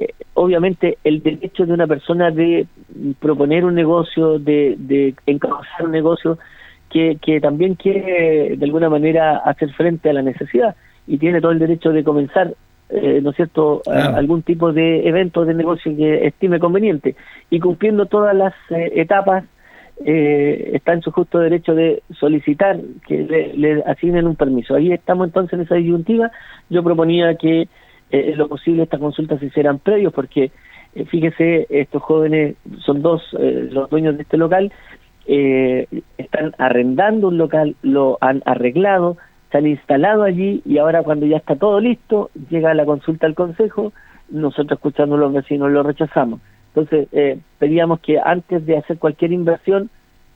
eh, 0.00 0.14
obviamente 0.34 0.98
el 1.04 1.22
derecho 1.22 1.66
de 1.66 1.72
una 1.72 1.86
persona 1.86 2.30
de 2.30 2.66
proponer 3.20 3.64
un 3.64 3.74
negocio, 3.74 4.38
de, 4.38 4.74
de 4.78 5.14
encauzar 5.26 5.84
un 5.84 5.92
negocio 5.92 6.38
que, 6.90 7.18
que 7.20 7.40
también 7.40 7.74
quiere 7.74 8.56
de 8.56 8.64
alguna 8.64 8.88
manera 8.88 9.38
hacer 9.38 9.72
frente 9.72 10.10
a 10.10 10.12
la 10.12 10.22
necesidad 10.22 10.76
y 11.06 11.18
tiene 11.18 11.40
todo 11.40 11.52
el 11.52 11.58
derecho 11.58 11.90
de 11.90 12.04
comenzar 12.04 12.54
eh, 12.94 13.20
¿no 13.22 13.30
es 13.30 13.36
cierto?, 13.36 13.80
algún 13.86 14.42
tipo 14.42 14.70
de 14.70 15.08
evento 15.08 15.46
de 15.46 15.54
negocio 15.54 15.96
que 15.96 16.26
estime 16.26 16.58
conveniente. 16.58 17.16
Y 17.48 17.58
cumpliendo 17.58 18.04
todas 18.04 18.36
las 18.36 18.52
eh, 18.68 18.92
etapas, 18.96 19.44
eh, 20.04 20.72
está 20.74 20.92
en 20.92 21.00
su 21.00 21.10
justo 21.10 21.38
derecho 21.38 21.74
de 21.74 22.02
solicitar 22.18 22.78
que 23.06 23.52
le, 23.56 23.82
asignen 23.84 24.26
un 24.26 24.36
permiso. 24.36 24.74
Ahí 24.74 24.92
estamos 24.92 25.26
entonces 25.26 25.54
en 25.54 25.60
esa 25.62 25.76
disyuntiva. 25.76 26.30
Yo 26.68 26.82
proponía 26.82 27.34
que 27.36 27.66
en 28.12 28.38
lo 28.38 28.48
posible 28.48 28.84
estas 28.84 29.00
consultas 29.00 29.40
se 29.40 29.46
hicieran 29.46 29.78
previos, 29.78 30.12
porque 30.12 30.50
fíjese, 31.06 31.66
estos 31.70 32.02
jóvenes 32.02 32.56
son 32.84 33.02
dos 33.02 33.22
los 33.32 33.88
dueños 33.90 34.16
de 34.16 34.22
este 34.22 34.36
local, 34.36 34.70
están 35.26 36.54
arrendando 36.58 37.28
un 37.28 37.38
local, 37.38 37.76
lo 37.82 38.18
han 38.20 38.42
arreglado, 38.44 39.16
se 39.50 39.58
han 39.58 39.66
instalado 39.66 40.22
allí 40.22 40.62
y 40.64 40.78
ahora 40.78 41.02
cuando 41.02 41.26
ya 41.26 41.36
está 41.36 41.56
todo 41.56 41.78
listo, 41.80 42.30
llega 42.50 42.74
la 42.74 42.86
consulta 42.86 43.26
al 43.26 43.34
Consejo, 43.34 43.92
nosotros 44.30 44.78
escuchando 44.78 45.16
a 45.16 45.18
los 45.18 45.32
vecinos 45.32 45.70
lo 45.70 45.82
rechazamos. 45.82 46.40
Entonces, 46.74 47.08
eh, 47.12 47.38
pedíamos 47.58 48.00
que 48.00 48.18
antes 48.18 48.64
de 48.64 48.78
hacer 48.78 48.98
cualquier 48.98 49.32
inversión, 49.32 49.90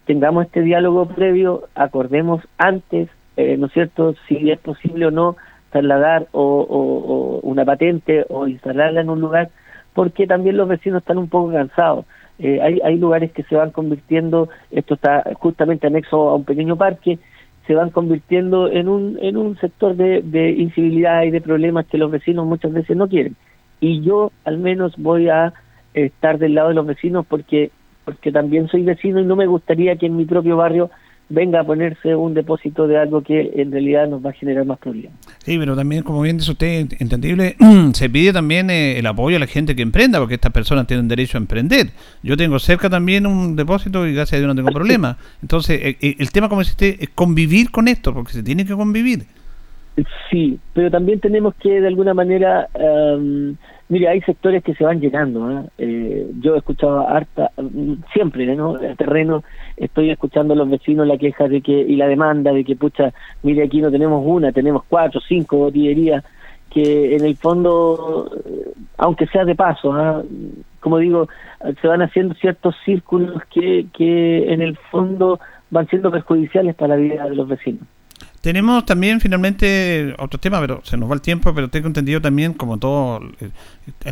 tengamos 0.05 0.45
este 0.45 0.61
diálogo 0.61 1.07
previo, 1.07 1.65
acordemos 1.75 2.43
antes, 2.59 3.09
eh, 3.39 3.57
¿no 3.57 3.67
es 3.67 3.73
cierto?, 3.73 4.15
si 4.29 4.51
es 4.51 4.59
posible 4.59 5.07
o 5.07 5.11
no 5.11 5.37
trasladar 5.77 6.27
o, 6.33 7.41
una 7.43 7.65
patente 7.65 8.25
o 8.29 8.47
instalarla 8.47 9.01
en 9.01 9.11
un 9.11 9.21
lugar, 9.21 9.51
porque 9.95 10.27
también 10.27 10.57
los 10.57 10.69
vecinos 10.69 11.03
están 11.03 11.19
un 11.19 11.29
poco 11.29 11.53
cansados. 11.53 12.05
Eh, 12.39 12.61
hay, 12.63 12.81
hay 12.85 12.97
lugares 12.99 13.33
que 13.33 13.43
se 13.45 13.57
van 13.57 13.71
convirtiendo, 13.71 14.49
esto 14.71 14.95
está 14.95 15.25
justamente 15.35 15.87
anexo 15.87 16.29
a 16.29 16.37
un 16.37 16.45
pequeño 16.45 16.77
parque, 16.77 17.19
se 17.67 17.75
van 17.75 17.91
convirtiendo 17.91 18.69
en 18.71 18.89
un, 18.89 19.19
en 19.21 19.37
un 19.37 19.57
sector 19.59 19.97
de, 19.97 20.23
de 20.23 20.51
incivilidad 20.51 21.23
y 21.25 21.31
de 21.31 21.41
problemas 21.41 21.87
que 21.87 21.99
los 21.99 22.11
vecinos 22.11 22.47
muchas 22.47 22.73
veces 22.73 22.97
no 22.97 23.09
quieren. 23.09 23.37
Y 23.81 24.01
yo 24.03 24.33
al 24.45 24.59
menos 24.59 24.95
voy 24.97 25.29
a 25.29 25.53
estar 25.95 26.39
del 26.39 26.55
lado 26.55 26.69
de 26.69 26.75
los 26.75 26.87
vecinos 26.87 27.27
porque, 27.27 27.71
porque 28.05 28.31
también 28.31 28.69
soy 28.69 28.83
vecino 28.83 29.21
y 29.21 29.25
no 29.25 29.35
me 29.35 29.47
gustaría 29.47 29.97
que 29.97 30.07
en 30.07 30.17
mi 30.17 30.27
propio 30.27 30.57
barrio 30.57 30.91
venga 31.29 31.61
a 31.61 31.65
ponerse 31.65 32.15
un 32.15 32.35
depósito 32.35 32.87
de 32.87 32.99
algo 32.99 33.23
que 33.23 33.53
en 33.57 33.73
realidad 33.73 34.09
nos 34.09 34.25
va 34.25 34.31
a 34.31 34.33
generar 34.33 34.65
más 34.65 34.79
problemas. 34.79 35.13
Sí, 35.39 35.59
pero 35.59 35.75
también, 35.75 36.03
como 36.03 36.23
bien 36.23 36.39
dice 36.39 36.53
usted, 36.53 36.87
entendible, 36.99 37.57
se 37.93 38.09
pide 38.09 38.33
también 38.33 38.71
eh, 38.71 38.99
el 38.99 39.07
apoyo 39.07 39.37
a 39.37 39.41
la 39.41 39.47
gente 39.47 39.75
que 39.75 39.83
emprenda, 39.83 40.19
porque 40.19 40.35
estas 40.35 40.53
personas 40.53 40.87
tienen 40.87 41.09
derecho 41.09 41.39
a 41.39 41.41
emprender. 41.41 41.89
Yo 42.23 42.37
tengo 42.37 42.59
cerca 42.59 42.89
también 42.89 43.27
un 43.27 43.57
depósito 43.57 44.07
y 44.07 44.15
gracias 44.15 44.35
a 44.35 44.37
Dios 44.39 44.49
no 44.49 44.55
tengo 44.55 44.71
problema. 44.75 45.17
Entonces, 45.43 45.81
eh, 45.83 45.97
eh, 46.01 46.17
el 46.19 46.31
tema, 46.31 46.49
como 46.49 46.61
dice 46.61 46.73
usted, 46.73 46.97
es 47.01 47.09
convivir 47.11 47.71
con 47.71 47.89
esto, 47.89 48.15
porque 48.15 48.33
se 48.33 48.43
tiene 48.43 48.65
que 48.65 48.75
convivir. 48.75 49.25
Sí, 50.31 50.59
pero 50.75 50.91
también 50.91 51.21
tenemos 51.21 51.55
que 51.57 51.81
de 51.81 51.89
alguna 51.89 52.15
manera... 52.15 52.69
Mire, 53.89 54.09
hay 54.09 54.21
sectores 54.23 54.65
que 54.65 54.75
se 54.75 54.85
van 54.85 55.01
llenando. 55.01 55.51
¿eh? 55.51 55.65
eh 55.79 56.31
yo 56.41 56.55
he 56.55 56.59
escuchado 56.59 57.09
harta, 57.09 57.53
siempre, 58.13 58.55
¿no? 58.57 58.75
Terreno, 58.97 59.45
estoy 59.77 60.11
escuchando 60.11 60.55
a 60.55 60.57
los 60.57 60.69
vecinos 60.69 61.07
la 61.07 61.19
queja 61.19 61.47
de 61.47 61.61
que 61.61 61.73
y 61.73 61.95
la 61.97 62.09
demanda 62.09 62.53
de 62.53 62.65
que, 62.65 62.75
pucha, 62.75 63.13
mire, 63.43 63.65
aquí 63.65 63.81
no 63.81 63.91
tenemos 63.91 64.23
una, 64.27 64.51
tenemos 64.51 64.83
cuatro, 64.89 65.21
cinco 65.21 65.59
botillerías, 65.59 66.25
que 66.71 67.15
en 67.15 67.25
el 67.25 67.37
fondo, 67.37 68.31
eh, 68.45 68.73
aunque 68.99 69.27
sea 69.29 69.45
de 69.45 69.55
paso, 69.55 69.93
¿ah? 69.93 70.23
como 70.81 70.99
digo, 70.99 71.29
se 71.81 71.89
van 71.89 72.03
haciendo 72.03 72.35
ciertos 72.35 72.75
círculos 72.85 73.43
que, 73.53 73.87
que 73.93 74.53
en 74.53 74.63
el 74.63 74.77
fondo 74.91 75.39
van 75.71 75.87
siendo 75.89 76.11
perjudiciales 76.11 76.75
para 76.75 76.97
la 76.97 77.03
vida 77.03 77.29
de 77.29 77.37
los 77.37 77.49
vecinos. 77.49 77.83
Tenemos 78.47 78.87
también 78.87 79.19
finalmente 79.21 80.15
otro 80.21 80.39
tema, 80.39 80.61
pero 80.61 80.79
se 80.85 80.97
nos 80.97 81.11
va 81.11 81.15
el 81.15 81.21
tiempo, 81.21 81.53
pero 81.53 81.69
tengo 81.69 81.89
entendido 81.89 82.21
también, 82.21 82.53
como 82.53 82.79
todo 82.79 83.19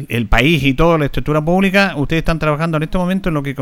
el, 0.08 0.26
país 0.26 0.64
y 0.64 0.74
toda 0.74 0.98
la 0.98 1.04
estructura 1.04 1.40
pública, 1.40 1.94
ustedes 1.96 2.22
están 2.22 2.40
trabajando 2.40 2.76
en 2.78 2.82
este 2.82 2.98
momento 2.98 3.28
en 3.28 3.36
lo 3.36 3.44
que 3.44 3.54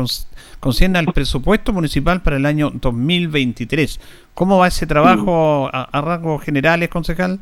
concierne 0.59 0.97
al 0.97 1.05
presupuesto 1.13 1.73
municipal 1.73 2.23
para 2.23 2.37
el 2.37 2.47
año 2.47 2.71
2023. 2.73 3.99
¿Cómo 4.33 4.57
va 4.57 4.67
ese 4.69 4.87
trabajo 4.87 5.69
a, 5.71 6.01
rasgos 6.01 6.41
generales, 6.41 6.89
concejal? 6.89 7.37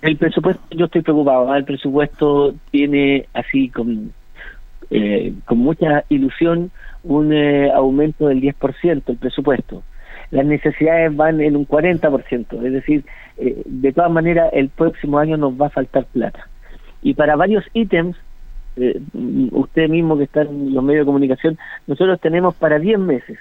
El 0.00 0.16
presupuesto, 0.16 0.62
yo 0.70 0.86
estoy 0.86 1.02
preocupado, 1.02 1.52
¿ah? 1.52 1.58
el 1.58 1.66
presupuesto 1.66 2.54
tiene 2.70 3.26
así 3.34 3.68
con, 3.68 4.14
eh, 4.88 5.34
con 5.44 5.58
mucha 5.58 6.04
ilusión 6.08 6.70
un 7.02 7.30
eh, 7.30 7.70
aumento 7.70 8.28
del 8.28 8.40
10% 8.40 9.02
el 9.06 9.16
presupuesto 9.18 9.82
las 10.30 10.44
necesidades 10.44 11.14
van 11.14 11.40
en 11.40 11.56
un 11.56 11.66
40%, 11.66 12.62
es 12.64 12.72
decir, 12.72 13.04
eh, 13.38 13.62
de 13.64 13.92
todas 13.92 14.10
maneras 14.10 14.50
el 14.52 14.68
próximo 14.68 15.18
año 15.18 15.36
nos 15.36 15.60
va 15.60 15.66
a 15.66 15.70
faltar 15.70 16.04
plata. 16.06 16.48
Y 17.02 17.14
para 17.14 17.36
varios 17.36 17.64
ítems, 17.72 18.16
eh, 18.76 19.00
usted 19.52 19.88
mismo 19.88 20.16
que 20.18 20.24
está 20.24 20.42
en 20.42 20.74
los 20.74 20.84
medios 20.84 21.02
de 21.02 21.06
comunicación, 21.06 21.58
nosotros 21.86 22.20
tenemos 22.20 22.54
para 22.56 22.78
10 22.78 22.98
meses. 22.98 23.38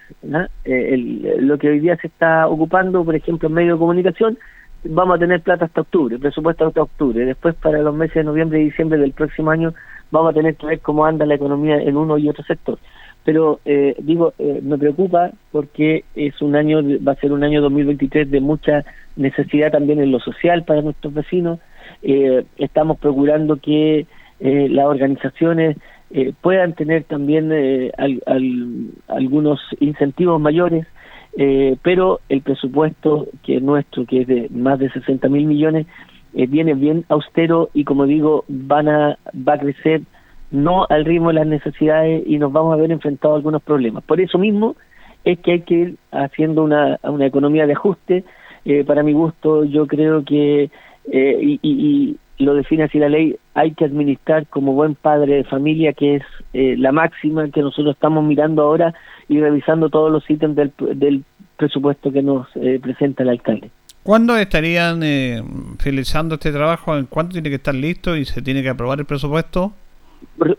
Eh, 0.65 1.37
lo 1.39 1.57
que 1.57 1.69
hoy 1.69 1.79
día 1.79 1.97
se 1.97 2.07
está 2.07 2.47
ocupando, 2.47 3.03
por 3.03 3.15
ejemplo, 3.15 3.49
en 3.49 3.55
medios 3.55 3.77
de 3.77 3.79
comunicación, 3.79 4.37
vamos 4.83 5.17
a 5.17 5.19
tener 5.19 5.41
plata 5.41 5.65
hasta 5.65 5.81
octubre, 5.81 6.17
presupuesto 6.17 6.67
hasta 6.67 6.81
octubre. 6.81 7.25
Después, 7.25 7.55
para 7.55 7.79
los 7.79 7.95
meses 7.95 8.15
de 8.15 8.23
noviembre 8.23 8.61
y 8.61 8.65
diciembre 8.65 8.97
del 8.99 9.11
próximo 9.11 9.51
año, 9.51 9.73
vamos 10.11 10.31
a 10.31 10.33
tener 10.33 10.55
que 10.55 10.67
ver 10.67 10.79
cómo 10.79 11.05
anda 11.05 11.25
la 11.25 11.35
economía 11.35 11.77
en 11.81 11.97
uno 11.97 12.17
y 12.17 12.29
otro 12.29 12.43
sector 12.45 12.79
pero 13.27 13.59
eh, 13.65 13.93
digo, 13.99 14.33
eh, 14.39 14.61
me 14.63 14.77
preocupa 14.77 15.31
porque 15.51 16.05
es 16.15 16.41
un 16.41 16.55
año, 16.55 16.79
va 17.05 17.11
a 17.11 17.15
ser 17.15 17.33
un 17.33 17.43
año 17.43 17.61
2023 17.61 18.31
de 18.31 18.39
mucha 18.39 18.85
necesidad 19.17 19.69
también 19.69 19.99
en 19.99 20.13
lo 20.13 20.21
social 20.21 20.63
para 20.63 20.81
nuestros 20.81 21.13
vecinos. 21.13 21.59
Eh, 22.03 22.45
estamos 22.57 22.97
procurando 22.99 23.57
que 23.57 24.05
las 24.39 24.85
organizaciones 24.85 25.75
puedan 26.39 26.73
tener 26.73 27.03
también 27.03 27.51
algunos 29.07 29.59
incentivos 29.81 30.39
mayores, 30.39 30.87
pero 31.81 32.21
el 32.29 32.41
presupuesto 32.41 33.27
que 33.43 33.57
es 33.57 33.61
nuestro, 33.61 34.05
que 34.05 34.21
es 34.21 34.27
de 34.27 34.47
más 34.51 34.79
de 34.79 34.89
60 34.89 35.27
mil 35.27 35.47
millones, 35.47 35.85
viene 36.31 36.75
bien 36.75 37.03
austero 37.09 37.71
y 37.73 37.83
como 37.83 38.05
digo, 38.05 38.45
van 38.47 38.87
a, 38.87 39.17
va 39.35 39.55
a 39.55 39.59
crecer 39.59 40.03
no 40.51 40.85
al 40.89 41.05
ritmo 41.05 41.29
de 41.29 41.35
las 41.35 41.47
necesidades 41.47 42.23
y 42.25 42.37
nos 42.37 42.51
vamos 42.51 42.73
a 42.73 42.77
ver 42.77 42.91
enfrentados 42.91 43.35
a 43.35 43.37
algunos 43.37 43.61
problemas. 43.61 44.03
Por 44.03 44.21
eso 44.21 44.37
mismo 44.37 44.75
es 45.23 45.39
que 45.39 45.51
hay 45.53 45.61
que 45.61 45.73
ir 45.73 45.95
haciendo 46.11 46.63
una, 46.63 46.99
una 47.03 47.25
economía 47.25 47.67
de 47.67 47.73
ajuste. 47.73 48.23
Eh, 48.65 48.83
para 48.83 49.03
mi 49.03 49.13
gusto, 49.13 49.65
yo 49.65 49.87
creo 49.87 50.23
que, 50.23 50.69
eh, 51.11 51.39
y, 51.41 51.59
y, 51.61 52.17
lo 52.43 52.53
define 52.53 52.83
así 52.83 52.99
la 52.99 53.09
ley, 53.09 53.35
hay 53.55 53.71
que 53.71 53.85
administrar 53.85 54.45
como 54.45 54.73
buen 54.73 54.93
padre 54.93 55.37
de 55.37 55.43
familia, 55.43 55.93
que 55.93 56.17
es 56.17 56.23
eh, 56.53 56.75
la 56.77 56.91
máxima 56.91 57.49
que 57.49 57.61
nosotros 57.61 57.95
estamos 57.95 58.23
mirando 58.23 58.61
ahora 58.61 58.93
y 59.27 59.39
revisando 59.39 59.89
todos 59.89 60.11
los 60.11 60.29
ítems 60.29 60.55
del, 60.55 60.71
del 60.93 61.23
presupuesto 61.57 62.11
que 62.11 62.21
nos 62.21 62.47
presenta 62.81 63.23
el 63.23 63.29
alcalde. 63.29 63.71
¿Cuándo 64.03 64.37
estarían 64.37 65.01
finalizando 65.79 66.35
este 66.35 66.51
trabajo? 66.51 66.95
¿En 66.95 67.07
cuánto 67.07 67.33
tiene 67.33 67.49
que 67.49 67.55
estar 67.55 67.73
listo 67.73 68.15
y 68.15 68.23
se 68.23 68.43
tiene 68.43 68.61
que 68.61 68.69
aprobar 68.69 68.99
el 68.99 69.05
presupuesto? 69.05 69.73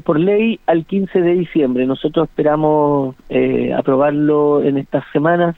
Por, 0.04 0.18
ley 0.18 0.60
al 0.66 0.84
15 0.84 1.20
de 1.20 1.34
diciembre. 1.34 1.86
Nosotros 1.86 2.28
esperamos 2.28 3.14
eh, 3.28 3.72
aprobarlo 3.72 4.62
en 4.62 4.78
estas 4.78 5.04
semanas. 5.12 5.56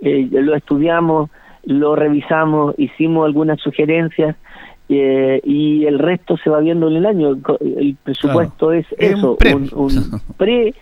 Eh, 0.00 0.28
lo 0.30 0.54
estudiamos, 0.54 1.30
lo 1.64 1.96
revisamos, 1.96 2.74
hicimos 2.78 3.26
algunas 3.26 3.60
sugerencias 3.60 4.36
eh, 4.88 5.40
y 5.44 5.84
el 5.84 5.98
resto 5.98 6.36
se 6.38 6.48
va 6.48 6.60
viendo 6.60 6.88
en 6.88 6.96
el 6.96 7.06
año. 7.06 7.36
El 7.60 7.96
presupuesto 8.02 8.72
es 8.72 8.86
eso, 8.96 9.36
un, 9.72 10.22
pre, 10.36 10.74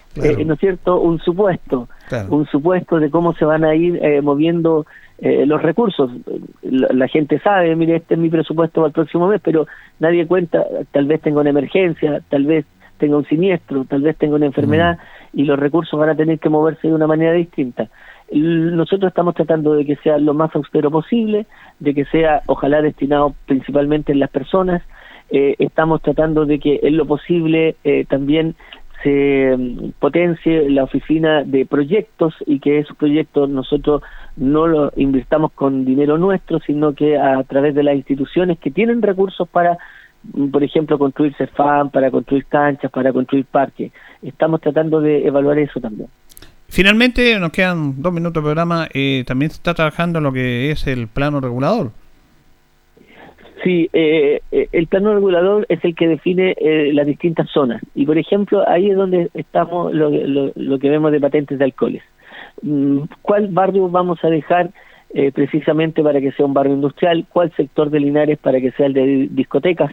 ¿no 0.44 0.54
es 0.54 0.60
cierto? 0.60 1.00
Un 1.00 1.18
supuesto, 1.18 1.88
un 2.28 2.46
supuesto 2.46 3.00
de 3.00 3.10
cómo 3.10 3.34
se 3.34 3.44
van 3.44 3.64
a 3.64 3.74
ir 3.74 4.00
moviendo 4.22 4.86
eh, 5.18 5.46
los 5.46 5.62
recursos. 5.62 6.10
La, 6.62 7.08
gente 7.08 7.38
sabe, 7.40 7.74
mire, 7.74 7.96
este 7.96 8.14
es 8.14 8.20
mi 8.20 8.28
presupuesto 8.28 8.80
para 8.80 8.88
el 8.88 8.92
próximo 8.92 9.28
mes, 9.28 9.40
pero 9.42 9.66
nadie 9.98 10.26
cuenta, 10.26 10.64
tal 10.92 11.06
vez 11.06 11.20
tenga 11.22 11.40
una 11.40 11.50
emergencia, 11.50 12.20
tal 12.28 12.44
vez 12.44 12.66
tenga 12.98 13.16
un 13.16 13.26
siniestro, 13.26 13.84
tal 13.84 14.02
vez 14.02 14.16
tenga 14.16 14.36
una 14.36 14.46
enfermedad 14.46 14.98
y 15.32 15.44
los 15.44 15.58
recursos 15.58 15.98
van 15.98 16.10
a 16.10 16.16
tener 16.16 16.38
que 16.38 16.48
moverse 16.48 16.88
de 16.88 16.94
una 16.94 17.06
manera 17.06 17.32
distinta. 17.32 17.88
Nosotros 18.32 19.10
estamos 19.10 19.34
tratando 19.34 19.74
de 19.74 19.84
que 19.84 19.96
sea 19.96 20.18
lo 20.18 20.34
más 20.34 20.54
austero 20.54 20.90
posible, 20.90 21.46
de 21.78 21.94
que 21.94 22.04
sea 22.06 22.42
ojalá 22.46 22.82
destinado 22.82 23.34
principalmente 23.46 24.12
en 24.12 24.20
las 24.20 24.30
personas, 24.30 24.82
eh, 25.30 25.56
estamos 25.58 26.02
tratando 26.02 26.46
de 26.46 26.58
que 26.58 26.80
en 26.82 26.96
lo 26.96 27.06
posible 27.06 27.76
eh, 27.84 28.04
también 28.08 28.54
se 29.02 29.56
mm, 29.56 29.90
potencie 29.98 30.68
la 30.70 30.84
oficina 30.84 31.42
de 31.44 31.66
proyectos 31.66 32.34
y 32.46 32.60
que 32.60 32.78
esos 32.78 32.96
proyectos 32.96 33.48
nosotros 33.48 34.02
no 34.36 34.66
los 34.66 34.92
invirtamos 34.96 35.52
con 35.52 35.84
dinero 35.84 36.18
nuestro, 36.18 36.60
sino 36.60 36.94
que 36.94 37.18
a 37.18 37.42
través 37.44 37.74
de 37.74 37.82
las 37.82 37.96
instituciones 37.96 38.58
que 38.58 38.70
tienen 38.70 39.02
recursos 39.02 39.48
para, 39.48 39.78
mm, 40.32 40.48
por 40.48 40.62
ejemplo, 40.62 40.98
construir 40.98 41.34
CEFAM, 41.36 41.90
para 41.90 42.10
construir 42.10 42.46
canchas, 42.46 42.90
para 42.90 43.12
construir 43.12 43.44
parques. 43.46 43.92
Estamos 44.22 44.60
tratando 44.60 45.00
de 45.00 45.26
evaluar 45.26 45.58
eso 45.58 45.80
también. 45.80 46.08
Finalmente, 46.68 47.38
nos 47.38 47.52
quedan 47.52 48.02
dos 48.02 48.12
minutos 48.12 48.42
de 48.42 48.46
programa. 48.46 48.88
Eh, 48.92 49.24
también 49.26 49.50
se 49.50 49.56
está 49.56 49.74
trabajando 49.74 50.20
lo 50.20 50.32
que 50.32 50.70
es 50.70 50.86
el 50.86 51.06
plano 51.06 51.40
regulador. 51.40 51.92
Sí, 53.64 53.88
eh, 53.92 54.40
eh, 54.52 54.68
el 54.72 54.86
plano 54.86 55.14
regulador 55.14 55.66
es 55.68 55.82
el 55.84 55.94
que 55.94 56.08
define 56.08 56.54
eh, 56.58 56.92
las 56.92 57.06
distintas 57.06 57.48
zonas. 57.50 57.80
Y, 57.94 58.04
por 58.04 58.18
ejemplo, 58.18 58.68
ahí 58.68 58.90
es 58.90 58.96
donde 58.96 59.30
estamos 59.34 59.92
lo, 59.94 60.78
que 60.78 60.90
vemos 60.90 61.10
de 61.10 61.20
patentes 61.20 61.58
de 61.58 61.64
alcoholes. 61.64 62.02
Mm, 62.62 63.00
¿Cuál 63.22 63.48
barrio 63.48 63.88
vamos 63.88 64.22
a 64.22 64.28
dejar 64.28 64.70
eh, 65.10 65.30
precisamente 65.32 66.02
para 66.02 66.20
que 66.20 66.32
sea 66.32 66.44
un 66.44 66.52
barrio 66.52 66.74
industrial? 66.74 67.26
¿Cuál 67.32 67.50
sector 67.52 67.90
de 67.90 68.00
Linares 68.00 68.38
para 68.38 68.60
que 68.60 68.72
sea 68.72 68.86
el 68.86 68.92
de 68.92 69.28
discotecas? 69.30 69.92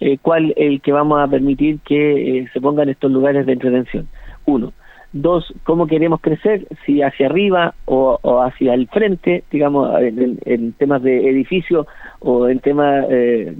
Eh, 0.00 0.18
¿Cuál 0.22 0.54
el 0.56 0.80
que 0.80 0.92
vamos 0.92 1.20
a 1.20 1.28
permitir 1.28 1.80
que 1.80 2.38
eh, 2.38 2.48
se 2.52 2.60
pongan 2.60 2.88
estos 2.88 3.10
lugares 3.10 3.44
de 3.44 3.52
entretención? 3.52 4.08
Uno. 4.46 4.72
Dos, 5.14 5.52
cómo 5.64 5.86
queremos 5.86 6.22
crecer, 6.22 6.66
si 6.86 7.02
hacia 7.02 7.26
arriba 7.26 7.74
o, 7.84 8.18
o 8.22 8.40
hacia 8.40 8.72
el 8.72 8.88
frente, 8.88 9.44
digamos, 9.50 9.90
en, 10.00 10.72
temas 10.72 11.02
de 11.02 11.28
edificio 11.28 11.86
o 12.20 12.48
en 12.48 12.60
temas 12.60 13.04
eh, 13.10 13.54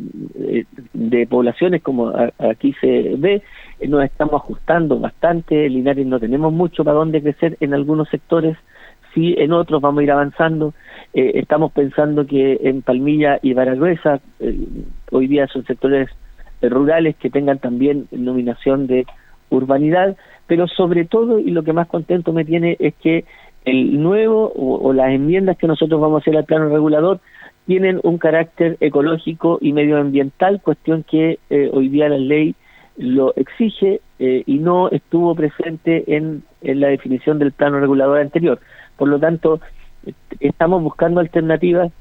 de 0.94 1.26
poblaciones, 1.26 1.82
como 1.82 2.10
aquí 2.38 2.74
se 2.80 3.16
ve, 3.18 3.42
nos 3.86 4.04
estamos 4.04 4.34
ajustando 4.34 4.98
bastante. 4.98 5.68
Linares 5.68 6.06
no 6.06 6.18
tenemos 6.18 6.52
mucho 6.52 6.84
para 6.84 6.96
dónde 6.96 7.22
crecer 7.22 7.56
en 7.60 7.74
algunos 7.74 8.08
sectores, 8.08 8.56
sí 9.14 9.34
en 9.36 9.52
otros 9.52 9.82
vamos 9.82 10.00
a 10.00 10.04
ir 10.04 10.10
avanzando. 10.10 10.72
Eh, 11.12 11.32
estamos 11.34 11.72
pensando 11.72 12.26
que 12.26 12.60
en 12.62 12.80
Palmilla 12.82 13.38
y 13.42 13.52
Baragruesa, 13.52 14.20
eh, 14.40 14.58
hoy 15.10 15.26
día 15.26 15.46
son 15.48 15.64
sectores 15.64 16.08
rurales 16.62 17.16
que 17.16 17.28
tengan 17.28 17.58
también 17.58 18.06
nominación 18.10 18.86
de 18.86 19.04
urbanidad 19.52 20.16
pero 20.46 20.68
sobre 20.68 21.04
todo 21.04 21.38
y 21.38 21.50
lo 21.50 21.62
que 21.62 21.72
más 21.72 21.88
contento 21.88 22.32
me 22.32 22.44
tiene 22.44 22.76
es 22.78 22.94
que 22.96 23.24
el 23.64 24.02
nuevo 24.02 24.52
o, 24.54 24.92
las 24.92 25.10
enmiendas 25.12 25.56
que 25.56 25.66
nosotros 25.66 26.00
vamos 26.00 26.16
a 26.16 26.20
hacer 26.20 26.36
al 26.36 26.44
plano 26.44 26.68
regulador 26.68 27.20
tienen 27.66 28.00
un 28.02 28.18
carácter 28.18 28.76
ecológico 28.80 29.58
y 29.60 29.72
medioambiental, 29.72 30.60
cuestión 30.60 31.04
que 31.04 31.38
eh, 31.48 31.70
hoy 31.72 31.88
día 31.88 32.08
la 32.08 32.18
ley 32.18 32.54
lo 32.96 33.34
exige 33.36 34.00
eh, 34.18 34.42
y 34.44 34.58
no 34.58 34.90
estuvo 34.90 35.34
presente 35.34 36.16
en, 36.16 36.42
en 36.60 36.80
la 36.80 36.88
definición 36.88 37.38
del 37.38 37.52
plano 37.52 37.78
regulador 37.78 38.18
anterior. 38.20 38.58
Por 38.96 39.08
lo 39.08 39.18
tanto, 39.18 39.60
estamos 40.40 40.82
buscando 40.82 41.20
alternativas 41.20 41.92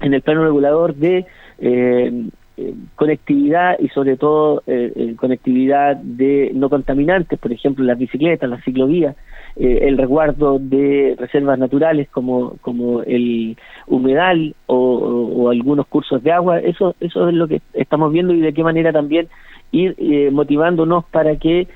en 0.00 0.14
el 0.14 0.22
plano 0.22 0.44
regulador 0.44 0.94
de 0.94 1.26
eh, 1.58 2.28
eh, 2.60 2.74
conectividad 2.94 3.78
y 3.78 3.88
sobre 3.88 4.18
todo 4.18 4.62
eh, 4.66 4.92
eh, 4.94 5.14
conectividad 5.16 5.96
de 5.96 6.50
no 6.54 6.68
contaminantes, 6.68 7.38
por 7.38 7.52
ejemplo 7.52 7.84
las 7.84 7.98
bicicletas, 7.98 8.50
las 8.50 8.62
ciclovías, 8.62 9.16
eh, 9.56 9.78
el 9.88 9.96
resguardo 9.96 10.58
de 10.58 11.16
reservas 11.18 11.58
naturales 11.58 12.10
como, 12.10 12.58
como 12.60 13.02
el 13.02 13.56
humedal 13.86 14.54
o, 14.66 15.48
algunos 15.48 15.86
cursos 15.86 16.22
de 16.22 16.32
agua, 16.32 16.58
eso, 16.58 16.94
eso 17.00 17.28
es 17.30 17.34
lo 17.34 17.48
que 17.48 17.62
estamos 17.72 18.12
viendo 18.12 18.34
y 18.34 18.40
de 18.40 18.52
qué 18.52 18.62
manera 18.62 18.92
también 18.92 19.28
ir 19.72 19.96
motivándonos 20.30 21.06
para 21.06 21.36
que 21.36 21.66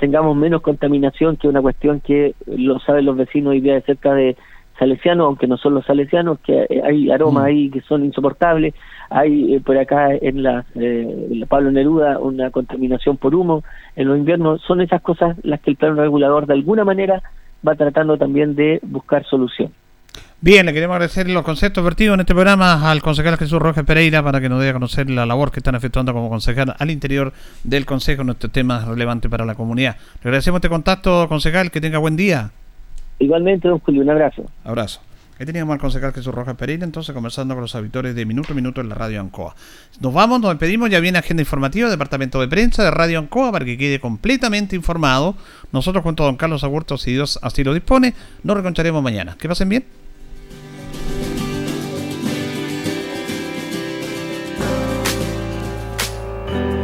tengamos 0.00 0.36
menos 0.36 0.62
contaminación, 0.62 1.36
que 1.36 1.46
una 1.46 1.62
cuestión 1.62 2.00
que 2.00 2.34
lo 2.46 2.80
saben 2.80 3.04
los 3.04 3.16
vecinos 3.16 3.52
hoy 3.52 3.60
día 3.60 3.74
de 3.74 3.82
cerca 3.82 4.14
de 4.14 4.36
salesianos, 4.78 5.26
aunque 5.26 5.46
no 5.46 5.56
son 5.56 5.74
los 5.74 5.84
salesianos, 5.84 6.38
que 6.40 6.66
hay 6.84 7.10
aromas 7.10 7.44
mm. 7.44 7.46
ahí 7.46 7.70
que 7.70 7.80
son 7.82 8.04
insoportables, 8.04 8.74
hay 9.10 9.54
eh, 9.54 9.60
por 9.60 9.76
acá 9.78 10.08
en 10.12 10.42
la, 10.42 10.64
eh, 10.74 11.28
en 11.30 11.40
la, 11.40 11.46
Pablo 11.46 11.70
Neruda 11.70 12.18
una 12.18 12.50
contaminación 12.50 13.16
por 13.16 13.34
humo 13.34 13.62
en 13.96 14.08
los 14.08 14.18
inviernos, 14.18 14.60
son 14.62 14.80
esas 14.80 15.02
cosas 15.02 15.36
las 15.42 15.60
que 15.60 15.70
el 15.70 15.76
plano 15.76 16.02
regulador 16.02 16.46
de 16.46 16.54
alguna 16.54 16.84
manera 16.84 17.22
va 17.66 17.74
tratando 17.74 18.16
también 18.18 18.54
de 18.54 18.80
buscar 18.82 19.24
solución. 19.24 19.72
Bien, 20.40 20.66
le 20.66 20.74
queremos 20.74 20.96
agradecer 20.96 21.26
los 21.30 21.42
conceptos 21.42 21.82
vertidos 21.82 22.14
en 22.14 22.20
este 22.20 22.34
programa 22.34 22.90
al 22.90 23.00
concejal 23.00 23.38
Jesús 23.38 23.58
Rojas 23.58 23.84
Pereira 23.84 24.22
para 24.22 24.42
que 24.42 24.50
nos 24.50 24.60
dé 24.60 24.68
a 24.68 24.72
conocer 24.74 25.08
la 25.08 25.24
labor 25.24 25.50
que 25.50 25.60
están 25.60 25.74
efectuando 25.74 26.12
como 26.12 26.28
concejal 26.28 26.74
al 26.78 26.90
interior 26.90 27.32
del 27.62 27.86
Consejo 27.86 28.20
en 28.20 28.30
este 28.30 28.50
tema 28.50 28.84
relevante 28.84 29.30
para 29.30 29.46
la 29.46 29.54
comunidad. 29.54 29.96
Le 30.22 30.28
agradecemos 30.28 30.58
este 30.58 30.68
contacto, 30.68 31.28
concejal, 31.30 31.70
que 31.70 31.80
tenga 31.80 31.96
buen 31.96 32.16
día. 32.16 32.50
Igualmente, 33.18 33.68
don 33.68 33.78
Julio, 33.80 34.02
un 34.02 34.10
abrazo. 34.10 34.44
Abrazo. 34.64 35.00
Ahí 35.38 35.46
teníamos 35.46 35.74
al 35.74 35.80
concejal 35.80 36.12
Jesús 36.12 36.32
Rojas 36.32 36.54
Pereira, 36.54 36.84
entonces 36.84 37.12
conversando 37.12 37.54
con 37.54 37.62
los 37.62 37.74
auditores 37.74 38.14
de 38.14 38.24
Minuto 38.24 38.52
a 38.52 38.54
Minuto 38.54 38.80
en 38.80 38.88
la 38.88 38.94
Radio 38.94 39.20
Ancoa. 39.20 39.56
Nos 40.00 40.14
vamos, 40.14 40.40
nos 40.40 40.50
despedimos, 40.50 40.90
ya 40.90 41.00
viene 41.00 41.18
agenda 41.18 41.42
informativa, 41.42 41.90
departamento 41.90 42.40
de 42.40 42.46
prensa 42.46 42.84
de 42.84 42.92
Radio 42.92 43.18
Ancoa, 43.18 43.50
para 43.50 43.64
que 43.64 43.76
quede 43.76 43.98
completamente 43.98 44.76
informado. 44.76 45.34
Nosotros 45.72 46.04
junto 46.04 46.22
a 46.22 46.26
don 46.26 46.36
Carlos 46.36 46.62
Agurto, 46.62 46.98
si 46.98 47.12
Dios 47.12 47.40
así 47.42 47.64
lo 47.64 47.74
dispone, 47.74 48.14
nos 48.44 48.56
reconcharemos 48.56 49.02
mañana. 49.02 49.36
Que 49.36 49.48
pasen 49.48 49.68
bien. 49.68 49.84